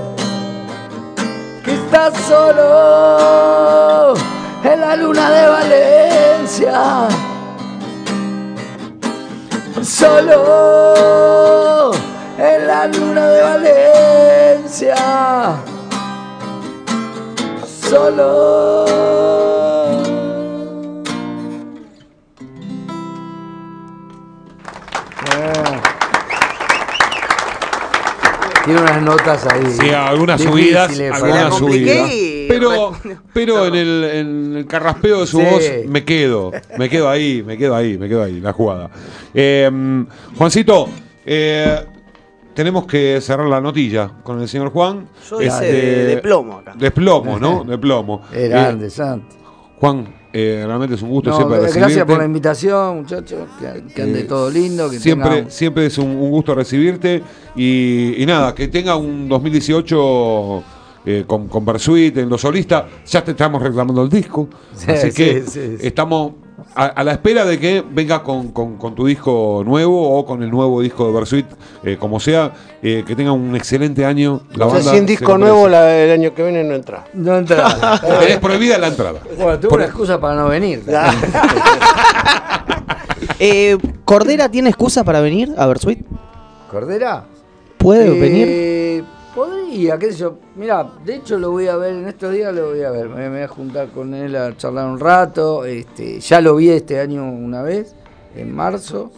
que 1.66 1.74
está 1.74 2.12
solo 2.26 4.14
en 4.64 4.80
la 4.80 4.96
luna 4.96 5.30
de 5.30 5.48
Valencia. 5.48 7.10
Solo 9.82 10.38
en 12.38 12.66
la 12.66 12.88
luna 12.88 13.28
de 13.28 13.42
Valencia 13.42 14.96
solo. 17.90 18.86
Tiene 28.66 28.82
unas 28.82 29.02
notas 29.02 29.48
ahí. 29.48 29.64
Sí, 29.80 29.90
algunas 29.90 30.42
subidas, 30.42 31.00
algunas 31.00 31.56
subidas. 31.56 32.12
Pero, 32.48 32.92
pero 33.34 33.66
en, 33.68 33.76
el, 33.76 34.04
en 34.04 34.58
el 34.58 34.66
carraspeo 34.68 35.22
de 35.22 35.28
su 35.28 35.40
Sí. 35.40 35.46
voz 35.50 35.64
me 35.88 36.04
quedo, 36.04 36.52
me 36.78 36.90
quedo 36.90 37.10
ahí, 37.10 37.42
me 37.46 37.58
quedo 37.58 37.76
ahí, 37.76 37.98
me 37.98 38.08
quedo 38.10 38.24
ahí, 38.24 38.40
la 38.42 38.54
jugada. 38.54 38.90
Eh, 39.34 39.70
Juancito, 40.38 40.90
eh, 41.26 41.80
tenemos 42.54 42.86
que 42.86 43.20
cerrar 43.22 43.48
la 43.48 43.62
notilla 43.62 44.12
con 44.24 44.42
el 44.42 44.48
señor 44.48 44.72
Juan. 44.72 45.08
Yo 45.30 45.42
hice 45.42 45.48
Este, 45.48 45.72
de, 45.72 46.06
de 46.16 46.18
plomo 46.18 46.58
acá. 46.60 46.74
De 46.78 46.92
plomo, 46.92 47.40
¿no? 47.40 47.64
De 47.68 47.78
plomo. 47.78 48.22
Eh, 48.34 48.48
grande, 48.50 48.90
Santi. 48.90 49.36
Juan, 49.80 50.14
eh, 50.34 50.64
realmente 50.66 50.96
es 50.96 51.02
un 51.02 51.10
gusto 51.10 51.30
No, 51.30 51.38
siempre 51.38 51.58
gracias 51.60 51.84
recibirte. 51.86 52.06
por 52.06 52.18
la 52.20 52.26
invitación, 52.26 52.98
muchachos. 52.98 53.48
Que, 53.60 53.94
que 53.94 54.02
ande 54.02 54.20
Eh, 54.22 54.24
todo 54.26 54.50
lindo. 54.52 54.90
Que 54.90 55.00
siempre, 55.00 55.86
es 55.86 55.98
un, 55.98 56.08
un 56.08 56.30
gusto 56.32 56.54
recibirte 56.54 57.24
y, 57.56 58.22
y 58.22 58.26
nada, 58.26 58.54
que 58.54 58.68
tenga 58.68 58.96
un 58.98 59.30
2018 59.30 60.64
eh, 61.06 61.24
con, 61.26 61.48
con 61.48 61.64
Versuit 61.66 62.18
en 62.18 62.28
los 62.30 62.42
solistas. 62.42 62.84
Ya 63.08 63.24
te 63.24 63.32
estamos 63.32 63.62
reclamando 63.62 64.04
el 64.04 64.10
disco, 64.10 64.50
Sí, 64.76 64.92
así 64.92 65.12
sí, 65.12 65.24
que 65.24 65.42
sí, 65.44 65.78
sí. 65.80 65.88
estamos 65.88 66.34
a, 66.76 66.86
a 66.86 67.04
la 67.04 67.12
espera 67.14 67.46
de 67.46 67.60
que 67.60 67.84
vengas 67.90 68.20
con, 68.22 68.50
con- 68.52 68.78
con 68.78 68.96
tu 68.96 69.06
disco 69.06 69.64
nuevo 69.66 70.18
o 70.18 70.26
con 70.26 70.44
el 70.44 70.50
nuevo 70.52 70.82
disco 70.82 71.08
de 71.08 71.14
Versuit, 71.14 71.46
eh, 71.84 71.98
como 72.00 72.20
sea, 72.20 72.52
eh, 72.82 73.04
que 73.06 73.16
tenga 73.16 73.32
un 73.32 73.56
excelente 73.56 74.06
año. 74.06 74.42
La 74.56 74.66
O 74.68 74.70
sea, 74.70 74.78
banda 74.80 74.92
sin 74.94 75.06
disco 75.06 75.38
nuevo 75.38 75.68
la- 75.68 75.96
el 75.96 76.12
año 76.12 76.34
que 76.34 76.44
viene 76.44 76.64
no 76.64 76.76
entra. 76.76 77.06
No 77.14 77.38
entra. 77.38 78.00
Tenés 78.20 78.38
prohibida 78.40 78.78
la 78.78 78.88
entrada. 78.88 79.20
bueno, 79.38 79.60
tuve 79.60 79.70
Por- 79.70 79.80
una 79.80 79.86
excusa 79.88 80.20
para 80.20 80.36
no 80.36 80.48
venir. 80.50 80.84
Eh, 83.42 83.78
¿Cordera 84.06 84.50
tiene 84.50 84.70
excusa 84.70 85.04
para 85.04 85.22
venir 85.22 85.54
a 85.58 85.66
Versuit? 85.68 86.06
¿Cordera? 86.70 87.24
¿Puede 87.78 88.08
Eh, 88.08 88.20
venir? 88.20 89.06
Podría, 89.40 89.98
qué 89.98 90.12
sé 90.12 90.18
yo. 90.18 90.36
Mira, 90.58 90.86
de 91.06 91.16
hecho 91.16 91.38
lo 91.38 91.52
voy 91.52 91.68
a 91.68 91.78
ver 91.78 91.94
en 91.94 92.10
estos 92.10 92.34
días, 92.34 92.54
lo 92.54 92.72
voy 92.72 92.84
a 92.84 92.92
ver. 92.92 93.08
Me, 93.08 93.30
voy 93.30 93.40
a 93.40 93.48
juntar 93.48 93.88
con 93.88 94.14
él 94.14 94.36
a 94.36 94.58
charlar 94.58 94.86
un 94.86 95.00
rato. 95.00 95.64
Este, 95.64 96.20
ya 96.20 96.42
lo 96.42 96.58
vi 96.58 96.72
este 96.72 97.00
año 97.00 97.24
una 97.24 97.62
vez, 97.62 97.96
en 98.36 98.54
marzo. 98.54 99.12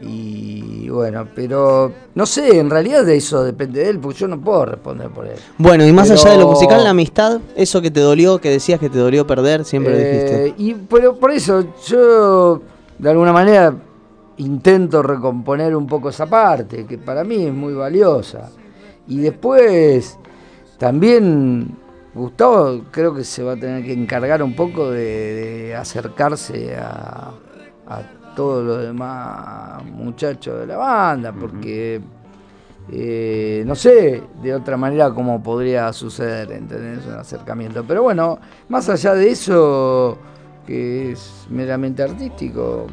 Y 0.00 0.88
bueno, 0.88 1.28
pero 1.34 1.92
no 2.14 2.24
sé, 2.24 2.58
en 2.58 2.70
realidad 2.70 3.04
de 3.04 3.16
eso 3.16 3.44
depende 3.44 3.80
de 3.80 3.90
él, 3.90 3.98
porque 3.98 4.20
yo 4.20 4.28
no 4.28 4.40
puedo 4.40 4.64
responder 4.64 5.10
por 5.10 5.26
él. 5.26 5.36
Bueno, 5.58 5.86
y 5.86 5.92
más 5.92 6.10
allá 6.10 6.30
de 6.30 6.38
lo 6.38 6.48
musical, 6.48 6.82
la 6.82 6.90
amistad, 6.90 7.38
eso 7.54 7.82
que 7.82 7.90
te 7.90 8.00
dolió, 8.00 8.38
que 8.38 8.48
decías 8.48 8.80
que 8.80 8.88
te 8.88 8.98
dolió 8.98 9.26
perder, 9.26 9.66
siempre 9.66 9.92
lo 9.92 9.98
Eh, 9.98 10.10
dijiste. 10.10 10.54
Y 10.56 10.72
pero 10.88 11.16
por 11.16 11.32
eso 11.32 11.62
yo 11.86 12.62
de 12.98 13.10
alguna 13.10 13.34
manera 13.34 13.74
intento 14.38 15.02
recomponer 15.02 15.76
un 15.76 15.86
poco 15.86 16.08
esa 16.08 16.24
parte, 16.24 16.86
que 16.86 16.96
para 16.96 17.24
mí 17.24 17.44
es 17.44 17.52
muy 17.52 17.74
valiosa. 17.74 18.50
Y 19.08 19.18
después 19.20 20.18
también 20.78 21.76
Gustavo 22.14 22.82
creo 22.90 23.14
que 23.14 23.24
se 23.24 23.42
va 23.42 23.52
a 23.52 23.56
tener 23.56 23.84
que 23.84 23.92
encargar 23.92 24.42
un 24.42 24.54
poco 24.54 24.90
de, 24.90 25.04
de 25.04 25.76
acercarse 25.76 26.76
a, 26.76 27.32
a 27.86 28.02
todos 28.34 28.64
los 28.64 28.82
demás 28.82 29.84
muchachos 29.84 30.60
de 30.60 30.66
la 30.66 30.76
banda, 30.76 31.32
porque 31.32 32.00
eh, 32.92 33.64
no 33.66 33.74
sé 33.74 34.22
de 34.42 34.54
otra 34.54 34.76
manera 34.76 35.10
cómo 35.10 35.42
podría 35.42 35.92
suceder, 35.92 36.52
¿entendés? 36.52 37.04
Un 37.06 37.14
acercamiento. 37.14 37.84
Pero 37.84 38.02
bueno, 38.04 38.38
más 38.68 38.88
allá 38.88 39.14
de 39.14 39.30
eso, 39.30 40.18
que 40.66 41.12
es 41.12 41.46
meramente 41.50 42.02
artístico, 42.02 42.86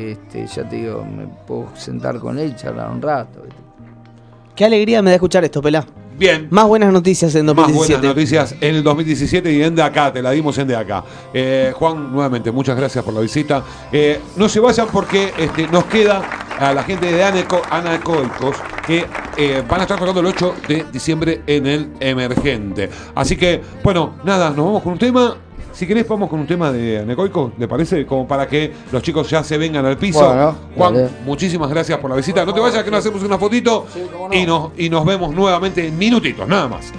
este, 0.00 0.46
ya 0.46 0.68
te 0.68 0.76
digo, 0.76 1.04
me 1.04 1.26
puedo 1.46 1.68
sentar 1.76 2.18
con 2.18 2.38
él 2.38 2.50
y 2.50 2.56
charlar 2.56 2.90
un 2.90 3.02
rato. 3.02 3.42
¿viste? 3.42 3.71
Qué 4.62 4.66
alegría 4.66 5.02
me 5.02 5.10
da 5.10 5.16
escuchar 5.16 5.42
esto, 5.42 5.60
Pelá. 5.60 5.84
Bien. 6.16 6.46
Más 6.52 6.68
buenas 6.68 6.92
noticias 6.92 7.34
en 7.34 7.46
Más 7.46 7.56
2017. 7.56 7.98
buenas 7.98 8.16
noticias 8.16 8.54
en 8.60 8.76
el 8.76 8.84
2017 8.84 9.52
y 9.52 9.60
en 9.60 9.74
de 9.74 9.82
acá, 9.82 10.12
te 10.12 10.22
la 10.22 10.30
dimos 10.30 10.56
en 10.56 10.68
de 10.68 10.76
acá. 10.76 11.02
Eh, 11.34 11.72
Juan, 11.74 12.12
nuevamente, 12.12 12.52
muchas 12.52 12.76
gracias 12.76 13.04
por 13.04 13.12
la 13.12 13.22
visita. 13.22 13.64
Eh, 13.90 14.20
no 14.36 14.48
se 14.48 14.60
vayan 14.60 14.86
porque 14.92 15.32
este, 15.36 15.66
nos 15.66 15.86
queda 15.86 16.22
a 16.60 16.72
la 16.72 16.84
gente 16.84 17.10
de 17.10 17.24
Aneco, 17.24 17.60
Anacoicos 17.68 18.54
que 18.86 19.04
eh, 19.36 19.64
van 19.68 19.80
a 19.80 19.82
estar 19.82 19.98
tocando 19.98 20.20
el 20.20 20.26
8 20.26 20.54
de 20.68 20.86
diciembre 20.92 21.42
en 21.44 21.66
el 21.66 21.90
Emergente. 21.98 22.88
Así 23.16 23.36
que, 23.36 23.60
bueno, 23.82 24.14
nada, 24.22 24.50
nos 24.50 24.64
vamos 24.64 24.82
con 24.84 24.92
un 24.92 24.98
tema. 25.00 25.36
Si 25.72 25.86
querés, 25.86 26.06
vamos 26.06 26.28
con 26.28 26.40
un 26.40 26.46
tema 26.46 26.70
de 26.70 26.98
Anecoico, 26.98 27.52
¿le 27.58 27.66
parece? 27.66 28.06
Como 28.06 28.26
para 28.26 28.46
que 28.46 28.72
los 28.90 29.02
chicos 29.02 29.28
ya 29.28 29.42
se 29.42 29.56
vengan 29.58 29.84
al 29.86 29.96
piso. 29.96 30.26
Bueno, 30.26 30.56
Juan, 30.76 31.10
muchísimas 31.24 31.70
gracias 31.70 31.98
por 31.98 32.10
la 32.10 32.16
visita. 32.16 32.44
No 32.44 32.52
te 32.52 32.60
vayas 32.60 32.84
que 32.84 32.90
nos 32.90 33.00
hacemos 33.00 33.22
una 33.22 33.38
fotito 33.38 33.86
y, 34.30 34.44
nos, 34.44 34.70
y 34.76 34.90
nos 34.90 35.04
vemos 35.04 35.34
nuevamente 35.34 35.86
en 35.86 35.96
minutitos, 35.96 36.46
nada 36.46 36.68
más. 36.68 36.92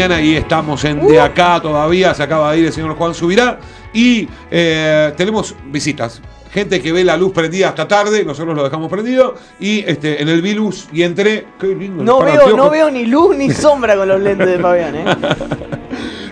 Mañana 0.00 0.22
y 0.22 0.36
estamos 0.36 0.82
en 0.84 1.06
de 1.06 1.20
acá 1.20 1.60
todavía. 1.60 2.14
Se 2.14 2.22
acaba 2.22 2.52
de 2.52 2.58
ir 2.60 2.66
el 2.66 2.72
señor 2.72 2.94
Juan 2.94 3.14
Subirá. 3.14 3.58
Y 3.92 4.28
eh, 4.50 5.12
tenemos 5.16 5.54
visitas. 5.66 6.22
Gente 6.50 6.80
que 6.80 6.90
ve 6.90 7.04
la 7.04 7.16
luz 7.16 7.32
prendida 7.32 7.68
hasta 7.68 7.86
tarde, 7.86 8.24
nosotros 8.24 8.56
lo 8.56 8.64
dejamos 8.64 8.90
prendido. 8.90 9.34
Y 9.58 9.80
este, 9.80 10.22
en 10.22 10.28
el 10.28 10.40
Vilus 10.40 10.88
y 10.92 11.02
entré. 11.02 11.46
Qué 11.58 11.68
lindo 11.68 12.02
No 12.02 12.22
veo, 12.22 12.56
no 12.56 12.70
veo 12.70 12.90
ni 12.90 13.04
luz 13.04 13.36
ni 13.36 13.50
sombra 13.50 13.94
con 13.94 14.08
los 14.08 14.20
lentes 14.20 14.46
de 14.46 14.58
Fabián, 14.58 14.96
¿eh? 14.96 15.04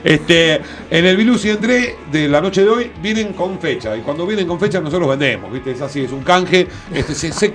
Este, 0.05 0.61
en 0.91 1.05
el 1.05 1.17
Vilus 1.17 1.45
y 1.45 1.51
entré 1.51 1.97
de 2.11 2.29
la 2.29 2.41
noche 2.41 2.63
de 2.63 2.69
hoy 2.69 2.91
vienen 3.03 3.33
con 3.33 3.59
fecha. 3.59 3.97
Y 3.97 4.01
cuando 4.01 4.27
vienen 4.27 4.47
con 4.47 4.59
fecha 4.59 4.81
nosotros 4.81 5.09
vendemos, 5.09 5.53
¿viste? 5.53 5.73
Es 5.73 5.81
así, 5.81 6.03
es 6.03 6.13
un 6.13 6.23
canje. 6.23 6.67
Este, 6.95 7.13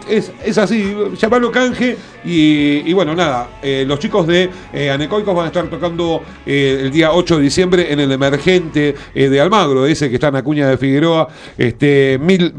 es, 0.09 0.31
es 0.43 0.57
así, 0.57 0.95
llamarlo 1.17 1.51
canje. 1.51 1.97
Y, 2.25 2.93
bueno, 2.93 3.15
nada, 3.15 3.59
eh, 3.61 3.83
los 3.87 3.99
chicos 3.99 4.27
de 4.27 4.49
eh, 4.71 4.89
Anecoicos 4.89 5.35
van 5.35 5.45
a 5.45 5.47
estar 5.47 5.67
tocando 5.67 6.23
eh, 6.45 6.79
el 6.81 6.91
día 6.91 7.11
8 7.11 7.37
de 7.37 7.43
diciembre 7.43 7.91
en 7.91 7.99
el 7.99 8.11
emergente 8.11 8.95
eh, 9.13 9.29
de 9.29 9.41
Almagro, 9.41 9.85
ese 9.85 10.09
que 10.09 10.15
está 10.15 10.29
en 10.29 10.37
Acuña 10.37 10.67
de 10.67 10.77
Figueroa, 10.77 11.27
este, 11.57 12.19
mil. 12.21 12.53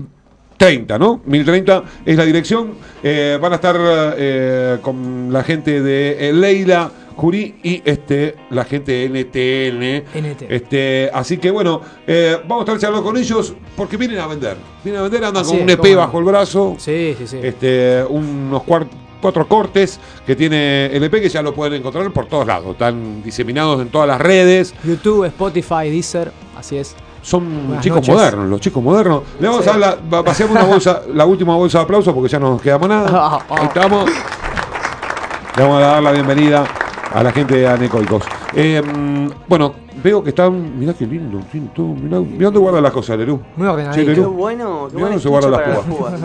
30, 0.56 1.00
¿no? 1.00 1.20
1030 1.26 1.82
es 2.06 2.16
la 2.16 2.24
dirección. 2.24 2.74
Van 3.02 3.52
a 3.52 3.56
estar 3.56 4.80
con 4.80 5.32
la 5.32 5.42
gente 5.42 5.82
de 5.82 6.32
Leila 6.32 6.92
Jurí 7.16 7.54
y 7.62 7.82
este, 7.84 8.34
la 8.50 8.64
gente 8.64 8.92
de 8.92 9.08
NTN. 9.08 10.18
NT. 10.18 10.42
Este, 10.48 11.10
así 11.12 11.38
que 11.38 11.50
bueno, 11.50 11.80
eh, 12.06 12.38
vamos 12.42 12.62
a 12.62 12.72
estar 12.72 12.78
charlando 12.78 13.04
con 13.04 13.16
ellos 13.16 13.54
porque 13.76 13.96
vienen 13.96 14.18
a 14.18 14.26
vender. 14.26 14.56
Vienen 14.82 15.00
a 15.00 15.02
vender, 15.04 15.24
andan 15.24 15.42
Así 15.42 15.52
con 15.52 15.62
un 15.62 15.70
EP 15.70 15.78
cómo 15.78 15.92
no. 15.92 15.98
bajo 15.98 16.18
el 16.18 16.24
brazo. 16.24 16.74
Sí, 16.78 17.14
sí, 17.18 17.26
sí. 17.26 17.38
Este, 17.42 18.04
unos 18.08 18.62
cuatro 19.20 19.46
cortes 19.46 20.00
que 20.26 20.34
tiene 20.34 20.86
el 20.86 21.04
EP 21.04 21.12
que 21.12 21.28
ya 21.28 21.40
lo 21.40 21.54
pueden 21.54 21.74
encontrar 21.74 22.10
por 22.10 22.26
todos 22.26 22.46
lados. 22.46 22.72
Están 22.72 23.22
diseminados 23.22 23.80
en 23.80 23.88
todas 23.88 24.08
las 24.08 24.20
redes. 24.20 24.74
YouTube, 24.84 25.24
Spotify, 25.26 25.90
Deezer, 25.90 26.32
así 26.56 26.78
es. 26.78 26.96
Son 27.22 27.66
Buenas 27.68 27.82
chicos 27.82 28.00
noches. 28.00 28.14
modernos, 28.14 28.48
los 28.50 28.60
chicos 28.60 28.82
modernos. 28.82 29.22
Le 29.40 29.48
vamos 29.48 29.66
a 29.66 29.78
dar 29.78 29.98
la, 30.10 30.22
vaciamos 30.22 30.56
una 30.56 30.64
bolsa, 30.64 31.02
la 31.14 31.24
última 31.24 31.56
bolsa 31.56 31.78
de 31.78 31.84
aplausos 31.84 32.12
porque 32.12 32.28
ya 32.28 32.38
no 32.38 32.50
nos 32.50 32.60
quedamos 32.60 32.88
nada. 32.88 33.38
Ahí 33.48 33.66
estamos. 33.66 34.10
Le 35.56 35.62
vamos 35.62 35.78
a 35.78 35.86
dar 35.86 36.02
la 36.02 36.12
bienvenida 36.12 36.66
a 37.14 37.22
la 37.22 37.32
gente 37.32 37.56
de 37.56 37.66
Anecoicos. 37.68 38.24
Eh, 38.54 38.82
mm, 38.82 39.28
bueno, 39.48 39.74
veo 40.02 40.22
que 40.22 40.30
están. 40.30 40.78
Mirá 40.78 40.92
qué 40.94 41.06
lindo, 41.06 41.40
mirá, 41.52 42.18
mirá 42.20 42.44
dónde 42.46 42.58
guarda 42.60 42.80
las 42.80 42.92
cosas, 42.92 43.16
Lerú. 43.16 43.40
Muy 43.56 43.66
ordenadito. 43.68 44.10
Sí, 44.10 44.20
Qué 44.20 44.26
bueno, 44.26 44.88
qué 44.90 44.96
Mirá 44.96 45.08
dónde 45.08 45.22
se 45.22 45.28
guardan 45.28 45.50
las 45.52 45.60
púas. 45.80 46.14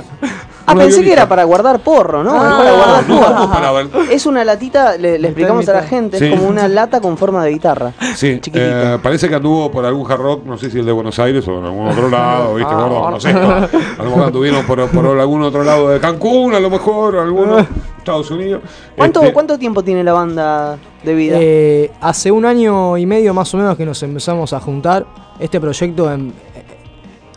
Ah, 0.72 0.76
pensé 0.76 1.02
que 1.04 1.12
era 1.12 1.28
para 1.28 1.46
guardar 1.46 1.80
porro, 1.80 2.24
¿no? 2.24 2.32
Ah, 2.40 2.48
es 2.48 2.54
para 2.58 2.72
guardar 2.76 3.10
no, 3.10 3.18
púas. 3.18 3.32
no, 3.40 3.52
para 3.52 3.72
ver- 3.72 3.88
Es 4.12 4.28
una 4.28 4.46
latita, 4.46 4.98
le, 4.98 5.18
le 5.18 5.30
explicamos 5.30 5.68
a 5.68 5.74
la 5.74 5.82
gente, 5.82 6.20
Sí. 6.20 6.26
es 6.26 6.36
como 6.38 6.48
una 6.48 6.68
lata 6.68 7.02
con 7.02 7.18
forma 7.18 7.44
de 7.44 7.50
guitarra. 7.50 7.92
Sí, 8.14 8.40
Chiquitita. 8.40 8.94
eh, 8.94 9.00
parece 9.02 9.28
que 9.28 9.34
anduvo 9.34 9.72
por 9.72 9.84
algún 9.84 10.06
hard 10.12 10.20
rock, 10.22 10.46
no 10.46 10.60
sé 10.60 10.70
si 10.70 10.78
el 10.78 10.86
de 10.86 10.92
Buenos 10.92 11.18
Aires 11.18 11.48
o 11.48 11.58
en 11.58 11.66
algún 11.66 11.88
otro 11.88 12.08
lado, 12.12 12.54
¿viste? 12.54 12.72
Ah, 12.72 12.84
gordo? 12.88 13.10
no 13.10 13.20
sé. 13.20 13.30
A 13.32 13.68
lo 13.98 14.04
mejor 14.12 14.24
anduvieron 14.26 14.64
por, 14.68 14.88
por 14.90 15.20
algún 15.20 15.42
otro 15.42 15.64
lado 15.64 15.90
de 15.90 16.00
Cancún, 16.00 16.54
a 16.54 16.60
lo 16.60 16.70
mejor, 16.70 17.18
alguno 17.18 17.66
Estados 18.00 18.32
Unidos. 18.32 18.62
¿Cuánto, 18.98 19.22
Este, 19.22 19.34
¿Cuánto 19.34 19.58
tiempo 19.60 19.84
tiene 19.84 20.04
la 20.04 20.14
banda 20.14 20.78
de 21.04 21.14
vida? 21.14 21.38
Eh, 21.40 21.92
hace 22.02 22.32
un 22.32 22.46
año 22.46 22.98
y 22.98 23.06
medio 23.06 23.34
más 23.34 23.54
o 23.54 23.58
menos 23.58 23.78
que 23.78 23.86
nos 23.86 24.02
empezamos 24.04 24.52
a 24.54 24.60
juntar. 24.60 25.06
Este 25.40 25.60
proyecto 25.60 26.12
em- 26.12 26.30
eh, 26.30 26.34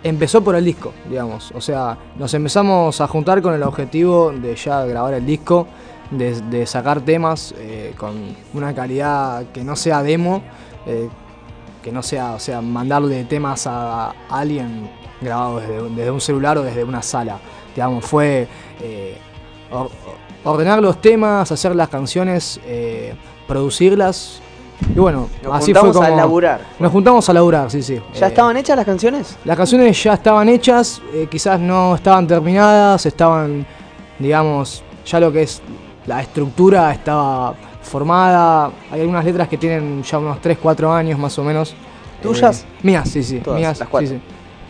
empezó 0.02 0.42
por 0.42 0.54
el 0.56 0.64
disco, 0.64 0.92
digamos. 1.08 1.52
O 1.54 1.60
sea, 1.60 1.96
nos 2.18 2.32
empezamos 2.34 3.00
a 3.00 3.06
juntar 3.06 3.40
con 3.42 3.54
el 3.54 3.62
objetivo 3.62 4.32
de 4.32 4.56
ya 4.56 4.84
grabar 4.84 5.14
el 5.14 5.24
disco, 5.26 5.66
de, 6.10 6.40
de 6.42 6.66
sacar 6.66 7.00
temas 7.02 7.54
eh, 7.58 7.94
con 7.96 8.14
una 8.54 8.74
calidad 8.74 9.44
que 9.52 9.62
no 9.64 9.76
sea 9.76 10.02
demo, 10.02 10.42
eh, 10.86 11.08
que 11.82 11.90
no 11.92 12.02
sea, 12.02 12.32
o 12.32 12.38
sea, 12.38 12.60
mandarle 12.60 13.24
temas 13.24 13.66
a, 13.66 14.10
a 14.10 14.14
alguien 14.30 14.90
grabado 15.20 15.60
desde, 15.60 15.88
desde 15.90 16.10
un 16.10 16.20
celular 16.20 16.58
o 16.58 16.62
desde 16.62 16.84
una 16.84 17.02
sala. 17.02 17.38
Digamos, 17.74 18.04
fue 18.04 18.46
eh, 18.80 19.16
or- 19.70 19.90
ordenar 20.44 20.80
los 20.82 21.00
temas, 21.00 21.50
hacer 21.52 21.74
las 21.76 21.88
canciones, 21.88 22.60
eh, 22.66 23.14
producirlas. 23.46 24.40
Y 24.94 24.98
bueno, 24.98 25.28
Nos 25.44 25.54
así 25.54 25.72
fue 25.72 25.80
juntamos 25.80 25.96
como. 25.96 26.06
a 26.06 26.16
laburar. 26.16 26.60
Nos 26.80 26.90
juntamos 26.92 27.28
a 27.28 27.32
laburar, 27.32 27.70
sí, 27.70 27.82
sí. 27.82 28.00
¿Ya 28.14 28.26
Eh, 28.26 28.28
estaban 28.30 28.56
hechas 28.56 28.76
las 28.76 28.84
canciones? 28.84 29.36
Las 29.44 29.56
canciones 29.56 30.02
ya 30.02 30.14
estaban 30.14 30.48
hechas, 30.48 31.00
eh, 31.14 31.28
quizás 31.30 31.60
no 31.60 31.94
estaban 31.94 32.26
terminadas, 32.26 33.06
estaban, 33.06 33.64
digamos, 34.18 34.82
ya 35.06 35.20
lo 35.20 35.30
que 35.30 35.42
es 35.42 35.62
la 36.06 36.20
estructura 36.20 36.92
estaba 36.92 37.54
formada. 37.82 38.70
Hay 38.90 39.00
algunas 39.02 39.24
letras 39.24 39.46
que 39.48 39.56
tienen 39.56 40.02
ya 40.02 40.18
unos 40.18 40.40
3, 40.40 40.58
4 40.60 40.92
años 40.92 41.16
más 41.18 41.38
o 41.38 41.44
menos. 41.44 41.74
¿Tuyas? 42.20 42.64
Mías, 42.82 43.08
sí, 43.08 43.22
sí. 43.22 43.38
Todas, 43.38 43.58
mías, 43.60 43.78
las 43.78 43.88
cuatro. 43.88 44.08
sí, 44.08 44.14
sí. 44.16 44.20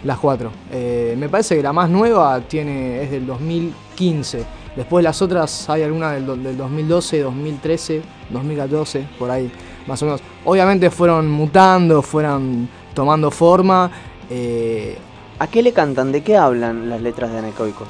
Las 0.05 0.19
cuatro. 0.19 0.51
Me 0.71 1.29
parece 1.29 1.57
que 1.57 1.63
la 1.63 1.73
más 1.73 1.89
nueva 1.89 2.41
tiene 2.41 3.03
es 3.05 3.11
del 3.11 3.27
2015. 3.27 4.45
Después 4.77 5.05
las 5.05 5.21
otras 5.21 5.69
hay 5.69 5.83
algunas 5.83 6.13
del, 6.15 6.27
do- 6.27 6.37
del 6.37 6.57
2012, 6.57 7.21
2013, 7.21 8.03
2014, 8.31 9.07
por 9.19 9.31
ahí 9.31 9.51
más 9.87 10.01
o 10.03 10.07
menos. 10.07 10.21
Obviamente 10.45 10.91
fueron 10.91 11.31
mutando, 11.31 12.01
fueron 12.03 12.69
tomando 12.95 13.31
forma. 13.31 13.91
eh, 14.31 14.97
¿A 15.39 15.47
qué 15.49 15.63
le 15.63 15.73
cantan? 15.73 16.13
¿De 16.13 16.23
qué 16.23 16.37
hablan 16.37 16.89
las 16.89 17.01
letras 17.03 17.33
de 17.33 17.39
Anecoicos? 17.39 17.89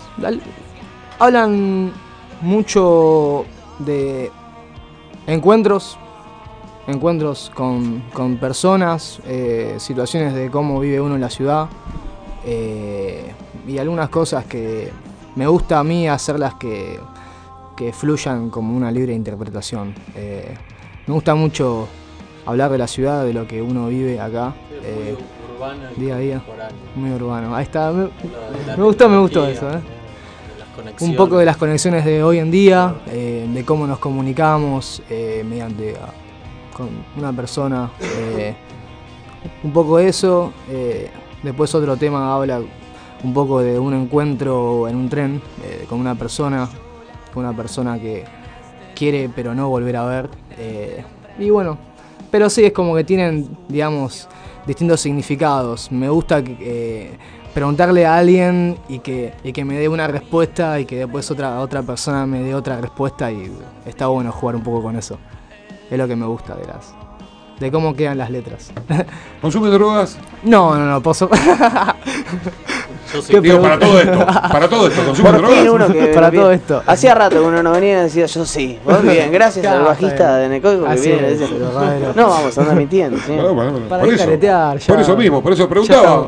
Hablan 1.19 1.93
mucho 2.41 3.45
de 3.79 4.31
encuentros, 5.27 5.99
encuentros 6.89 7.53
con, 7.55 8.03
con 8.13 8.39
personas, 8.39 9.21
eh, 9.27 9.75
situaciones 9.79 10.35
de 10.35 10.51
cómo 10.51 10.81
vive 10.81 11.01
uno 11.01 11.15
en 11.15 11.21
la 11.21 11.31
ciudad 11.31 11.69
eh, 12.45 13.33
y 13.69 13.79
algunas 13.79 14.09
cosas 14.09 14.45
que 14.47 14.91
me 15.37 15.47
gusta 15.47 15.79
a 15.79 15.85
mí 15.85 16.09
hacerlas 16.09 16.55
que, 16.55 16.99
que 17.77 17.93
fluyan 17.93 18.51
como 18.51 18.77
una 18.77 18.91
libre 18.91 19.15
interpretación. 19.15 19.95
Eh, 20.15 20.55
me 21.07 21.15
gusta 21.15 21.35
mucho 21.35 21.89
hablar 22.47 22.71
de 22.71 22.79
la 22.79 22.87
ciudad, 22.87 23.25
de 23.25 23.33
lo 23.33 23.47
que 23.47 23.63
uno 23.63 23.89
vive 23.89 24.21
acá. 24.21 24.55
eh, 24.85 25.17
día 25.97 26.17
a 26.17 26.19
día. 26.19 26.43
Muy 26.97 27.11
urbano. 27.13 27.55
Ahí 27.55 27.65
está. 27.65 27.93
Me, 27.93 28.09
me 28.77 28.83
gustó, 28.83 29.09
me 29.09 29.19
gustó 29.19 29.47
eso. 29.47 29.71
¿eh? 29.71 29.81
Un 31.01 31.15
poco 31.17 31.39
de 31.39 31.45
las 31.45 31.57
conexiones 31.57 32.05
de 32.05 32.23
hoy 32.23 32.39
en 32.39 32.51
día, 32.51 32.97
eh, 33.09 33.49
de 33.53 33.65
cómo 33.65 33.87
nos 33.87 33.99
comunicamos 33.99 35.03
mediante 35.09 35.95
ah, 36.03 36.13
con 36.77 36.89
una 37.17 37.33
persona. 37.33 37.91
un 39.63 39.73
poco 39.73 39.99
eso. 39.99 40.53
eh, 40.69 41.11
después 41.43 41.75
otro 41.75 41.97
tema 41.97 42.35
habla 42.35 42.61
un 43.25 43.35
poco 43.35 43.61
de 43.61 43.79
un 43.79 43.95
encuentro 43.95 44.89
en 44.89 44.97
un 44.97 45.09
tren 45.09 45.43
eh, 45.65 45.87
con 45.89 46.01
una 46.01 46.15
persona, 46.15 46.69
con 47.33 47.45
una 47.45 47.57
persona 47.57 47.99
que 47.99 48.25
quiere 48.95 49.31
pero 49.35 49.55
no 49.55 49.69
volver 49.69 49.97
a 49.97 50.05
ver. 50.05 50.29
eh, 50.59 51.05
y 51.39 51.51
bueno, 51.51 51.79
pero 52.31 52.49
sí 52.51 52.65
es 52.65 52.73
como 52.73 52.95
que 52.95 53.05
tienen, 53.05 53.49
digamos, 53.69 54.29
distintos 54.67 55.01
significados. 55.01 55.93
Me 55.93 56.09
gusta 56.09 56.43
eh, 56.45 57.17
preguntarle 57.55 58.07
a 58.07 58.17
alguien 58.17 58.79
y 58.89 59.01
que, 59.01 59.35
y 59.45 59.53
que 59.53 59.65
me 59.65 59.79
dé 59.79 59.89
una 59.89 60.07
respuesta 60.07 60.81
y 60.81 60.87
que 60.87 60.97
después 60.97 61.31
otra, 61.31 61.61
otra 61.61 61.83
persona 61.83 62.27
me 62.27 62.43
dé 62.43 62.55
otra 62.55 62.81
respuesta 62.81 63.31
y 63.31 63.53
está 63.87 64.07
bueno 64.07 64.33
jugar 64.33 64.57
un 64.57 64.63
poco 64.63 64.83
con 64.83 64.97
eso. 64.97 65.19
Es 65.91 65.99
lo 65.99 66.09
que 66.09 66.17
me 66.17 66.27
gusta 66.27 66.55
de 66.55 66.67
las 66.67 66.95
de 67.61 67.71
cómo 67.71 67.95
quedan 67.95 68.19
las 68.19 68.31
letras. 68.31 68.73
¿Consume 69.41 69.69
drogas? 69.69 70.19
no, 70.43 70.77
no, 70.77 70.87
no, 70.87 71.01
pozo. 71.01 71.31
¿Qué 73.29 73.41
Digo, 73.41 73.61
para 73.61 73.79
todo 73.79 74.01
esto. 74.01 74.19
Para 74.27 74.69
todo 74.69 74.87
esto, 74.89 75.03
Para 76.15 76.31
todo 76.31 76.51
esto. 76.53 76.83
Hacía 76.87 77.15
rato 77.15 77.37
que 77.41 77.47
uno 77.47 77.63
no 77.63 77.73
venía 77.73 78.01
y 78.01 78.03
decía 78.05 78.27
yo 78.27 78.45
sí. 78.45 78.79
Vos 78.85 79.03
bien, 79.03 79.31
gracias 79.33 79.67
al 79.67 79.83
bajista 79.83 80.37
de 80.37 80.49
que 80.61 81.11
viene 81.11 81.33
es, 81.33 81.41
decía, 81.41 81.57
bueno. 81.73 82.13
No, 82.17 82.29
vamos 82.29 82.57
a 82.57 82.61
andar 82.61 82.77
mintiendo. 82.77 83.19
¿sí? 83.19 83.33
Bueno, 83.33 83.55
bueno, 83.55 83.71
bueno, 83.73 83.89
Para 83.89 84.05
por 84.05 84.15
eso. 84.15 84.25
caretear, 84.25 84.79
ya- 84.79 84.87
Por 84.95 85.01
eso 85.03 85.17
mismo, 85.17 85.43
por 85.43 85.53
eso 85.53 85.69
preguntaba. 85.69 86.27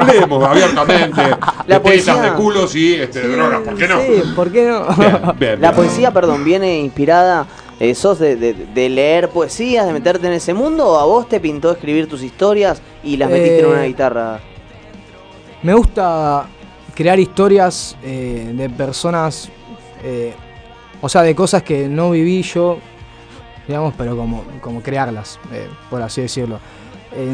Hablemos 0.00 0.44
abiertamente 0.44 1.20
de 1.22 1.30
La 1.30 1.38
tetas, 1.66 1.80
poesía- 1.80 2.22
de 2.22 2.32
culos 2.32 2.74
y 2.74 2.94
este, 2.94 3.20
de 3.20 3.36
drogas, 3.36 3.60
¿por 3.60 3.74
qué 3.76 3.88
no? 3.88 4.00
Sí, 4.00 4.22
¿por 4.34 4.50
qué 4.52 4.66
no? 4.68 4.86
Bien, 4.96 5.18
bien, 5.38 5.60
La 5.60 5.70
bien. 5.70 5.74
poesía, 5.74 6.10
perdón, 6.10 6.44
viene 6.44 6.78
inspirada. 6.80 7.46
eh, 7.78 7.94
¿Sos 7.94 8.18
de, 8.18 8.36
de- 8.36 8.54
de 8.74 8.88
leer 8.88 9.28
poesías, 9.28 9.86
de 9.86 9.92
meterte 9.92 10.26
en 10.26 10.32
ese 10.32 10.54
mundo 10.54 10.86
o 10.88 10.98
a 10.98 11.04
vos 11.04 11.28
te 11.28 11.40
pintó 11.40 11.70
escribir 11.70 12.08
tus 12.08 12.22
historias 12.22 12.80
y 13.04 13.18
las 13.18 13.28
metiste 13.30 13.60
en 13.60 13.64
Eh, 13.66 13.68
una 13.68 13.82
guitarra? 13.82 14.40
Me 15.66 15.74
gusta 15.74 16.46
crear 16.94 17.18
historias 17.18 17.96
eh, 18.04 18.52
de 18.54 18.70
personas, 18.70 19.48
eh, 20.04 20.32
o 21.02 21.08
sea, 21.08 21.22
de 21.22 21.34
cosas 21.34 21.64
que 21.64 21.88
no 21.88 22.12
viví 22.12 22.40
yo, 22.42 22.78
digamos, 23.66 23.92
pero 23.98 24.16
como, 24.16 24.44
como 24.60 24.80
crearlas, 24.80 25.40
eh, 25.52 25.66
por 25.90 26.00
así 26.02 26.20
decirlo. 26.20 26.60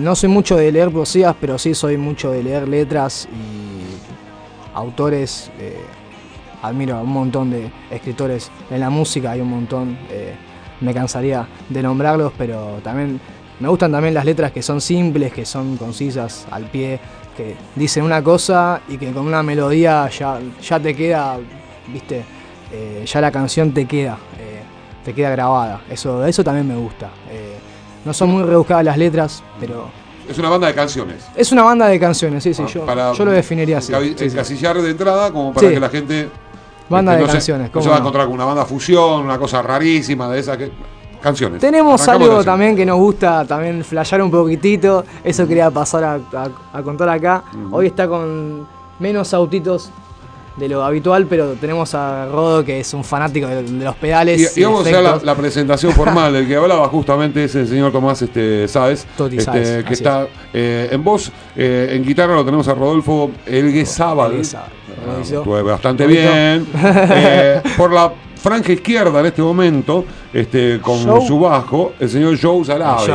No 0.00 0.16
soy 0.16 0.30
mucho 0.30 0.56
de 0.56 0.72
leer 0.72 0.90
poesías, 0.90 1.36
pero 1.38 1.58
sí 1.58 1.74
soy 1.74 1.98
mucho 1.98 2.30
de 2.30 2.42
leer 2.42 2.68
letras 2.68 3.28
y 3.30 4.74
autores. 4.74 5.50
admiro 6.62 6.96
a 6.96 7.02
un 7.02 7.12
montón 7.12 7.50
de 7.50 7.70
escritores. 7.90 8.50
En 8.70 8.80
la 8.80 8.88
música 8.88 9.32
hay 9.32 9.42
un 9.42 9.50
montón. 9.50 9.98
me 10.80 10.94
cansaría 10.94 11.46
de 11.68 11.82
nombrarlos, 11.82 12.32
pero 12.38 12.80
también 12.82 13.20
me 13.60 13.68
gustan 13.68 13.92
también 13.92 14.14
las 14.14 14.24
letras 14.24 14.52
que 14.52 14.62
son 14.62 14.80
simples, 14.80 15.32
que 15.32 15.44
son 15.44 15.76
concisas, 15.76 16.46
al 16.50 16.64
pie, 16.64 16.98
que 17.36 17.56
dicen 17.74 18.02
una 18.04 18.22
cosa 18.22 18.80
y 18.88 18.96
que 18.98 19.10
con 19.12 19.26
una 19.26 19.42
melodía 19.42 20.08
ya, 20.08 20.38
ya 20.62 20.80
te 20.80 20.94
queda, 20.94 21.38
viste, 21.88 22.24
eh, 22.72 23.04
ya 23.06 23.20
la 23.20 23.30
canción 23.30 23.72
te 23.72 23.86
queda, 23.86 24.16
eh, 24.38 24.62
te 25.04 25.12
queda 25.14 25.30
grabada. 25.30 25.80
Eso, 25.90 26.24
eso 26.26 26.42
también 26.44 26.66
me 26.68 26.76
gusta. 26.76 27.10
Eh, 27.30 27.56
no 28.04 28.12
son 28.12 28.30
muy 28.30 28.42
rebuscadas 28.42 28.84
las 28.84 28.98
letras, 28.98 29.42
pero 29.60 29.88
Es 30.28 30.38
una 30.38 30.48
banda 30.50 30.66
de 30.68 30.74
canciones. 30.74 31.24
es 31.36 31.52
una 31.52 31.62
banda 31.62 31.86
de 31.88 31.98
canciones, 32.00 32.42
sí, 32.42 32.52
sí, 32.54 32.62
Ah, 32.64 32.68
yo, 32.70 32.86
para 32.86 33.12
yo 33.12 33.24
lo 33.24 33.30
definiría 33.32 33.78
así. 33.78 33.92
encabi- 33.92 34.16
sí. 34.16 34.24
Encasillar 34.26 34.80
de 34.80 34.90
entrada 34.90 35.30
como 35.32 35.52
para 35.52 35.68
Sí. 35.68 35.74
que 35.74 35.80
la 35.80 35.88
gente. 35.88 36.28
Banda 36.88 37.12
este, 37.12 37.20
de 37.20 37.22
no 37.22 37.26
se- 37.28 37.32
canciones, 37.38 37.70
no 37.74 37.82
se 37.82 37.88
va 37.88 37.96
a 37.96 37.98
encontrar 38.00 38.26
con 38.26 38.34
una 38.34 38.44
banda 38.44 38.64
fusión, 38.66 39.24
una 39.24 39.38
cosa 39.38 39.62
rarísima 39.62 40.28
de 40.28 40.40
esas 40.40 40.56
que. 40.58 40.70
Canciones. 41.22 41.60
Tenemos 41.60 42.00
Arrancamos 42.02 42.28
algo 42.30 42.44
también 42.44 42.76
que 42.76 42.84
nos 42.84 42.96
gusta 42.98 43.44
también 43.44 43.84
flashear 43.84 44.20
un 44.22 44.30
poquitito. 44.30 45.04
Eso 45.22 45.46
quería 45.46 45.70
pasar 45.70 46.04
a, 46.04 46.14
a- 46.14 46.78
a 46.78 46.82
contar 46.82 47.08
acá. 47.08 47.44
Hoy 47.70 47.86
está 47.86 48.08
con 48.08 48.66
menos 48.98 49.32
autitos 49.32 49.90
de 50.56 50.68
lo 50.68 50.84
habitual, 50.84 51.24
pero 51.26 51.54
tenemos 51.54 51.94
a 51.94 52.26
Rodo 52.26 52.62
que 52.62 52.80
es 52.80 52.92
un 52.92 53.02
fanático 53.02 53.46
de, 53.46 53.62
de 53.62 53.84
los 53.84 53.94
pedales. 53.96 54.54
Y, 54.54 54.60
y 54.60 54.64
vamos 54.64 54.86
a 54.86 54.90
hacer 54.90 55.24
la, 55.24 55.34
presentación 55.34 55.92
formal. 55.92 56.36
El 56.36 56.46
que 56.46 56.56
hablaba 56.56 56.86
justamente 56.88 57.44
es 57.44 57.54
el 57.54 57.66
señor 57.66 57.90
Tomás 57.90 58.20
este, 58.20 58.68
Sáez, 58.68 59.06
Toti 59.16 59.38
este, 59.38 59.50
Sáez, 59.64 59.84
que 59.86 59.94
está 59.94 60.26
eh, 60.52 60.88
en 60.92 61.02
voz. 61.02 61.32
eh, 61.56 61.92
en 61.92 62.04
guitarra 62.04 62.34
lo 62.34 62.44
tenemos 62.44 62.68
a 62.68 62.74
Rodolfo 62.74 63.30
Elguezábal. 63.46 64.32
Elguezábal, 64.32 64.68
Ah, 65.04 65.62
bastante 65.62 66.06
bien. 66.06 66.66
Eh, 67.14 67.60
por 67.78 67.90
la 67.92 68.12
franja 68.42 68.72
izquierda 68.72 69.20
en 69.20 69.26
este 69.26 69.40
momento, 69.40 70.04
este, 70.32 70.80
con 70.80 70.98
su 71.26 71.38
bajo, 71.38 71.92
el 72.00 72.10
señor 72.10 72.36
Joe 72.40 72.64
Sarabia. 72.64 73.14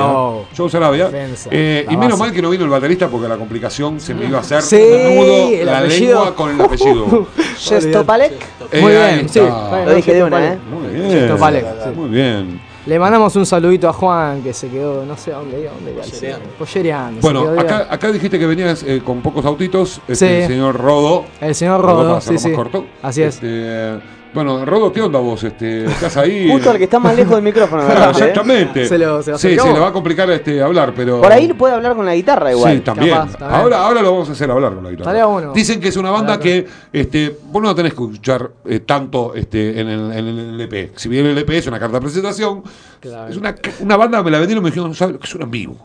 Joe. 0.55 0.69
Sarabia. 0.69 1.09
Eh, 1.51 1.83
la 1.85 1.93
y 1.93 1.97
menos 1.97 2.17
base. 2.17 2.23
mal 2.29 2.31
que 2.33 2.41
no 2.41 2.49
vino 2.49 2.63
el 2.63 2.69
baterista 2.69 3.07
porque 3.09 3.27
la 3.27 3.35
complicación 3.37 3.99
se 3.99 4.13
me 4.13 4.25
iba 4.25 4.37
a 4.37 4.41
hacer 4.41 4.61
Sí, 4.61 4.75
nudo 4.77 5.65
la 5.65 5.79
apellido. 5.79 6.13
lengua 6.19 6.35
con 6.35 6.49
el 6.51 6.61
apellido. 6.61 7.27
Shestopalek. 7.59 8.33
Eh, 8.71 8.81
Muy 8.81 8.91
bien, 8.91 9.29
sí. 9.29 9.39
Lo 9.85 9.93
dije 9.93 10.13
de 10.13 10.23
una, 10.23 10.45
¿eh? 10.53 10.57
Muy 10.71 10.93
bien. 10.93 11.09
Shestopalek, 11.11 11.65
sí. 11.83 11.89
Muy 11.95 12.09
bien. 12.09 12.61
Le 12.85 12.97
mandamos 12.99 13.35
un 13.35 13.45
saludito 13.45 13.89
a 13.89 13.93
Juan 13.93 14.41
que 14.41 14.53
se 14.53 14.69
quedó, 14.69 15.03
no 15.05 15.17
sé 15.17 15.33
a 15.33 15.39
dónde 15.39 15.59
iba, 15.59 15.73
dónde 15.73 15.91
iba. 15.91 16.37
Pollereando, 16.57 17.19
Bueno, 17.19 17.51
acá, 17.59 17.85
acá 17.89 18.11
dijiste 18.13 18.39
que 18.39 18.45
venías 18.47 18.81
eh, 18.83 19.01
con 19.03 19.21
pocos 19.21 19.43
autitos. 19.45 19.99
Este, 20.07 20.15
Sí. 20.15 20.25
El 20.43 20.47
señor 20.47 20.75
Rodo. 20.79 21.25
El 21.41 21.53
señor 21.53 21.81
Rodo, 21.81 22.03
Rodo, 22.17 22.21
sí, 22.21 22.51
corto. 22.53 22.85
Así 23.03 23.23
es. 23.23 23.35
Este, 23.35 23.99
bueno, 24.33 24.65
Rodo, 24.65 24.91
¿qué 24.93 25.01
onda 25.01 25.19
vos? 25.19 25.43
Este, 25.43 25.85
¿Estás 25.85 26.17
ahí? 26.17 26.47
Justo 26.51 26.71
el 26.71 26.77
que 26.77 26.83
está 26.83 26.99
más 26.99 27.15
lejos 27.15 27.35
del 27.35 27.43
micrófono, 27.43 27.85
¿verdad? 27.87 28.09
Exactamente. 28.11 28.87
Se 28.87 28.97
lo- 28.97 29.21
se 29.23 29.31
lo 29.31 29.37
sí, 29.37 29.57
se 29.57 29.73
le 29.73 29.79
va 29.79 29.87
a 29.87 29.91
complicar 29.93 30.29
este, 30.31 30.61
hablar, 30.61 30.93
pero. 30.95 31.21
Por 31.21 31.31
ahí 31.31 31.51
puede 31.53 31.73
hablar 31.73 31.95
con 31.95 32.05
la 32.05 32.13
guitarra 32.15 32.51
igual. 32.51 32.75
Sí, 32.75 32.79
también. 32.81 33.13
capaz, 33.15 33.37
también. 33.37 33.59
Ahora, 33.61 33.83
ahora 33.85 34.01
lo 34.01 34.11
vamos 34.11 34.29
a 34.29 34.31
hacer 34.33 34.51
hablar 34.51 34.75
con 34.75 34.83
la 34.83 34.91
guitarra. 34.91 35.51
Dicen 35.53 35.79
que 35.79 35.87
es 35.89 35.97
una 35.97 36.11
banda 36.11 36.39
que 36.39 36.65
este, 36.93 37.35
vos 37.51 37.61
no 37.61 37.69
la 37.69 37.75
tenés 37.75 37.93
que 37.93 38.01
escuchar 38.03 38.51
eh, 38.65 38.79
tanto 38.81 39.33
este, 39.35 39.79
en, 39.79 39.87
el, 39.87 40.11
en 40.11 40.27
el 40.27 40.39
LP. 40.61 40.91
Si 40.95 41.09
bien 41.09 41.25
el 41.25 41.31
LP 41.37 41.57
es 41.57 41.67
una 41.67 41.79
carta 41.79 41.97
de 41.97 42.01
presentación, 42.01 42.63
Claro. 42.99 43.29
es 43.31 43.37
una, 43.37 43.55
una 43.79 43.97
banda, 43.97 44.23
me 44.23 44.31
la 44.31 44.39
vendieron 44.39 44.63
y 44.63 44.65
me 44.65 44.71
dijeron, 44.71 44.93
¿sabes? 44.95 45.17
Que 45.17 45.27
suena 45.27 45.45
en 45.45 45.51
vivo. 45.51 45.77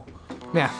Mirá. 0.53 0.70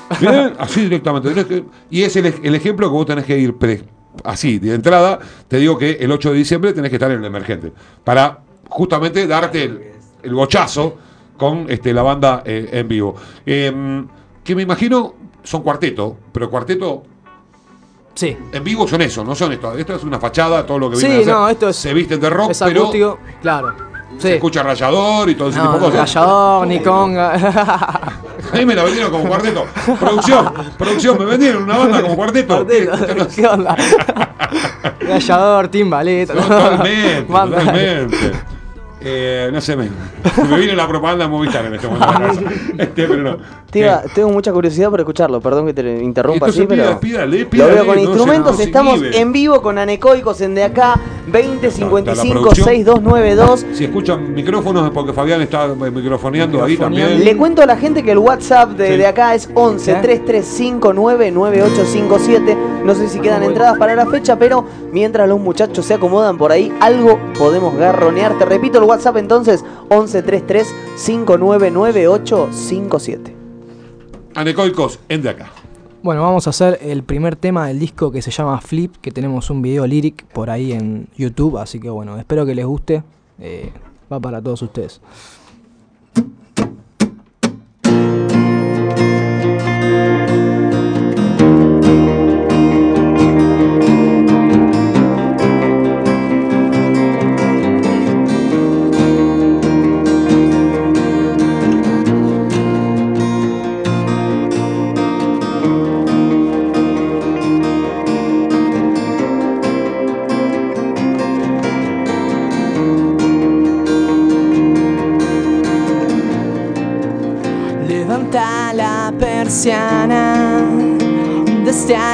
Así 0.59 0.83
directamente. 0.83 1.29
Tenés 1.31 1.47
que- 1.47 1.65
y 1.91 2.03
es 2.03 2.15
el, 2.17 2.27
el 2.43 2.55
ejemplo 2.55 2.89
que 2.89 2.93
vos 2.93 3.07
tenés 3.07 3.25
que 3.25 3.39
ir 3.39 3.57
pre- 3.57 3.83
así, 4.25 4.59
de 4.59 4.75
entrada. 4.75 5.19
Te 5.49 5.57
digo 5.59 5.77
que 5.79 5.93
el 6.01 6.11
8 6.13 6.31
de 6.33 6.37
diciembre 6.39 6.73
tenés 6.73 6.91
que 6.91 6.97
estar 6.97 7.11
en 7.11 7.19
el 7.21 7.25
emergente. 7.25 7.73
Para 8.05 8.39
justamente 8.69 9.27
darte 9.27 9.65
el, 9.65 9.83
el 10.23 10.35
bochazo 10.35 10.97
con 11.37 11.67
este, 11.69 11.93
la 11.93 12.03
banda 12.03 12.43
eh, 12.45 12.69
en 12.73 12.89
vivo. 12.89 13.15
Eh, 13.45 14.05
que 14.45 14.55
me 14.55 14.63
imagino 14.63 15.15
son 15.43 15.63
cuarteto, 15.63 16.17
pero 16.33 16.49
cuarteto 16.51 17.03
Sí. 18.15 18.37
en 18.53 18.63
vivo 18.63 18.87
son 18.87 19.01
eso, 19.03 19.25
no 19.25 19.35
son 19.35 19.53
esto. 19.53 19.73
Esto 19.77 19.95
es 19.95 20.05
una 20.05 20.19
fachada, 20.21 20.67
todo 20.67 20.79
lo 20.79 20.91
que 20.91 20.97
Sí, 20.97 21.07
viene 21.07 21.19
a 21.19 21.21
hacer. 21.23 21.35
no, 21.35 21.49
esto 21.49 21.69
es- 21.71 21.77
Se 21.77 21.95
visten 21.95 22.21
de 22.21 22.29
rock, 22.29 22.51
Es 22.51 22.59
pero 22.63 22.81
acústico, 22.83 23.19
claro. 23.41 23.75
Sí. 24.19 24.29
se 24.29 24.35
escucha 24.37 24.63
rayador 24.63 25.29
y 25.31 25.35
todo 25.35 25.49
ese 25.49 25.59
tipo 25.59 25.73
de 25.73 25.79
cosas. 25.79 25.95
Gallador, 26.15 26.67
ni 26.67 26.81
conga. 26.81 27.33
Ahí 28.53 28.67
me 28.67 28.75
la 28.75 28.85
vendieron 28.85 29.11
como 29.11 29.25
cuarteto. 29.25 29.67
Producción, 29.99 30.53
producción, 30.79 31.19
me 31.19 31.25
vendieron 31.25 31.63
una 31.65 31.79
banda 31.79 32.03
como 32.03 32.17
cuarteto. 32.17 32.67
Cuarteto, 32.67 33.29
¿Qué 33.35 33.47
onda? 33.47 33.77
Gallador, 35.01 35.69
timbaleta. 35.69 36.35
Totalmente, 36.35 37.23
totalmente. 37.27 38.33
Eh, 39.05 39.51
no 39.53 39.61
sé, 39.61 39.77
me, 39.77 39.91
me 40.49 40.57
viene 40.59 40.77
la 40.77 40.87
propaganda 40.87 41.25
de 41.25 41.31
Movistar 41.31 41.65
en 41.67 41.75
este 41.75 41.89
momento. 41.89 42.41
Este, 42.79 43.07
pero 43.09 43.23
no. 43.23 43.39
Eh, 43.75 43.91
tengo 44.15 44.29
mucha 44.31 44.53
curiosidad 44.53 44.91
por 44.91 45.01
escucharlo, 45.01 45.41
perdón 45.41 45.67
que 45.67 45.75
te 45.75 46.03
interrumpa 46.03 46.47
así, 46.47 46.65
pero 46.69 46.85
pida- 46.85 47.01
pídale, 47.01 47.41
lo 47.45 47.51
pídale, 47.51 47.73
veo 47.75 47.87
con 47.87 47.95
no 47.97 48.01
instrumentos, 48.03 48.59
no 48.59 48.63
estamos 48.65 48.99
inhibe. 48.99 49.19
en 49.19 49.33
vivo 49.33 49.63
con 49.63 49.79
Anecoicos 49.79 50.41
en 50.43 50.55
de 50.55 50.65
acá, 50.65 51.01
20 51.27 51.71
55 51.71 52.33
producción. 52.41 52.67
6292. 52.67 53.67
si 53.73 53.85
escuchan 53.85 54.35
micrófonos 54.35 54.85
es 54.87 54.91
porque 54.91 55.13
Fabián 55.13 55.41
está 55.41 55.67
eh, 55.67 55.91
microfoneando 55.91 56.63
ahí 56.63 56.77
también. 56.77 57.25
Le 57.25 57.37
cuento 57.37 57.63
a 57.63 57.67
la 57.67 57.77
gente 57.77 58.03
que 58.03 58.11
el 58.13 58.19
WhatsApp 58.19 58.71
de, 58.73 58.89
Sí. 58.89 58.97
de 58.99 59.07
acá 59.07 59.35
es 59.35 59.49
11 59.55 59.93
¿Eh? 59.93 59.97
3359 60.03 61.31
9857. 61.31 62.57
No 62.85 62.95
sé 62.95 63.09
si 63.09 63.21
quedan 63.21 63.43
entradas 63.43 63.79
para 63.79 63.95
la 63.95 64.05
fecha, 64.07 64.39
pero 64.39 64.65
mientras 64.93 65.27
los 65.29 65.41
muchachos 65.41 65.87
se 65.87 65.95
acomodan 65.95 66.37
por 66.37 66.53
ahí, 66.53 66.71
algo 66.81 67.19
podemos 67.39 67.75
garronear. 67.77 68.37
Te 68.39 68.45
repito 68.45 68.79
el 68.79 68.85
WhatsApp 68.85 69.17
entonces, 69.17 69.65
11 69.89 70.23
33 70.23 70.75
599857. 70.97 73.42
Anecoicos, 74.35 74.99
en 75.09 75.23
de 75.23 75.31
acá. 75.31 75.51
Bueno, 76.03 76.23
vamos 76.23 76.47
a 76.47 76.51
hacer 76.51 76.79
el 76.83 77.05
primer 77.05 77.37
tema 77.37 77.69
del 77.69 77.79
disco 77.79 78.11
que 78.11 78.23
se 78.23 78.31
llama 78.31 78.61
Flip, 78.61 78.97
que 79.01 79.11
tenemos 79.13 79.51
un 79.51 79.63
video 79.63 79.87
lyric 79.87 80.25
por 80.27 80.51
ahí 80.51 80.73
en 80.73 81.07
YouTube, 81.17 81.59
así 81.59 81.79
que 81.79 81.91
bueno, 81.91 82.19
espero 82.19 82.45
que 82.45 82.55
les 82.55 82.67
guste. 82.67 83.05
Eh, 83.39 83.71
va 84.11 84.19
para 84.19 84.43
todos 84.43 84.63
ustedes. 84.63 85.01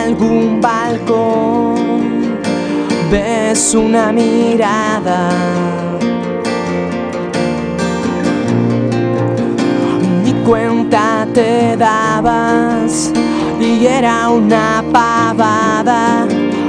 Algún 0.08 0.60
balcón. 0.60 1.74
Ves 3.10 3.74
una 3.74 4.10
mirada. 4.12 5.30
Ni 10.24 10.32
cuenta 10.46 11.26
te 11.34 11.76
dabas 11.76 13.12
y 13.60 13.86
era 13.86 14.30
una 14.30 14.82
pavada. 14.92 16.26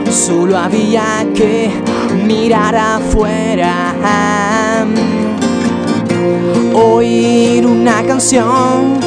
Solo 0.10 0.58
había 0.58 1.26
que 1.34 1.72
mirar 2.26 2.76
afuera 2.76 3.74
oír 6.74 7.66
una 7.66 8.04
canción 8.04 9.00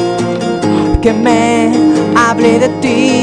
que 1.01 1.11
me 1.11 1.71
hable 2.15 2.59
de 2.59 2.69
ti 2.81 3.22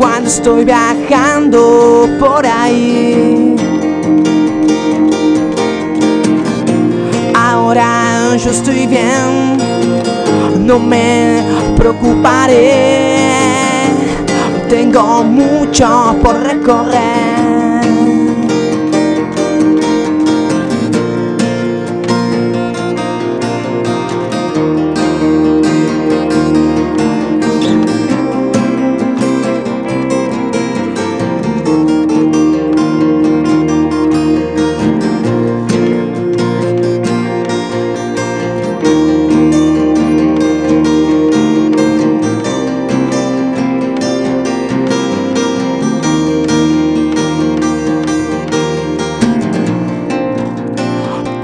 cuando 0.00 0.30
estoy 0.30 0.64
viajando 0.64 2.08
por 2.18 2.46
ahí. 2.46 3.54
Ahora 7.34 8.34
yo 8.36 8.50
estoy 8.50 8.86
bien, 8.86 9.58
no 10.66 10.78
me 10.78 11.42
preocuparé, 11.76 13.18
tengo 14.70 15.22
mucho 15.22 16.16
por 16.22 16.40
recorrer. 16.44 17.29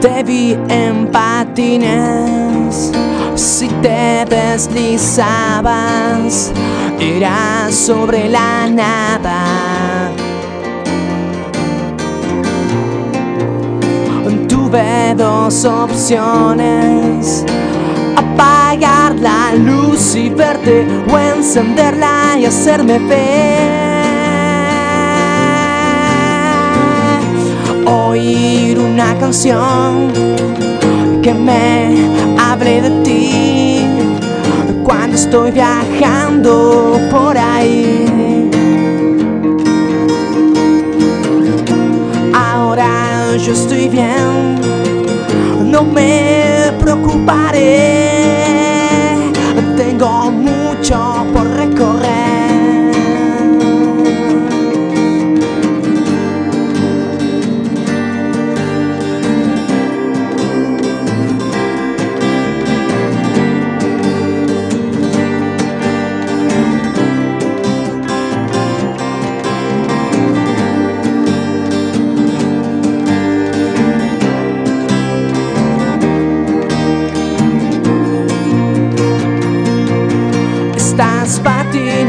Te 0.06 0.22
vi 0.22 0.56
en 0.68 1.08
patines, 1.10 2.92
si 3.34 3.66
te 3.82 4.24
deslizabas, 4.30 5.72
era 7.00 7.66
sobre 7.72 8.28
la 8.28 8.68
nada. 8.68 10.12
Tuve 14.48 15.16
dos 15.16 15.64
opciones, 15.64 17.44
apagar 18.14 19.16
la 19.16 19.56
luz 19.56 20.14
y 20.14 20.28
verte 20.28 20.86
o 21.12 21.18
encenderla 21.18 22.38
y 22.38 22.44
hacerme 22.44 23.00
ver. 23.00 23.55
Oír 28.16 28.78
una 28.78 29.14
canción 29.18 30.10
que 31.22 31.34
me 31.34 32.08
hable 32.40 32.80
de 32.80 32.90
ti 33.04 33.80
cuando 34.82 35.16
estoy 35.16 35.50
viajando 35.50 36.98
por 37.10 37.36
ahí. 37.36 38.48
Ahora 42.32 43.36
yo 43.36 43.52
estoy 43.52 43.90
bien, 43.90 44.60
no 45.70 45.82
me 45.82 46.72
preocuparé, 46.80 48.65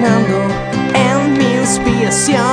patinando 0.07 0.39
en 0.93 1.37
mi 1.37 1.55
inspiración. 1.55 2.43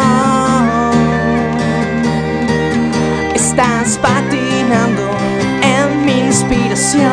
Estás 3.34 3.98
patinando 3.98 5.02
en 5.62 6.04
mi 6.04 6.26
inspiración. 6.26 7.12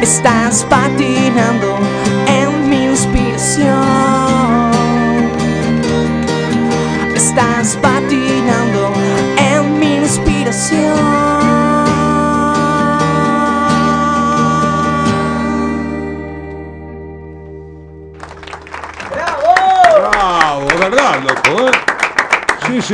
Estás 0.00 0.64
patinando 0.64 1.78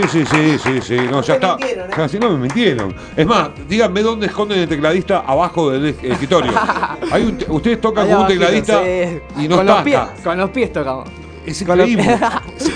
Sí, 0.08 0.24
sí, 0.26 0.58
sí, 0.58 0.80
sí. 0.82 0.96
No, 1.10 1.22
ya 1.22 1.34
está. 1.34 1.56
Casi 1.94 2.18
no 2.18 2.30
me 2.30 2.38
mintieron. 2.38 2.94
Es 3.16 3.26
más, 3.26 3.50
díganme 3.68 4.02
dónde 4.02 4.26
esconden 4.26 4.60
el 4.60 4.68
tecladista 4.68 5.20
abajo 5.26 5.70
del 5.70 5.86
es- 5.86 5.96
escritorio. 6.02 6.52
Hay 7.12 7.22
un 7.24 7.38
ustedes 7.48 7.80
tocan 7.80 8.04
Allá 8.04 8.14
con 8.14 8.22
un 8.22 8.28
tecladista 8.28 8.82
sí. 8.82 9.20
y 9.44 9.48
no 9.48 9.56
con 9.56 9.66
los 9.66 9.82
pies. 9.82 10.00
Con 10.24 10.38
los 10.38 10.50
pies 10.50 10.72
tocamos. 10.72 11.08
Es 11.46 11.62
increíble. 11.62 12.18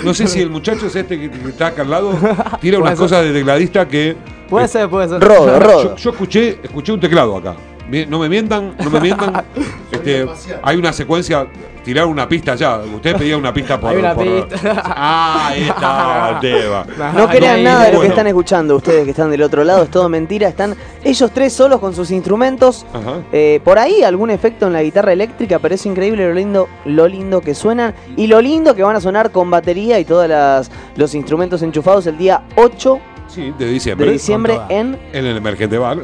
No 0.03 0.13
sé 0.13 0.27
si 0.27 0.41
el 0.41 0.49
muchacho 0.49 0.87
es 0.87 0.95
este 0.95 1.19
que, 1.19 1.29
que 1.29 1.49
está 1.49 1.67
acá 1.67 1.83
al 1.83 1.89
lado. 1.91 2.13
Tira 2.61 2.79
unas 2.79 2.91
ser. 2.91 2.97
cosas 2.99 3.23
de 3.23 3.33
tecladista 3.33 3.87
que. 3.87 4.15
Puede 4.49 4.67
ser, 4.67 4.89
puede 4.89 5.09
ser. 5.09 5.21
Rodo, 5.21 5.59
rodo. 5.59 5.83
Yo, 5.83 5.95
yo 5.95 6.09
escuché, 6.11 6.59
escuché 6.63 6.91
un 6.91 6.99
teclado 6.99 7.37
acá. 7.37 7.55
No 7.89 8.19
me 8.19 8.29
mientan, 8.29 8.75
no 8.83 8.89
me 8.89 8.99
mientan. 8.99 9.43
Este, 9.93 10.25
hay 10.63 10.75
una 10.75 10.91
secuencia, 10.91 11.45
tirar 11.85 12.07
una 12.07 12.27
pista 12.27 12.55
ya. 12.55 12.77
Usted 12.79 13.15
pedía 13.15 13.37
una 13.37 13.53
pista 13.53 13.79
por. 13.79 13.91
Hay 13.91 13.97
una 13.97 14.15
por- 14.15 14.47
pista. 14.49 14.73
Ah, 14.83 15.47
ahí 15.49 15.61
está 15.63 16.39
tema. 16.41 16.85
No 17.15 17.29
crean 17.29 17.63
nada 17.63 17.85
de 17.85 17.93
lo 17.93 18.01
que 18.01 18.07
están 18.07 18.25
escuchando 18.25 18.75
ustedes 18.75 19.03
que 19.05 19.11
están 19.11 19.29
del 19.29 19.43
otro 19.43 19.63
lado, 19.63 19.83
es 19.83 19.91
todo 19.91 20.09
mentira. 20.09 20.47
Están 20.49 20.75
ellos 21.03 21.29
tres 21.31 21.53
solos 21.53 21.79
con 21.79 21.93
sus 21.93 22.09
instrumentos. 22.09 22.85
Eh, 23.31 23.61
por 23.63 23.77
ahí 23.77 24.01
algún 24.03 24.31
efecto 24.31 24.65
en 24.65 24.73
la 24.73 24.81
guitarra 24.81 25.13
eléctrica, 25.13 25.59
pero 25.59 25.75
es 25.75 25.85
increíble 25.85 26.27
lo 26.27 26.33
lindo, 26.33 26.67
lo 26.85 27.07
lindo 27.07 27.39
que 27.39 27.53
suenan 27.53 27.93
y 28.17 28.25
lo 28.27 28.41
lindo 28.41 28.75
que 28.75 28.81
van 28.83 28.95
a 28.95 28.99
sonar 28.99 29.29
con 29.31 29.51
batería 29.51 29.99
y 29.99 30.05
todos 30.05 30.67
los 30.97 31.13
instrumentos 31.15 31.61
enchufados 31.61 32.07
el 32.07 32.17
día 32.17 32.41
8 32.55 32.99
Sí, 33.27 33.53
de 33.57 33.67
diciembre. 33.67 34.07
de 34.07 34.13
diciembre 34.13 34.59
en 34.69 34.97
En 35.13 35.25
el 35.25 35.37
Emergente 35.37 35.77
Bar. 35.77 35.99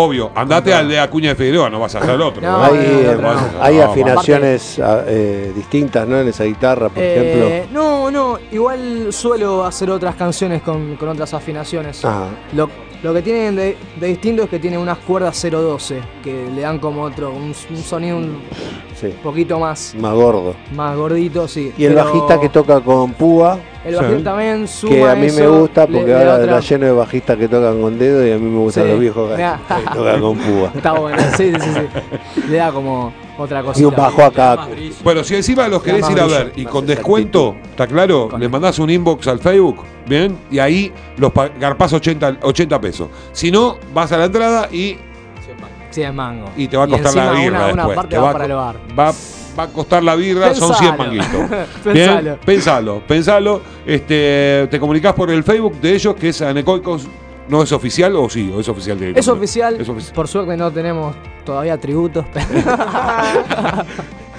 Obvio, 0.00 0.30
andate 0.36 0.72
al 0.72 0.88
de 0.88 1.00
Acuña 1.00 1.30
de 1.30 1.34
Figueroa, 1.34 1.68
no 1.68 1.80
vas 1.80 1.92
a 1.96 1.98
hacer 1.98 2.10
el 2.10 2.22
otro. 2.22 2.40
No, 2.40 2.58
¿no? 2.58 2.64
hay, 2.64 2.76
eh, 2.78 3.16
no, 3.20 3.34
no. 3.34 3.40
hay 3.60 3.76
No, 3.78 3.82
afinaciones 3.82 4.78
ah, 4.78 5.02
eh, 5.08 5.52
distintas 5.56 6.06
¿no? 6.06 6.20
en 6.20 6.28
esa 6.28 6.44
guitarra, 6.44 6.88
por 6.88 7.02
Eh, 7.02 7.62
ejemplo. 7.62 7.72
no, 7.72 8.08
no, 8.08 8.38
igual 8.52 9.08
suelo 9.12 9.64
hacer 9.64 9.90
otras 9.90 10.14
canciones 10.14 10.62
con, 10.62 10.94
con 10.94 11.08
otras 11.08 11.34
afinaciones. 11.34 12.04
Ajá. 12.04 12.28
Lo, 12.52 12.70
lo 13.02 13.14
que 13.14 13.22
tienen 13.22 13.54
de, 13.56 13.76
de 14.00 14.06
distinto 14.08 14.42
es 14.44 14.48
que 14.50 14.58
tienen 14.58 14.80
unas 14.80 14.98
cuerdas 14.98 15.40
012 15.50 16.00
que 16.24 16.48
le 16.54 16.62
dan 16.62 16.78
como 16.78 17.02
otro, 17.02 17.30
un, 17.30 17.54
un 17.70 17.76
sonido 17.76 18.16
un 18.18 18.38
Sí, 19.00 19.14
poquito 19.22 19.60
más, 19.60 19.94
más 19.96 20.12
gordo. 20.12 20.56
más 20.74 20.96
gordito, 20.96 21.46
sí. 21.46 21.72
Y 21.78 21.84
el 21.84 21.94
Pero 21.94 22.04
bajista 22.06 22.40
que 22.40 22.48
toca 22.48 22.80
con 22.80 23.12
púa, 23.12 23.56
El 23.84 23.94
Sí. 23.96 24.00
bajista 24.02 24.30
también 24.30 24.66
suma 24.66 24.92
que 24.92 25.08
a 25.08 25.14
mí 25.14 25.30
me 25.30 25.46
gusta 25.46 25.86
porque 25.86 26.12
ahora 26.14 26.34
otra- 26.34 26.58
está 26.58 26.60
lleno 26.74 26.86
de 26.86 26.92
bajistas 26.92 27.36
que 27.36 27.46
tocan 27.48 27.80
con 27.80 27.96
dedo 27.96 28.26
y 28.26 28.32
a 28.32 28.38
mí 28.38 28.50
me 28.50 28.58
gustan 28.58 28.84
Sí. 28.84 28.90
los 28.90 28.98
viejos 29.00 29.30
que 29.36 29.44
tocan 29.94 30.20
con 30.20 30.36
púa. 30.38 30.72
Está 30.74 30.92
bueno, 30.94 31.18
sí, 31.36 31.52
sí, 31.54 31.60
sí, 31.60 31.70
sí. 32.34 32.42
Le 32.50 32.56
da 32.56 32.72
como 32.72 33.12
otra 33.38 33.62
cosita. 33.62 33.80
Y 33.82 33.84
un 33.86 33.94
bajo 33.96 34.22
acá. 34.24 34.68
Bueno, 35.02 35.24
si 35.24 35.34
encima 35.36 35.68
los 35.68 35.82
querés 35.82 36.08
ir 36.10 36.20
a 36.20 36.26
ver 36.26 36.52
y 36.56 36.64
con 36.64 36.84
descuento, 36.86 37.56
¿está 37.70 37.86
claro? 37.86 38.28
Con- 38.28 38.40
Les 38.40 38.50
mandás 38.50 38.78
un 38.78 38.90
inbox 38.90 39.26
al 39.28 39.38
Facebook, 39.38 39.84
¿bien? 40.06 40.36
Y 40.50 40.58
ahí 40.58 40.92
los 41.16 41.32
garpás 41.58 41.92
80, 41.92 42.38
80 42.42 42.80
pesos. 42.80 43.08
Si 43.32 43.50
no, 43.50 43.76
vas 43.94 44.10
a 44.12 44.18
la 44.18 44.24
entrada 44.26 44.68
y, 44.72 44.96
Sí, 45.90 46.02
es 46.02 46.12
mango. 46.12 46.50
y 46.56 46.68
te 46.68 46.76
va 46.76 46.84
a 46.84 46.88
costar 46.88 47.14
la 47.14 47.32
birra 47.32 47.48
una, 47.48 47.58
una 47.72 47.74
después. 47.76 47.96
parte 47.96 48.14
Te 48.14 48.18
va, 48.20 48.32
para 48.32 48.44
el 48.44 48.52
bar. 48.52 48.76
va, 48.98 49.12
va 49.58 49.62
a 49.62 49.68
costar 49.68 50.02
la 50.04 50.14
birra, 50.14 50.54
son 50.54 50.74
100 50.74 50.96
Pensalo. 50.96 51.04
manguitos. 51.10 51.58
Pensalo. 51.84 52.20
Bien, 52.22 52.38
pensalo, 52.44 53.02
pensalo. 53.06 53.60
Este, 53.86 54.68
te 54.70 54.78
comunicás 54.78 55.14
por 55.14 55.30
el 55.30 55.42
Facebook 55.42 55.80
de 55.80 55.94
ellos, 55.94 56.14
que 56.14 56.28
es 56.28 56.42
Anecoicos. 56.42 57.06
¿No 57.48 57.62
es 57.62 57.72
oficial 57.72 58.14
o 58.16 58.28
sí? 58.28 58.50
¿O 58.54 58.60
es 58.60 58.68
oficial 58.68 58.98
directamente? 58.98 59.20
Es 59.20 59.28
oficial. 59.28 59.80
Es 59.80 59.88
oficial. 59.88 60.14
Por 60.14 60.28
suerte 60.28 60.56
no 60.56 60.70
tenemos 60.70 61.16
todavía 61.44 61.78
tributos. 61.78 62.24
pero 62.32 62.44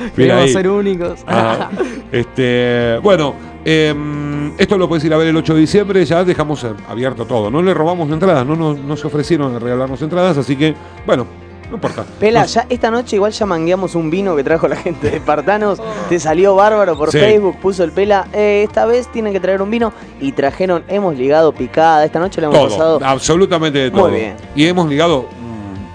Queremos 0.15 0.51
ser 0.51 0.67
únicos. 0.69 1.19
Ajá. 1.25 1.69
Este, 2.11 2.99
bueno, 3.03 3.33
em, 3.65 4.53
esto 4.57 4.77
lo 4.77 4.87
puedes 4.87 5.03
ir 5.05 5.13
a 5.13 5.17
ver 5.17 5.27
el 5.27 5.37
8 5.37 5.53
de 5.55 5.59
diciembre, 5.59 6.05
ya 6.05 6.23
dejamos 6.23 6.65
abierto 6.87 7.25
todo. 7.25 7.49
No 7.51 7.61
le 7.61 7.73
robamos 7.73 8.09
entradas, 8.11 8.45
no, 8.45 8.55
nos- 8.55 8.77
no 8.79 8.95
se 8.95 9.07
ofrecieron 9.07 9.55
a 9.55 9.59
regalarnos 9.59 10.01
entradas, 10.01 10.37
así 10.37 10.55
que, 10.55 10.73
bueno, 11.05 11.25
no 11.69 11.75
importa. 11.75 12.03
Pela, 12.19 12.45
ya 12.45 12.65
esta 12.69 12.89
noche 12.91 13.15
igual 13.15 13.31
ya 13.31 13.45
mangueamos 13.45 13.95
un 13.95 14.09
vino 14.09 14.35
que 14.35 14.43
trajo 14.43 14.67
la 14.67 14.75
gente 14.75 15.09
de 15.11 15.17
Espartanos. 15.17 15.79
Te 16.09 16.19
salió 16.19 16.55
bárbaro 16.55 16.97
por 16.97 17.11
Sí. 17.11 17.19
Facebook, 17.19 17.57
puso 17.61 17.83
el 17.83 17.91
Pela. 17.91 18.27
eh, 18.33 18.63
esta 18.67 18.85
vez 18.85 19.07
tienen 19.11 19.33
que 19.33 19.39
traer 19.39 19.61
un 19.61 19.69
vino 19.69 19.93
y 20.19 20.31
trajeron, 20.31 20.83
hemos 20.87 21.15
ligado 21.15 21.51
picada. 21.53 22.03
Esta 22.05 22.19
noche 22.19 22.41
le 22.41 22.47
hemos 22.47 22.57
todo, 22.59 22.69
pasado. 22.69 22.99
absolutamente 23.03 23.77
de 23.79 23.91
Muy 23.91 23.99
todo. 23.99 24.11
bien. 24.11 24.35
Y 24.55 24.65
hemos 24.65 24.89
ligado 24.89 25.27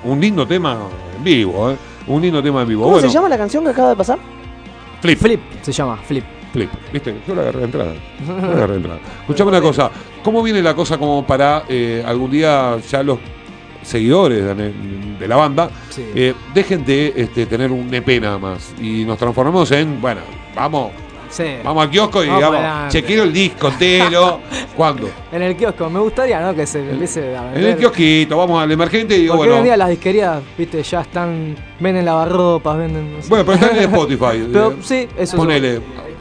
un 0.04 0.20
lindo 0.20 0.46
tema 0.46 0.76
en 1.16 1.24
vivo, 1.24 1.70
¿eh? 1.70 1.76
Un 2.06 2.20
lindo 2.22 2.42
tema 2.42 2.62
en 2.62 2.68
vivo. 2.68 2.82
¿Cómo 2.82 2.92
bueno, 2.96 3.08
se 3.08 3.14
llama 3.14 3.28
la 3.28 3.38
canción 3.38 3.64
que 3.64 3.70
acaba 3.70 3.88
de 3.90 3.96
pasar? 3.96 4.18
Flip. 5.00 5.18
Flip 5.18 5.40
se 5.62 5.72
llama, 5.72 5.96
Flip. 6.06 6.24
Flip, 6.52 6.70
¿viste? 6.92 7.16
Yo 7.26 7.34
la 7.34 7.42
agarré 7.42 7.58
de 7.60 7.64
entrada. 7.64 7.92
La 8.28 8.52
agarré 8.52 8.72
de 8.74 8.76
entrada. 8.76 9.00
Escuchame 9.22 9.48
una 9.50 9.60
cosa, 9.62 9.90
¿cómo 10.22 10.42
viene 10.42 10.62
la 10.62 10.74
cosa 10.74 10.98
como 10.98 11.26
para 11.26 11.64
eh, 11.68 12.04
algún 12.06 12.30
día 12.30 12.76
ya 12.88 13.02
los 13.02 13.18
seguidores 13.84 14.44
de, 14.56 15.28
la 15.28 15.36
banda 15.36 15.70
Sí. 15.90 16.04
eh, 16.14 16.34
dejen 16.52 16.84
de 16.84 17.12
este, 17.16 17.46
tener 17.46 17.70
un 17.70 17.92
EP 17.94 18.20
nada 18.20 18.38
más 18.38 18.74
y 18.80 19.04
nos 19.04 19.16
transformemos 19.18 19.70
en, 19.72 20.00
bueno, 20.00 20.20
vamos, 20.54 20.90
Sí. 21.30 21.44
vamos 21.64 21.82
al 21.84 21.90
kiosco 21.90 22.22
y 22.22 22.28
Vamos 22.28 22.52
digamos, 22.52 22.92
che, 22.92 23.02
quiero 23.02 23.22
el 23.24 23.32
disco 23.32 23.68
entero. 23.68 24.40
¿Cuándo? 24.76 25.10
En 25.32 25.42
el 25.42 25.56
kiosco, 25.56 25.90
me 25.90 25.98
gustaría, 25.98 26.40
¿no? 26.40 26.54
Que 26.54 26.64
se 26.66 26.78
empiece 26.88 27.36
a 27.36 27.52
En 27.54 27.64
el 27.64 27.76
kiosquito, 27.76 28.36
vamos 28.36 28.62
al 28.62 28.70
emergente 28.70 29.16
y 29.16 29.22
digo, 29.22 29.34
Porque 29.36 29.48
hoy 29.50 29.56
en 29.56 29.62
bueno, 29.62 29.64
día 29.64 29.76
las 29.76 29.88
disquerías, 29.88 30.40
viste, 30.56 30.82
ya 30.82 31.00
están. 31.00 31.56
Venden 31.80 32.04
lavarropas, 32.04 32.78
venden. 32.78 33.14
no 33.16 33.22
sé. 33.22 33.28
bueno, 33.28 33.44
pero 33.46 33.54
está 33.58 33.70
en 33.76 33.82
Spotify. 33.94 34.48
Pero 34.52 34.70
eh, 34.72 34.76
sí, 34.82 35.08
eso 35.18 35.36
Ponele, 35.36 35.80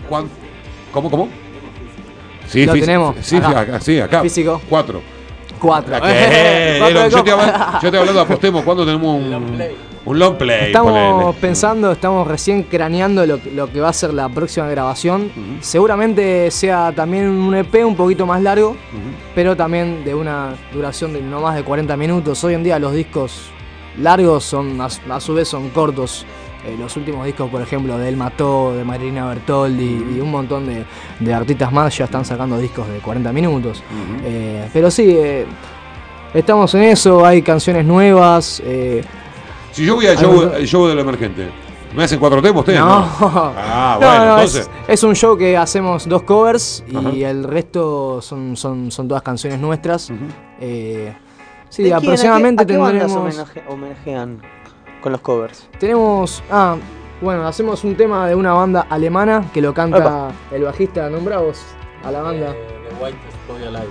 ¿cuán- 0.09 0.29
¿cómo, 0.91 1.11
cómo? 1.11 1.29
Sí, 2.47 2.65
Lo 2.65 2.73
tenemos, 2.73 3.15
Sí, 3.21 3.37
acá. 3.37 3.59
acá, 3.61 3.79
sí, 3.79 3.99
acá. 3.99 4.21
Físico. 4.21 4.61
Cuatro. 4.69 5.01
4. 5.63 5.95
Eh, 6.05 6.77
Elon, 6.89 7.09
yo, 7.09 7.17
estoy 7.19 7.31
hablando, 7.31 7.79
yo 7.81 7.99
hablando, 7.99 8.21
apostemos, 8.21 8.63
¿cuándo 8.63 8.85
tenemos 8.85 9.15
un, 9.15 9.61
un 10.05 10.19
long 10.19 10.35
play? 10.35 10.65
Estamos 10.67 10.91
ponele? 10.91 11.33
pensando, 11.39 11.91
estamos 11.93 12.27
recién 12.27 12.63
craneando 12.63 13.25
lo, 13.25 13.41
que- 13.41 13.51
lo 13.51 13.71
que 13.71 13.79
va 13.79 13.87
a 13.89 13.93
ser 13.93 14.13
la 14.13 14.27
próxima 14.27 14.67
grabación. 14.67 15.31
Seguramente 15.61 16.51
sea 16.51 16.91
también 16.93 17.27
un 17.29 17.55
EP 17.55 17.85
un 17.85 17.95
poquito 17.95 18.25
más 18.25 18.41
largo, 18.41 18.75
pero 19.33 19.55
también 19.55 20.03
de 20.03 20.13
una 20.13 20.53
duración 20.73 21.13
de 21.13 21.21
no 21.21 21.39
más 21.39 21.55
de 21.55 21.63
40 21.63 21.95
minutos. 21.95 22.43
Hoy 22.43 22.53
en 22.55 22.63
día 22.63 22.77
los 22.77 22.93
discos 22.93 23.49
largos 23.97 24.43
son 24.43 24.81
a, 24.81 24.87
a 25.09 25.19
su 25.21 25.33
vez 25.33 25.47
son 25.47 25.69
cortos. 25.69 26.25
Eh, 26.65 26.75
los 26.79 26.95
últimos 26.95 27.25
discos, 27.25 27.49
por 27.49 27.61
ejemplo, 27.61 27.97
de 27.97 28.07
El 28.07 28.15
Mató, 28.17 28.73
de 28.73 28.83
Marina 28.85 29.25
Bertoldi 29.27 30.15
y 30.15 30.19
un 30.21 30.31
montón 30.31 30.65
de, 30.65 30.85
de 31.19 31.33
artistas 31.33 31.71
más 31.73 31.97
ya 31.97 32.05
están 32.05 32.23
sacando 32.23 32.57
discos 32.57 32.87
de 32.87 32.99
40 32.99 33.33
minutos. 33.33 33.83
Eh, 34.23 34.69
pero 34.71 34.89
sí, 34.89 35.09
eh, 35.09 35.45
estamos 36.33 36.73
en 36.75 36.83
eso, 36.83 37.25
hay 37.25 37.41
canciones 37.41 37.85
nuevas. 37.85 38.61
eh, 38.65 39.03
Si 39.73 39.85
yo 39.85 39.95
voy 39.95 40.07
al 40.07 40.17
show, 40.17 40.51
al 40.55 40.65
show 40.65 40.87
del 40.87 40.99
emergente, 40.99 41.49
¿me 41.93 42.03
hacen 42.05 42.17
cuatro 42.17 42.41
temas 42.41 42.59
ustedes? 42.61 42.79
No. 42.79 43.05
Ah, 43.57 43.97
No, 43.99 44.07
bueno, 44.07 44.25
no, 44.25 44.31
entonces. 44.35 44.69
es, 44.87 44.93
es 44.93 45.03
un 45.03 45.15
show 45.15 45.37
que 45.37 45.57
hacemos 45.57 46.07
dos 46.07 46.23
covers 46.23 46.83
y 46.89 46.95
Ajá. 46.95 47.09
el 47.29 47.43
resto 47.43 48.21
son, 48.21 48.55
son, 48.55 48.89
son 48.89 49.07
todas 49.09 49.21
canciones 49.23 49.59
nuestras. 49.59 50.11
Eh, 50.61 51.13
sí, 51.67 51.83
¿De 51.83 51.89
quién? 51.89 51.97
¿A 51.97 51.99
qué- 51.99 52.05
aproximadamente 52.07 52.63
a 52.63 52.65
qué 52.65 52.77
bandas 52.77 53.07
tendremos. 53.11 53.35
homenaje- 53.37 53.63
homenajean 53.67 54.41
con 55.03 55.11
los 55.11 55.21
covers? 55.21 55.67
Tenemos. 55.79 56.41
Ah, 56.49 56.77
bueno, 57.21 57.45
hacemos 57.45 57.83
un 57.83 57.95
tema 57.95 58.27
de 58.27 58.35
una 58.35 58.53
banda 58.53 58.87
alemana 58.89 59.45
que 59.53 59.61
lo 59.61 59.73
canta 59.73 60.31
el 60.51 60.63
bajista. 60.63 61.09
Nombramos 61.09 61.61
a 62.03 62.11
la 62.11 62.21
banda. 62.21 62.53
The 62.53 63.03
White 63.03 63.17
Alive. 63.67 63.87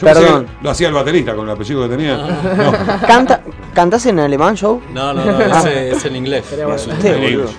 Perdón. 0.00 0.46
lo 0.62 0.70
hacía 0.70 0.88
el 0.88 0.94
baterista 0.94 1.34
con 1.34 1.44
el 1.46 1.54
apellido 1.54 1.82
que 1.82 1.88
tenía. 1.96 2.16
No, 2.56 3.06
¿Canta, 3.06 3.42
¿Cantás 3.74 4.06
en 4.06 4.18
alemán, 4.18 4.56
show? 4.56 4.80
No, 4.92 5.12
no, 5.12 5.24
no, 5.24 5.40
ese 5.40 5.90
es 5.92 6.04
en 6.06 6.16
inglés. 6.16 6.46
Sería 6.46 6.66
bueno. 6.66 6.80
Es 6.80 7.00
Sí, 7.00 7.08
en 7.08 7.24
inglés. 7.24 7.50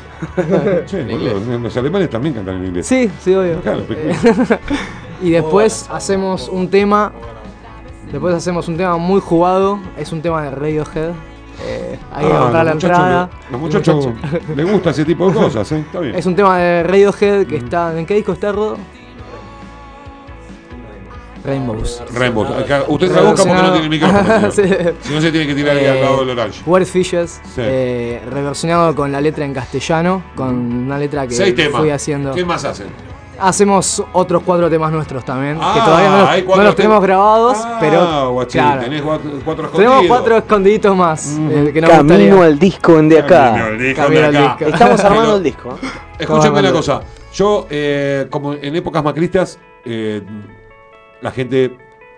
Sí, 0.88 0.97
boludo, 0.97 1.60
los 1.60 1.78
alemanes 1.78 2.10
también 2.10 2.34
cantan 2.36 2.56
en 2.56 2.66
inglés. 2.66 2.88
Sí, 2.88 3.10
sí, 3.22 3.34
obvio. 3.36 3.62
Claro, 3.62 3.84
Y 5.22 5.30
después 5.32 5.88
hacemos 5.91 6.49
un 6.49 6.70
tema. 6.70 7.12
Después 8.12 8.36
hacemos 8.36 8.68
un 8.68 8.78
tema 8.78 8.97
muy 8.97 9.22
jugado. 9.22 9.80
Es 9.97 10.12
un 10.12 10.22
tema 10.22 10.43
de 10.43 10.51
Radiohead. 10.51 11.12
Eh, 11.64 11.97
hay 12.14 12.26
que 12.28 12.34
Ah, 12.34 12.39
comprar 12.39 12.66
la 12.66 12.72
entrada. 12.74 13.30
Los 13.51 13.62
muchachos 13.62 14.10
les 14.56 14.72
gusta 14.72 14.89
ese 14.89 15.06
tipo 15.06 15.30
de 15.30 15.34
cosas, 15.36 15.72
¿eh? 15.72 15.80
Está 15.80 15.99
bien. 15.99 16.16
Es 16.16 16.26
un 16.26 16.36
tema 16.36 16.58
de 16.58 16.84
Radiohead 16.84 17.45
que 17.47 17.58
está. 17.58 17.97
¿En 17.97 18.06
qué 18.06 18.16
disco 18.16 18.34
está 18.34 18.51
Rodo? 18.51 18.78
Rainbows. 21.45 22.01
Rainbow. 22.14 22.43
acá- 22.45 22.86
Usted 22.88 23.12
traduzca 23.12 23.43
porque 23.45 23.62
no 23.62 23.72
tiene 23.72 23.84
el 23.84 23.89
micrófono. 23.89 24.51
Sí. 24.51 24.64
Si 25.01 25.14
no 25.14 25.22
se 25.22 25.32
tiene 25.32 25.45
que 25.47 25.53
tirar 25.53 25.78
ahí 25.78 25.86
al 25.86 26.01
lado 26.01 26.26
del 26.26 26.30
orange. 26.38 26.62
Word 26.66 26.86
Fishes, 26.86 27.39
Sí. 27.53 27.62
eh, 27.64 28.22
reversionado 28.32 28.95
con 28.95 29.12
la 29.12 29.22
letra 29.22 29.45
en 29.45 29.53
castellano, 29.53 30.24
con 30.36 30.49
una 30.56 30.97
letra 30.97 31.28
que 31.28 31.36
Seis 31.36 31.53
temas. 31.56 31.80
fui 31.82 31.91
haciendo. 31.91 32.34
¿Qué 32.34 32.43
más 32.43 32.66
hacen? 32.66 32.88
Hacemos 33.40 34.04
otros 34.14 34.42
cuatro 34.46 34.70
temas 34.70 34.92
nuestros 34.92 35.24
también, 35.26 35.58
Ah, 35.62 35.72
que 35.74 35.80
todavía 35.82 36.10
no 36.10 36.56
los, 36.56 36.66
no 36.66 36.76
tenemos 36.76 37.02
grabados, 37.02 37.58
Ah, 37.64 37.78
pero 37.80 38.32
guachín, 38.32 38.62
claro, 38.62 38.82
tenés 38.82 39.02
cuatro, 39.02 39.32
cuatro 39.44 39.68
tenemos 39.70 40.06
cuatro 40.08 40.38
escondiditos 40.38 40.96
más 40.96 41.38
eh, 41.40 41.72
que 41.74 41.82
nos 41.82 41.90
Camino 41.90 42.18
gustaría. 42.18 42.44
al 42.46 42.60
disco 42.60 43.00
en 43.00 43.10
de 43.10 43.16
Camino 43.26 43.36
acá. 43.36 43.66
al 43.66 43.80
disco 43.80 44.02
Camino 44.02 44.22
de 44.22 44.26
al 44.28 44.44
disco. 44.58 44.66
Estamos 44.74 45.00
armando 45.04 45.24
Pero- 45.26 45.38
el 45.38 45.44
disco. 45.44 45.70
¿eh? 45.82 45.88
Escúchame 46.20 46.60
una 46.60 46.72
cosa. 46.72 47.02
Yo, 47.34 47.68
eh, 47.70 48.28
como 48.30 48.54
en 48.54 48.76
épocas 48.76 49.04
macristas, 49.04 49.60
eh, 49.84 50.22
la 51.22 51.32
gente 51.32 51.76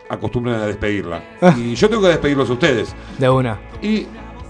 acostumbra 0.09 0.55
a 0.63 0.67
despedirla. 0.67 1.21
Y 1.57 1.73
yo 1.75 1.89
tengo 1.89 2.03
que 2.03 2.09
despedirlos 2.09 2.49
a 2.49 2.53
ustedes. 2.53 2.95
De 3.17 3.29
una. 3.29 3.59
Y 3.81 4.05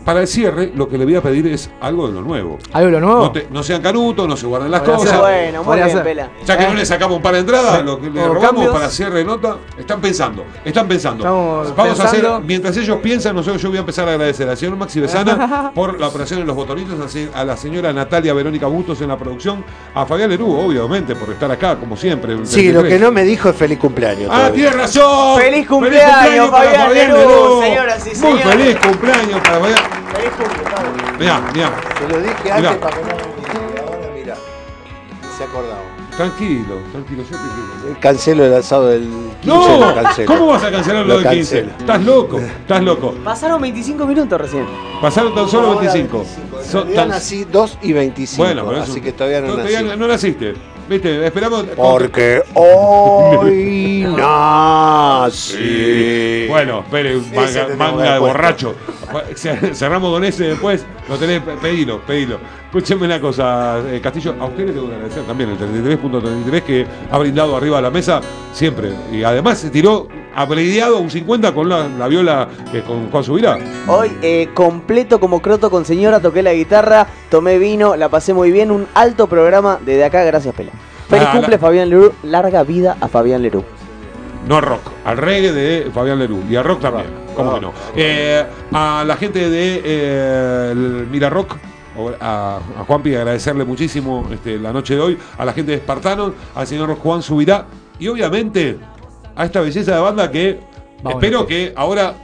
para 0.07 0.21
el 0.21 0.27
cierre, 0.27 0.71
lo 0.73 0.87
que 0.87 0.97
le 0.97 1.03
voy 1.03 1.15
a 1.17 1.21
pedir 1.21 1.45
es 1.47 1.69
algo 1.81 2.07
de 2.07 2.13
lo 2.13 2.21
nuevo. 2.21 2.57
¿Algo 2.71 2.85
de 2.85 2.91
lo 2.93 2.99
nuevo? 3.01 3.19
No, 3.23 3.31
te- 3.33 3.47
no 3.51 3.61
sean 3.61 3.81
canutos, 3.81 4.25
no 4.25 4.37
se 4.37 4.45
guarden 4.47 4.71
las 4.71 4.79
Podría 4.79 4.95
cosas. 4.95 5.11
ser. 5.11 5.19
Bueno, 5.19 5.63
muy 5.65 5.75
bien, 5.75 6.01
pela. 6.01 6.29
Ya 6.45 6.57
que 6.57 6.65
no 6.65 6.73
le 6.75 6.85
sacamos 6.85 7.17
un 7.17 7.21
par 7.21 7.33
de 7.33 7.39
entradas, 7.41 7.83
lo 7.83 7.99
que 7.99 8.09
le 8.09 8.21
robamos 8.25 8.41
cambios. 8.41 8.73
para 8.73 8.89
cierre 8.89 9.19
de 9.19 9.25
nota, 9.25 9.57
están 9.77 9.99
pensando, 9.99 10.45
están 10.63 10.87
pensando. 10.87 11.23
Estamos 11.25 11.75
Vamos 11.75 11.99
a 11.99 12.03
pensando. 12.03 12.35
hacer, 12.35 12.45
mientras 12.45 12.77
ellos 12.77 12.97
piensan, 13.03 13.35
nosotros 13.35 13.61
yo 13.61 13.67
voy 13.67 13.77
a 13.77 13.81
empezar 13.81 14.07
a 14.07 14.11
agradecer 14.13 14.47
a 14.47 14.51
la 14.51 14.55
señora 14.55 14.77
Maxi 14.77 15.01
Besana 15.01 15.71
por 15.75 15.99
la 15.99 16.07
operación 16.07 16.39
en 16.39 16.47
los 16.47 16.55
botonitos, 16.55 16.95
a 17.33 17.41
a 17.41 17.43
la 17.43 17.57
señora 17.57 17.91
Natalia 17.91 18.33
Verónica 18.33 18.67
Bustos 18.67 19.01
en 19.01 19.09
la 19.09 19.17
producción, 19.17 19.65
a 19.93 20.05
Fabián 20.05 20.29
Lerú, 20.29 20.55
obviamente, 20.57 21.15
por 21.15 21.29
estar 21.31 21.51
acá, 21.51 21.75
como 21.77 21.97
siempre. 21.97 22.31
Sí, 22.45 22.67
lo 22.71 22.79
33. 22.79 22.93
que 22.93 22.99
no 22.99 23.11
me 23.11 23.23
dijo 23.25 23.49
es 23.49 23.55
feliz 23.57 23.77
cumpleaños. 23.77 24.29
Ah, 24.31 24.49
tienes 24.53 24.73
razón. 24.73 25.41
¡Feliz 25.41 25.67
cumpleaños, 25.67 26.49
para 26.49 26.71
Fabián 26.71 26.93
Lerú! 26.93 27.61
Señoras 27.61 28.05
y 28.07 28.09
Muy 28.09 28.15
señores. 28.39 28.45
feliz 28.45 28.77
cumpleaños 28.81 29.41
para 29.41 29.59
Fabián. 29.59 29.96
Mirá, 31.19 31.41
mirá, 31.53 31.71
Te 31.99 32.13
lo 32.13 32.21
dije 32.21 32.35
Mirá. 32.43 32.55
antes 32.57 32.75
para 32.77 32.95
que 32.95 33.01
no 33.01 33.07
me 33.07 33.79
Ahora 33.79 34.09
mira, 34.15 34.35
se 35.37 35.43
acordaba. 35.43 35.81
tranquilo, 36.15 36.75
tranquilo, 36.91 37.23
yo 37.23 37.29
te 37.29 37.81
quiero. 37.83 37.99
Cancelo 37.99 38.45
el 38.45 38.53
asado 38.53 38.87
del 38.87 39.03
15, 39.41 39.47
No, 39.47 39.77
lo 39.87 39.95
cancelo. 39.95 40.27
¿cómo 40.27 40.47
vas 40.47 40.63
a 40.63 40.71
cancelar 40.71 41.05
lo, 41.05 41.13
Lo 41.15 41.19
del 41.19 41.29
15? 41.29 41.55
cancelo. 41.61 41.79
Estás 41.79 42.03
loco, 42.03 42.39
estás 42.39 42.83
loco. 42.83 43.11
Pasaron 43.23 43.61
25 43.61 44.05
minutos 44.05 44.39
recién. 44.41 44.65
Pasaron 45.01 45.33
tan 45.35 45.47
solo 45.49 45.69
25. 45.79 46.17
En 46.59 46.65
Son 46.65 46.81
realidad 46.83 47.01
tan- 47.03 47.09
nací 47.09 47.43
2 47.45 47.77
y 47.81 47.93
25, 47.93 48.43
Bueno, 48.43 48.65
pero 48.67 48.81
así 48.81 48.91
eso- 48.91 49.01
que 49.01 49.11
todavía 49.13 49.41
no, 49.41 49.57
nací. 49.57 49.83
no 49.97 50.07
naciste. 50.07 50.53
Viste, 50.89 51.25
esperamos. 51.25 51.65
Porque 51.75 52.41
hoy 52.53 54.07
nací. 54.17 55.57
Bueno, 56.47 56.79
espere, 56.79 57.19
manga, 57.77 58.13
de 58.13 58.19
borracho. 58.19 58.73
Cerramos 59.73 60.13
con 60.13 60.23
ese 60.23 60.45
después. 60.49 60.85
Lo 61.09 61.17
tenés, 61.17 61.41
pedilo, 61.61 61.99
pedilo. 62.01 62.39
Escúcheme 62.65 63.05
una 63.05 63.19
cosa, 63.19 63.79
eh, 63.87 63.99
Castillo, 64.01 64.35
a 64.39 64.45
usted 64.45 64.67
le 64.67 64.73
tengo 64.73 64.87
que 64.89 64.95
agradecer 64.95 65.23
también 65.23 65.49
el 65.51 65.57
33.33 65.57 66.61
que 66.63 66.85
ha 67.09 67.17
brindado 67.17 67.55
arriba 67.57 67.77
de 67.77 67.83
la 67.83 67.91
mesa 67.91 68.21
siempre. 68.53 68.91
Y 69.11 69.23
además 69.23 69.59
se 69.59 69.69
tiró 69.69 70.07
aprediado 70.37 70.99
un 70.99 71.09
50 71.09 71.51
con 71.53 71.67
la, 71.67 71.87
la 71.87 72.07
viola 72.07 72.47
eh, 72.71 72.83
con 72.85 73.09
Juan 73.09 73.23
Subirá. 73.23 73.57
Hoy, 73.87 74.11
eh, 74.21 74.49
completo 74.53 75.19
como 75.19 75.41
croto 75.41 75.71
con 75.71 75.83
señora, 75.83 76.19
toqué 76.21 76.43
la 76.43 76.53
guitarra, 76.53 77.07
tomé 77.31 77.57
vino, 77.57 77.95
la 77.95 78.07
pasé 78.09 78.35
muy 78.35 78.51
bien. 78.51 78.69
Un 78.69 78.85
alto 78.93 79.25
programa 79.27 79.79
desde 79.83 80.05
acá, 80.05 80.23
gracias, 80.23 80.53
Pela. 80.53 80.71
Feliz 81.09 81.25
Ah, 81.27 81.31
cumple, 81.33 81.53
la- 81.53 81.57
Fabián 81.59 81.89
Lerú. 81.89 82.13
Larga 82.21 82.61
vida 82.63 82.97
a 83.01 83.07
Fabián 83.07 83.41
Lerú. 83.41 83.63
No 84.47 84.57
al 84.57 84.61
rock, 84.63 84.81
al 85.05 85.17
reggae 85.17 85.51
de 85.51 85.89
Fabián 85.91 86.19
Lerú. 86.19 86.43
Y 86.47 86.55
al 86.55 86.63
rock 86.65 86.81
también, 86.81 87.07
¿cómo 87.35 87.55
que 87.55 87.61
no? 87.61 87.73
Eh, 87.95 88.45
a 88.71 89.03
la 89.07 89.17
gente 89.17 89.49
de 89.49 90.75
Mira 91.11 91.29
Rock, 91.31 91.55
a, 92.21 92.59
a 92.79 92.83
Juanpi 92.85 93.15
agradecerle 93.15 93.65
muchísimo 93.65 94.27
este, 94.31 94.59
la 94.59 94.71
noche 94.71 94.93
de 94.93 95.01
hoy, 95.01 95.17
a 95.35 95.43
la 95.43 95.51
gente 95.53 95.71
de 95.71 95.77
Espartanos, 95.79 96.33
al 96.53 96.67
señor 96.67 96.95
Juan 96.95 97.23
Subirá 97.23 97.65
y 97.99 98.07
obviamente 98.07 98.77
a 99.37 99.45
esta 99.45 99.61
belleza 99.61 99.93
de 99.95 99.99
banda 100.01 100.29
que 100.31 100.59
Vamos, 101.03 101.23
espero 101.23 101.45
que 101.45 101.71
ahora 101.75 102.15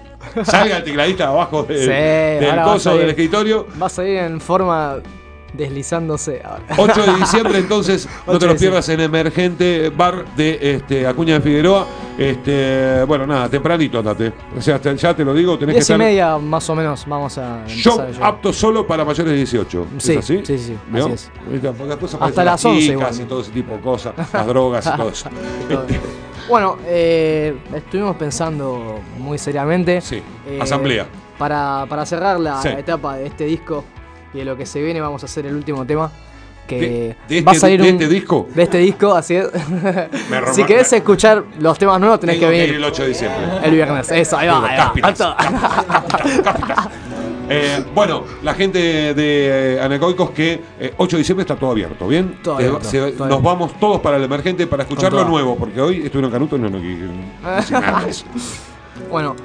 salga 0.43 0.77
el 0.77 0.83
tecladista 0.83 1.27
abajo 1.27 1.63
del, 1.69 1.77
Sí, 1.79 1.85
del 1.87 2.61
coso 2.63 2.97
del 2.97 3.09
escritorio. 3.09 3.67
Va 3.81 3.85
a 3.85 3.89
salir 3.89 4.17
en 4.17 4.41
forma 4.41 4.95
deslizándose 5.53 6.41
ahora. 6.43 6.63
8 6.77 7.01
de 7.11 7.13
diciembre, 7.19 7.59
entonces, 7.59 8.07
no 8.25 8.33
8 8.33 8.39
te 8.39 8.45
de 8.47 8.51
los 8.53 8.59
pierdas 8.61 8.89
en 8.89 8.99
Emergente 9.01 9.91
Bar 9.95 10.25
de 10.35 10.57
este, 10.75 11.05
Acuña 11.05 11.35
de 11.35 11.41
Figueroa. 11.41 11.85
Este, 12.17 13.03
bueno, 13.05 13.25
nada, 13.27 13.49
tempranito 13.49 13.99
andate. 13.99 14.33
O 14.57 14.61
sea, 14.61 14.79
te- 14.79 14.95
ya 14.97 15.15
te 15.15 15.23
lo 15.25 15.33
digo, 15.33 15.57
tenés 15.57 15.73
que 15.73 15.77
Diez 15.79 15.89
y 15.89 15.93
estar 15.93 15.97
media 15.97 16.37
más 16.37 16.67
o 16.69 16.75
menos 16.75 17.05
vamos 17.07 17.37
a 17.37 17.63
show 17.67 18.01
apto 18.21 18.51
solo 18.53 18.85
para 18.87 19.03
mayores 19.05 19.31
de 19.31 19.37
18. 19.37 19.87
¿Es 19.97 20.03
Sí, 20.03 20.15
así? 20.17 20.41
sí, 20.45 20.57
sí, 20.57 20.77
¿Vio? 20.89 21.05
así 21.05 21.13
es. 21.13 21.31
Después 21.61 22.15
Hasta 22.19 22.43
las 22.43 22.65
11 22.65 22.79
chicas 22.79 22.93
igual. 22.93 23.15
y 23.21 23.29
todo 23.29 23.41
ese 23.41 23.51
tipo 23.51 23.73
de 23.75 23.81
cosas, 23.81 24.13
las 24.33 24.47
drogas 24.47 24.85
y 24.91 24.97
todo 24.97 25.09
eso. 25.09 25.29
Todo. 25.69 25.85
Bueno, 26.49 26.77
eh, 26.85 27.55
estuvimos 27.73 28.15
pensando 28.17 28.99
muy 29.17 29.37
seriamente. 29.37 30.01
Sí, 30.01 30.21
eh, 30.47 30.59
asamblea. 30.61 31.05
Para, 31.37 31.85
para 31.89 32.05
cerrar 32.05 32.39
la 32.39 32.61
Sí. 32.61 32.67
etapa 32.69 33.15
de 33.17 33.27
este 33.27 33.45
disco 33.45 33.83
y 34.33 34.39
de 34.39 34.45
lo 34.45 34.55
que 34.57 34.65
se 34.65 34.81
viene, 34.81 34.99
vamos 35.01 35.23
a 35.23 35.25
hacer 35.25 35.45
el 35.45 35.55
último 35.55 35.85
tema. 35.85 36.11
Que 36.67 36.79
De- 37.27 37.35
de 37.35 37.41
va 37.41 37.51
a 37.51 37.55
este- 37.55 37.59
salir 37.59 37.81
de 37.81 37.89
un- 37.89 37.95
este 37.95 38.07
disco. 38.07 38.47
De 38.55 38.63
este 38.63 38.77
disco, 38.77 39.13
así 39.13 39.35
es. 39.35 39.47
Me 40.29 40.41
si 40.53 40.63
querés 40.63 40.93
escuchar 40.93 41.43
los 41.59 41.77
temas 41.77 41.99
nuevos, 41.99 42.19
tenés 42.21 42.39
Tengo 42.39 42.49
que 42.51 42.57
que 42.57 42.63
ir 42.63 42.69
venir 42.69 42.85
el 42.85 42.89
8 42.89 43.01
de 43.03 43.07
diciembre. 43.09 43.41
el 43.63 43.71
viernes. 43.71 44.09
Eso, 44.11 44.37
ahí 44.37 44.47
va. 44.47 44.65
Ahí 44.65 44.77
va. 44.77 44.83
cáspitas, 44.85 45.35
cáspitas. 46.07 46.87
Eh, 47.49 47.83
bueno, 47.93 48.23
la 48.41 48.53
gente 48.53 48.77
de 49.13 49.75
eh, 49.75 49.81
Anecoicos 49.81 50.31
que 50.31 50.61
eh, 50.79 50.93
8 50.97 51.17
de 51.17 51.19
diciembre 51.19 51.41
está 51.43 51.55
todo 51.55 51.71
abierto, 51.71 52.07
¿bien? 52.07 52.39
Todo 52.41 52.59
Eh, 52.59 52.65
abierto, 52.67 52.89
se- 52.89 52.97
todo 52.99 53.09
nos 53.11 53.21
abierto. 53.21 53.41
vamos 53.41 53.79
todos 53.79 53.99
para 54.01 54.17
el 54.17 54.23
emergente 54.23 54.65
para 54.65 54.83
escuchar 54.83 55.11
lo 55.13 55.25
nuevo, 55.25 55.55
porque 55.57 55.79
hoy 55.81 56.01
estuvieron 56.03 56.31
canutos 56.31 56.59
no, 56.59 56.69
no, 56.69 56.79
no, 56.79 56.83
no 56.83 57.55
dicen 57.57 57.81
nada 57.81 58.03
de 58.03 58.09
eso. 58.11 58.25
Bueno, 59.11 59.35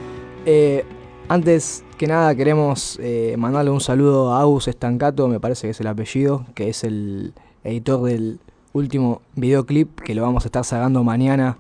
eh, 0.47 0.85
antes 1.29 1.83
que 1.97 2.07
nada 2.07 2.35
queremos 2.35 2.99
mandarle 3.37 3.71
un 3.71 3.81
saludo 3.81 4.33
a 4.35 4.41
Agus 4.43 4.69
Estancato, 4.69 5.27
me 5.27 5.41
parece 5.41 5.67
que 5.67 5.71
es 5.73 5.81
el 5.81 5.87
apellido, 5.89 6.45
que 6.55 6.69
es 6.69 6.85
el 6.85 7.33
editor 7.65 8.03
del 8.05 8.39
último 8.75 9.23
videoclip 9.35 10.01
que 10.01 10.15
lo 10.15 10.23
vamos 10.23 10.45
a 10.45 10.49
estar 10.49 10.65
sacando 10.65 11.03
mañana 11.03 11.57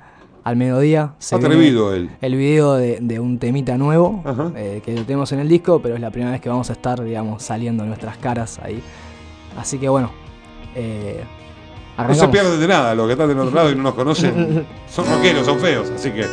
al 0.48 0.56
mediodía. 0.56 1.12
se 1.18 1.36
Atrevido 1.36 1.94
él. 1.94 2.10
El 2.20 2.34
video 2.36 2.74
de, 2.74 2.98
de 3.00 3.20
un 3.20 3.38
temita 3.38 3.76
nuevo, 3.76 4.22
eh, 4.56 4.80
que 4.84 4.94
lo 4.94 5.04
tenemos 5.04 5.30
en 5.32 5.40
el 5.40 5.48
disco, 5.48 5.80
pero 5.82 5.94
es 5.94 6.00
la 6.00 6.10
primera 6.10 6.32
vez 6.32 6.40
que 6.40 6.48
vamos 6.48 6.70
a 6.70 6.72
estar, 6.72 7.02
digamos, 7.02 7.42
saliendo 7.42 7.84
nuestras 7.84 8.16
caras 8.18 8.58
ahí. 8.62 8.82
Así 9.56 9.78
que 9.78 9.88
bueno, 9.88 10.10
eh, 10.74 11.22
No 11.96 11.96
se 11.96 12.02
arrancamos. 12.02 12.30
pierde 12.30 12.58
de 12.58 12.68
nada, 12.68 12.94
los 12.94 13.06
que 13.06 13.12
están 13.12 13.28
del 13.28 13.38
otro 13.40 13.54
lado 13.54 13.70
y 13.70 13.74
no 13.76 13.82
nos 13.82 13.94
conocen 13.94 14.64
son 14.90 15.06
rockeros, 15.06 15.44
son 15.44 15.58
feos, 15.58 15.90
así 15.90 16.10
que. 16.10 16.24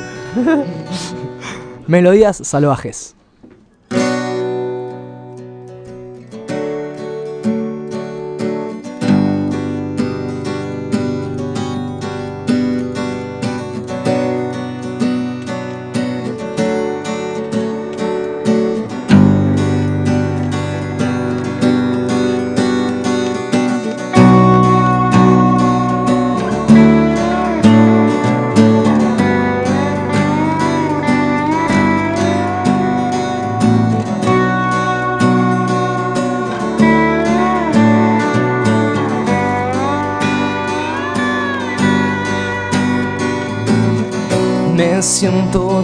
Melodías 1.88 2.38
salvajes. 2.38 3.15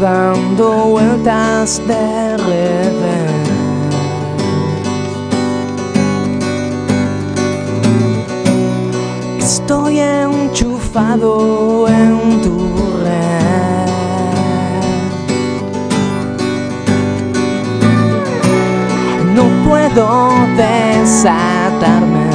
Dando 0.02 0.86
vueltas 0.86 1.80
de 1.88 2.38
revés. 2.38 3.50
Estoy 9.38 10.00
enchufado 10.00 11.88
en 11.88 12.42
tu 12.42 12.58
red. 13.04 13.88
No 19.36 19.44
puedo 19.70 20.08
desatarme. 20.58 22.26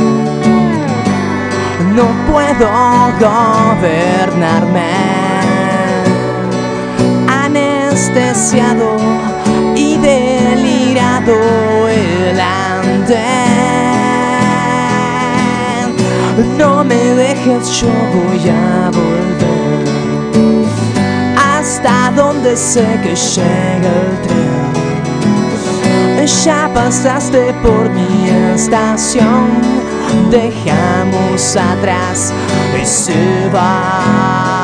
No 1.97 2.07
puedo 2.31 2.69
gobernarme 3.19 5.26
y 9.75 9.97
delirado 9.97 11.33
el 11.89 12.39
andén. 12.39 13.17
No 16.59 16.85
me 16.85 16.95
dejes, 16.95 17.81
yo 17.81 17.89
voy 17.89 18.51
a 18.51 18.91
volver 18.91 19.87
hasta 21.37 22.13
donde 22.15 22.57
sé 22.57 22.87
que 23.03 23.17
llega 23.17 23.91
el 24.05 24.21
tren. 24.23 24.67
Ya 26.45 26.71
pasaste 26.75 27.55
por 27.63 27.89
mi 27.89 28.29
estación, 28.55 29.49
dejamos 30.31 31.57
atrás 31.57 32.35
ese 32.75 33.49
vagón. 33.51 34.56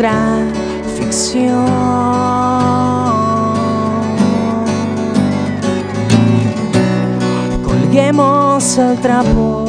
Nuestra 0.00 0.46
ficción. 0.96 1.66
Colguemos 7.62 8.78
el 8.78 8.98
trapo 9.00 9.66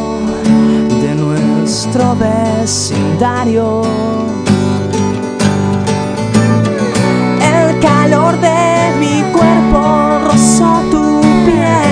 de 1.01 1.15
nuestro 1.15 2.15
vecindario. 2.15 3.81
El 7.41 7.79
calor 7.81 8.39
de 8.39 8.93
mi 8.99 9.23
cuerpo 9.33 10.19
rozó 10.27 10.81
tu 10.91 11.21
piel. 11.45 11.91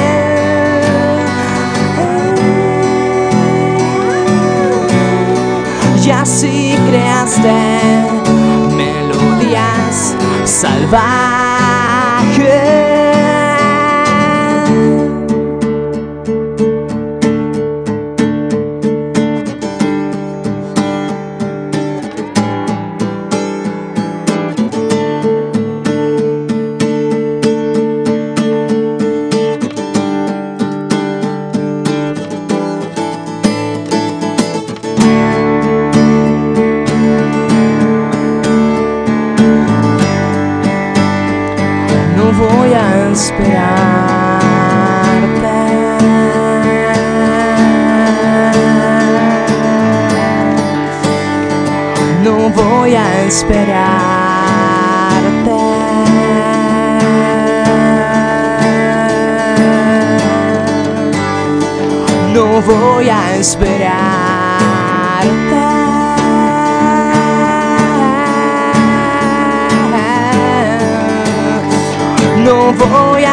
Y 6.05 6.11
así 6.11 6.75
creaste 6.87 8.18
melodías 10.39 11.28
No 62.60 62.65
voy 62.65 63.07
a 63.07 63.36
esperarte. 63.38 63.99
No 72.44 72.73
voy 72.73 73.23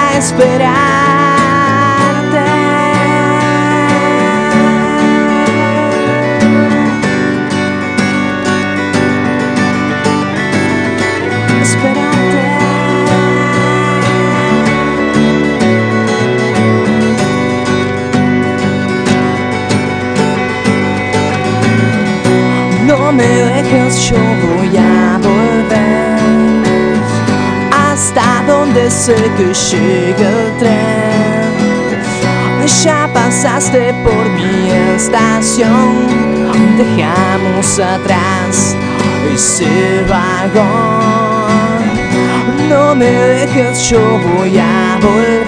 sé 28.90 29.14
que 29.36 29.52
llega 29.52 30.28
el 30.28 30.56
tren. 30.58 31.16
Ya 32.82 33.08
pasaste 33.12 33.94
por 34.04 34.28
mi 34.30 34.70
estación, 34.96 36.06
dejamos 36.76 37.78
atrás 37.78 38.76
ese 39.32 40.04
vagón. 40.08 40.66
No 42.68 42.94
me 42.94 43.10
dejes, 43.10 43.88
yo 43.88 44.00
voy 44.18 44.58
a 44.58 44.98
volver 45.00 45.46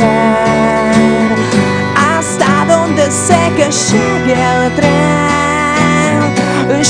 hasta 1.97 2.65
donde 2.66 3.10
sé 3.10 3.52
que 3.56 3.70
llega 3.70 4.66
el 4.66 4.73
tren. 4.74 4.98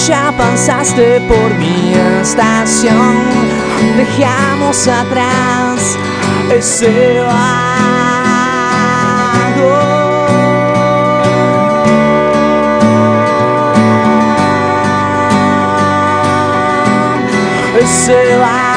Ya 0.07 0.33
pasaste 0.37 1.21
por 1.23 1.55
mi 1.59 1.95
estación, 2.21 3.17
dejamos 3.97 4.87
atrás 4.89 5.58
ese 6.51 7.21
vagón. 7.21 7.39
ese 17.81 18.37
vago 18.39 18.68